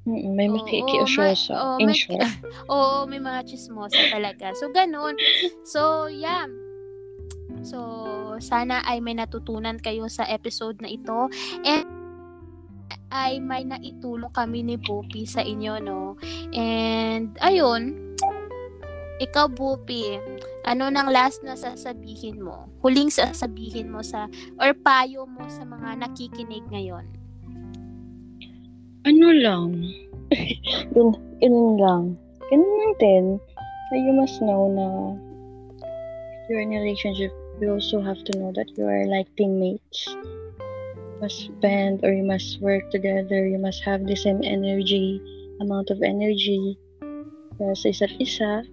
Mm, 0.09 0.33
may 0.33 0.49
makikiusyosa. 0.49 1.53
Oh, 1.53 1.77
in 1.77 1.93
may, 1.93 1.95
short. 1.95 2.25
Oo, 2.73 3.05
may 3.05 3.21
mga 3.21 3.45
chismosa 3.45 4.09
talaga. 4.09 4.57
So, 4.57 4.73
ganun. 4.73 5.15
So, 5.63 6.09
yeah. 6.09 6.49
So, 7.61 7.79
sana 8.41 8.81
ay 8.83 8.99
may 8.99 9.15
natutunan 9.15 9.79
kayo 9.79 10.09
sa 10.09 10.25
episode 10.27 10.81
na 10.81 10.89
ito. 10.89 11.29
And 11.63 11.85
ay 13.13 13.37
may 13.37 13.63
naitulong 13.63 14.33
kami 14.33 14.65
ni 14.65 14.75
Poppy 14.81 15.29
sa 15.29 15.45
inyo, 15.45 15.77
no? 15.77 16.17
And, 16.51 17.37
ayun, 17.39 18.17
ikaw, 19.21 19.47
Bupi, 19.47 20.17
ano 20.63 20.87
nang 20.87 21.11
last 21.11 21.43
na 21.43 21.59
sasabihin 21.59 22.39
mo? 22.39 22.71
Huling 22.79 23.11
sasabihin 23.11 23.91
mo 23.91 23.99
sa, 23.99 24.31
or 24.59 24.71
payo 24.71 25.27
mo 25.27 25.43
sa 25.51 25.67
mga 25.67 25.99
nakikinig 25.99 26.63
ngayon? 26.71 27.05
Ano 29.03 29.27
lang? 29.35 29.83
Yun, 30.95 31.11
yun 31.43 31.75
lang. 31.75 32.03
Ganun 32.47 32.73
lang 32.79 32.93
din. 32.97 33.25
So 33.91 33.93
you 33.99 34.13
must 34.15 34.39
know 34.39 34.71
na 34.71 34.87
if 36.39 36.43
you're 36.49 36.63
in 36.63 36.71
a 36.71 36.79
relationship, 36.79 37.35
you 37.59 37.67
also 37.71 37.99
have 38.01 38.23
to 38.23 38.31
know 38.39 38.55
that 38.55 38.71
you 38.79 38.87
are 38.87 39.05
like 39.05 39.27
teammates. 39.35 40.07
You 40.07 41.17
must 41.19 41.51
spend 41.51 42.01
or 42.03 42.15
you 42.15 42.23
must 42.23 42.63
work 42.63 42.89
together. 42.89 43.45
You 43.45 43.59
must 43.59 43.83
have 43.83 44.07
the 44.07 44.15
same 44.15 44.41
energy, 44.43 45.19
amount 45.59 45.91
of 45.91 46.01
energy. 46.01 46.79
Para 47.59 47.75
sa 47.75 47.91
isa't 47.91 48.17
isa, 48.17 48.65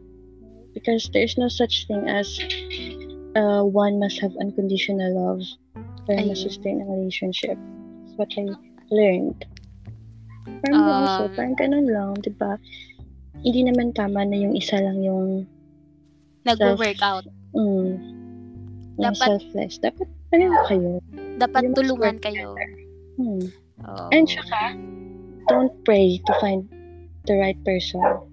because 0.81 1.13
there's 1.13 1.37
no 1.37 1.49
such 1.49 1.87
thing 1.87 2.09
as 2.09 2.41
uh, 3.37 3.63
one 3.63 4.01
must 4.01 4.19
have 4.21 4.33
unconditional 4.41 5.13
love 5.13 5.45
para 6.09 6.25
ma-sustain 6.25 6.81
ang 6.81 6.89
relationship. 6.89 7.61
That's 8.09 8.17
what 8.17 8.33
I 8.41 8.49
learned. 8.89 9.45
Parang 10.65 10.81
um, 10.81 10.89
also, 10.89 11.23
parang 11.37 11.55
ganun 11.61 11.87
lang, 11.93 12.17
di 12.25 12.33
ba? 12.33 12.57
Hindi 13.45 13.69
naman 13.69 13.93
tama 13.93 14.25
na 14.25 14.37
yung 14.41 14.57
isa 14.57 14.81
lang 14.81 15.05
yung 15.05 15.45
nag-workout. 16.49 17.29
Mm, 17.53 18.01
yung 18.97 19.15
dapat, 19.15 19.37
selfless. 19.37 19.77
Dapat, 19.85 20.09
pareho 20.33 20.57
kayo. 20.65 20.91
Dapat 21.37 21.63
you 21.69 21.73
tulungan 21.77 22.17
kayo. 22.25 22.57
Hmm. 23.21 23.45
Oh. 23.85 24.09
And 24.13 24.25
saka, 24.29 24.77
don't 25.49 25.73
pray 25.85 26.21
to 26.25 26.33
find 26.41 26.65
the 27.29 27.37
right 27.37 27.57
person 27.65 28.30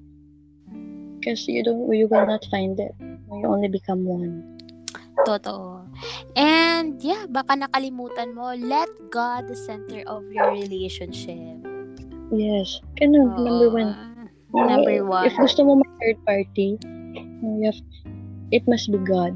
because 1.28 1.44
you 1.44 1.60
don't 1.60 1.92
you 1.92 2.08
will 2.08 2.24
not 2.24 2.48
find 2.48 2.80
it. 2.80 2.96
You 3.28 3.52
only 3.52 3.68
become 3.68 4.08
one. 4.08 4.48
Totoo. 5.28 5.84
And 6.40 6.96
yeah 7.04 7.28
baka 7.28 7.60
nakalimutan 7.60 8.32
mo 8.32 8.56
let 8.56 8.88
God 9.12 9.52
the 9.52 9.60
center 9.60 10.08
of 10.08 10.24
your 10.32 10.56
relationship. 10.56 11.60
Yes. 12.32 12.80
Ganun 12.96 13.36
oh, 13.36 13.44
number 13.44 13.68
one. 13.76 13.92
Number 14.56 15.04
one. 15.04 15.28
if 15.28 15.36
gusto 15.36 15.68
mo 15.68 15.84
may 15.84 15.92
third 16.00 16.20
party 16.24 16.80
you 17.44 17.68
have 17.68 17.82
it 18.56 18.64
must 18.72 18.88
be 18.88 19.00
God. 19.04 19.36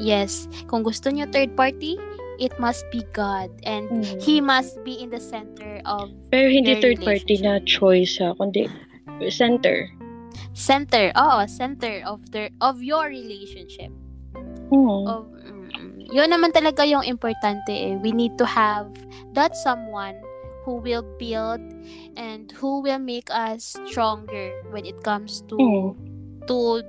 Yes. 0.00 0.48
Kung 0.72 0.88
gusto 0.88 1.12
niyo 1.12 1.28
third 1.28 1.52
party 1.52 2.00
it 2.40 2.56
must 2.56 2.88
be 2.88 3.04
God. 3.12 3.52
And 3.68 3.92
mm. 3.92 4.24
He 4.24 4.40
must 4.40 4.80
be 4.88 4.96
in 4.96 5.12
the 5.12 5.20
center 5.20 5.84
of 5.84 6.08
Pero 6.32 6.48
hindi 6.48 6.80
third 6.80 7.04
party 7.04 7.44
na 7.44 7.60
choice 7.68 8.16
ha, 8.24 8.32
kundi 8.40 8.72
center 9.28 9.92
center 10.52 11.12
oh 11.14 11.44
center 11.46 12.02
of 12.04 12.20
the 12.32 12.50
of 12.60 12.82
your 12.82 13.06
relationship 13.08 13.92
mm. 14.70 15.02
of 15.08 15.26
mm, 15.30 16.06
yun 16.12 16.30
naman 16.30 16.54
talaga 16.54 16.86
yung 16.86 17.02
importante 17.02 17.72
eh. 17.72 17.94
we 18.00 18.10
need 18.10 18.34
to 18.38 18.46
have 18.46 18.90
that 19.34 19.54
someone 19.54 20.16
who 20.66 20.82
will 20.82 21.06
build 21.18 21.62
and 22.18 22.50
who 22.58 22.82
will 22.82 22.98
make 22.98 23.30
us 23.30 23.78
stronger 23.86 24.50
when 24.74 24.82
it 24.82 24.98
comes 25.06 25.46
to 25.46 25.54
mm. 25.54 25.94
to 26.50 26.82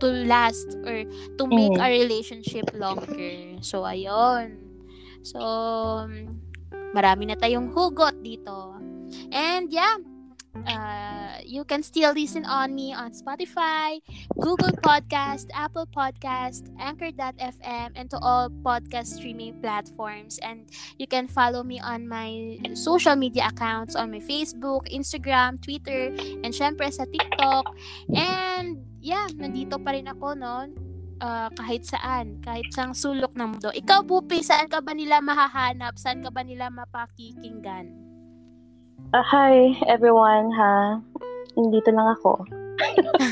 to 0.00 0.06
last 0.28 0.68
or 0.88 1.04
to 1.36 1.44
make 1.48 1.72
mm. 1.76 1.80
our 1.80 1.92
relationship 1.92 2.64
longer 2.72 3.60
so 3.60 3.84
ayun 3.84 4.56
so 5.24 5.40
marami 6.92 7.28
na 7.28 7.36
tayong 7.36 7.72
hugot 7.72 8.16
dito 8.20 8.76
and 9.32 9.68
yeah 9.72 9.96
uh, 10.62 11.42
you 11.42 11.64
can 11.64 11.82
still 11.82 12.14
listen 12.14 12.44
on 12.46 12.74
me 12.74 12.94
on 12.94 13.10
Spotify, 13.10 13.98
Google 14.38 14.70
Podcast, 14.82 15.50
Apple 15.52 15.86
Podcast, 15.90 16.70
Anchor.fm, 16.78 17.90
and 17.94 18.06
to 18.10 18.18
all 18.18 18.48
podcast 18.62 19.18
streaming 19.18 19.60
platforms. 19.60 20.38
And 20.38 20.70
you 20.98 21.06
can 21.06 21.26
follow 21.26 21.62
me 21.62 21.80
on 21.80 22.06
my 22.08 22.58
social 22.74 23.16
media 23.16 23.50
accounts 23.50 23.96
on 23.96 24.10
my 24.10 24.22
Facebook, 24.22 24.86
Instagram, 24.94 25.58
Twitter, 25.58 26.14
and 26.42 26.54
syempre 26.54 26.90
sa 26.92 27.04
TikTok. 27.04 27.74
And 28.14 28.78
yeah, 29.02 29.26
nandito 29.34 29.82
pa 29.82 29.90
rin 29.92 30.06
ako, 30.06 30.38
no? 30.38 30.70
Uh, 31.24 31.48
kahit 31.56 31.86
saan, 31.86 32.42
kahit 32.42 32.68
sang 32.74 32.92
sulok 32.92 33.32
ng 33.38 33.56
mundo. 33.56 33.70
Ikaw, 33.70 34.02
Bupi, 34.04 34.42
saan 34.44 34.68
ka 34.68 34.82
ba 34.82 34.92
nila 34.92 35.22
mahahanap? 35.22 35.96
Saan 35.96 36.20
ka 36.20 36.28
ba 36.28 36.42
nila 36.42 36.68
mapakikinggan? 36.68 38.03
Uh, 39.14 39.22
hi, 39.22 39.74
everyone, 39.86 40.50
ha? 40.54 40.98
Nandito 41.58 41.90
lang 41.94 42.08
ako. 42.18 42.46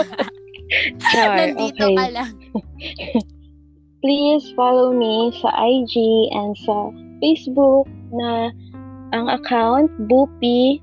Char, 1.10 1.38
Nandito 1.38 1.86
okay. 1.90 1.98
ka 1.98 2.06
lang. 2.10 2.32
Please 4.02 4.50
follow 4.58 4.90
me 4.90 5.30
sa 5.38 5.54
IG 5.54 5.94
and 6.34 6.58
sa 6.66 6.90
Facebook 7.22 7.86
na 8.10 8.50
ang 9.14 9.30
account 9.30 9.90
bupi.mango. 10.10 10.80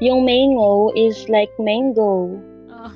Yung 0.00 0.24
mango 0.24 0.88
is 0.96 1.28
like 1.28 1.52
mango. 1.60 2.40
Oh, 2.72 2.92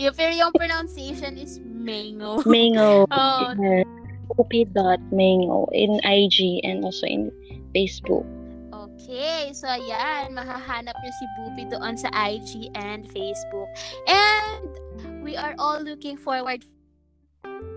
Yeah, 0.00 0.16
pero 0.16 0.32
yung 0.32 0.52
pronunciation 0.56 1.36
is 1.36 1.60
mango. 1.60 2.40
Mango. 2.48 3.04
Oh. 3.12 3.52
Mango 5.12 5.68
in 5.76 6.00
IG 6.00 6.64
and 6.64 6.84
also 6.86 7.04
in 7.04 7.28
Facebook. 7.76 8.24
Okay, 9.10 9.50
so 9.50 9.66
ayan, 9.66 10.38
mahahanap 10.38 10.94
nyo 10.94 11.10
si 11.18 11.26
Boopy 11.34 11.66
doon 11.66 11.98
sa 11.98 12.14
IG 12.14 12.70
and 12.78 13.10
Facebook. 13.10 13.66
And 14.06 14.70
we 15.18 15.34
are 15.34 15.58
all 15.58 15.82
looking 15.82 16.14
forward 16.14 16.62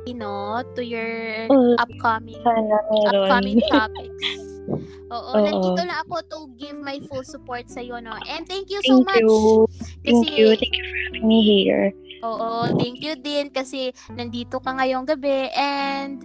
you 0.06 0.14
know, 0.14 0.62
to 0.78 0.86
your 0.86 1.50
Oh, 1.50 1.74
upcoming 1.82 2.38
upcoming 3.10 3.66
topics. 3.74 4.30
Oo, 5.10 5.34
Oo. 5.34 5.42
nandito 5.42 5.82
na 5.82 6.06
ako 6.06 6.22
to 6.30 6.38
give 6.54 6.78
my 6.78 7.02
full 7.10 7.26
support 7.26 7.66
sa 7.66 7.82
iyo, 7.82 7.98
no? 7.98 8.14
And 8.30 8.46
thank 8.46 8.70
you 8.70 8.86
so 8.86 9.02
Thank 9.02 9.10
much. 9.10 9.26
you. 9.26 9.66
Thank 10.06 10.30
Kasi- 10.30 10.38
you. 10.38 10.48
Thank 10.54 10.76
you 10.78 10.86
for 10.86 10.98
having 11.10 11.26
me 11.26 11.42
here. 11.42 11.90
Oo, 12.22 12.78
thank 12.78 13.02
you 13.02 13.18
din 13.18 13.50
kasi 13.50 13.90
nandito 14.14 14.62
ka 14.62 14.70
ngayong 14.70 15.10
gabi 15.10 15.50
and 15.58 16.22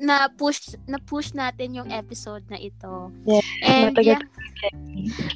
na 0.00 0.30
push 0.30 0.74
na 0.86 0.98
push 1.02 1.34
natin 1.34 1.74
yung 1.74 1.90
episode 1.90 2.42
na 2.50 2.58
ito. 2.58 3.10
Yes, 3.26 3.44
And 3.62 3.94
matagal 3.94 4.06
yeah, 4.06 4.22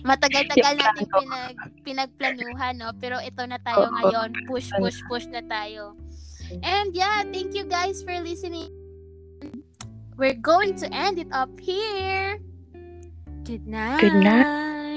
matagal-tagal 0.02 0.74
natin 0.78 1.06
pinag 1.06 1.56
pinagplanuhan, 1.86 2.74
no? 2.78 2.90
Pero 2.98 3.22
ito 3.22 3.43
na 3.47 3.59
tayo 3.62 3.86
Oo. 3.86 3.94
ngayon. 3.94 4.28
Push, 4.51 4.70
push, 4.78 4.98
push 5.06 5.26
na 5.30 5.43
tayo. 5.47 5.94
And 6.60 6.93
yeah, 6.93 7.24
thank 7.24 7.55
you 7.55 7.64
guys 7.64 8.02
for 8.02 8.12
listening. 8.20 8.70
We're 10.18 10.39
going 10.39 10.76
to 10.84 10.86
end 10.93 11.18
it 11.18 11.30
up 11.32 11.51
here. 11.56 12.39
Good 13.43 13.66
night. 13.66 14.01
Good 14.02 14.20
night. 14.20 14.91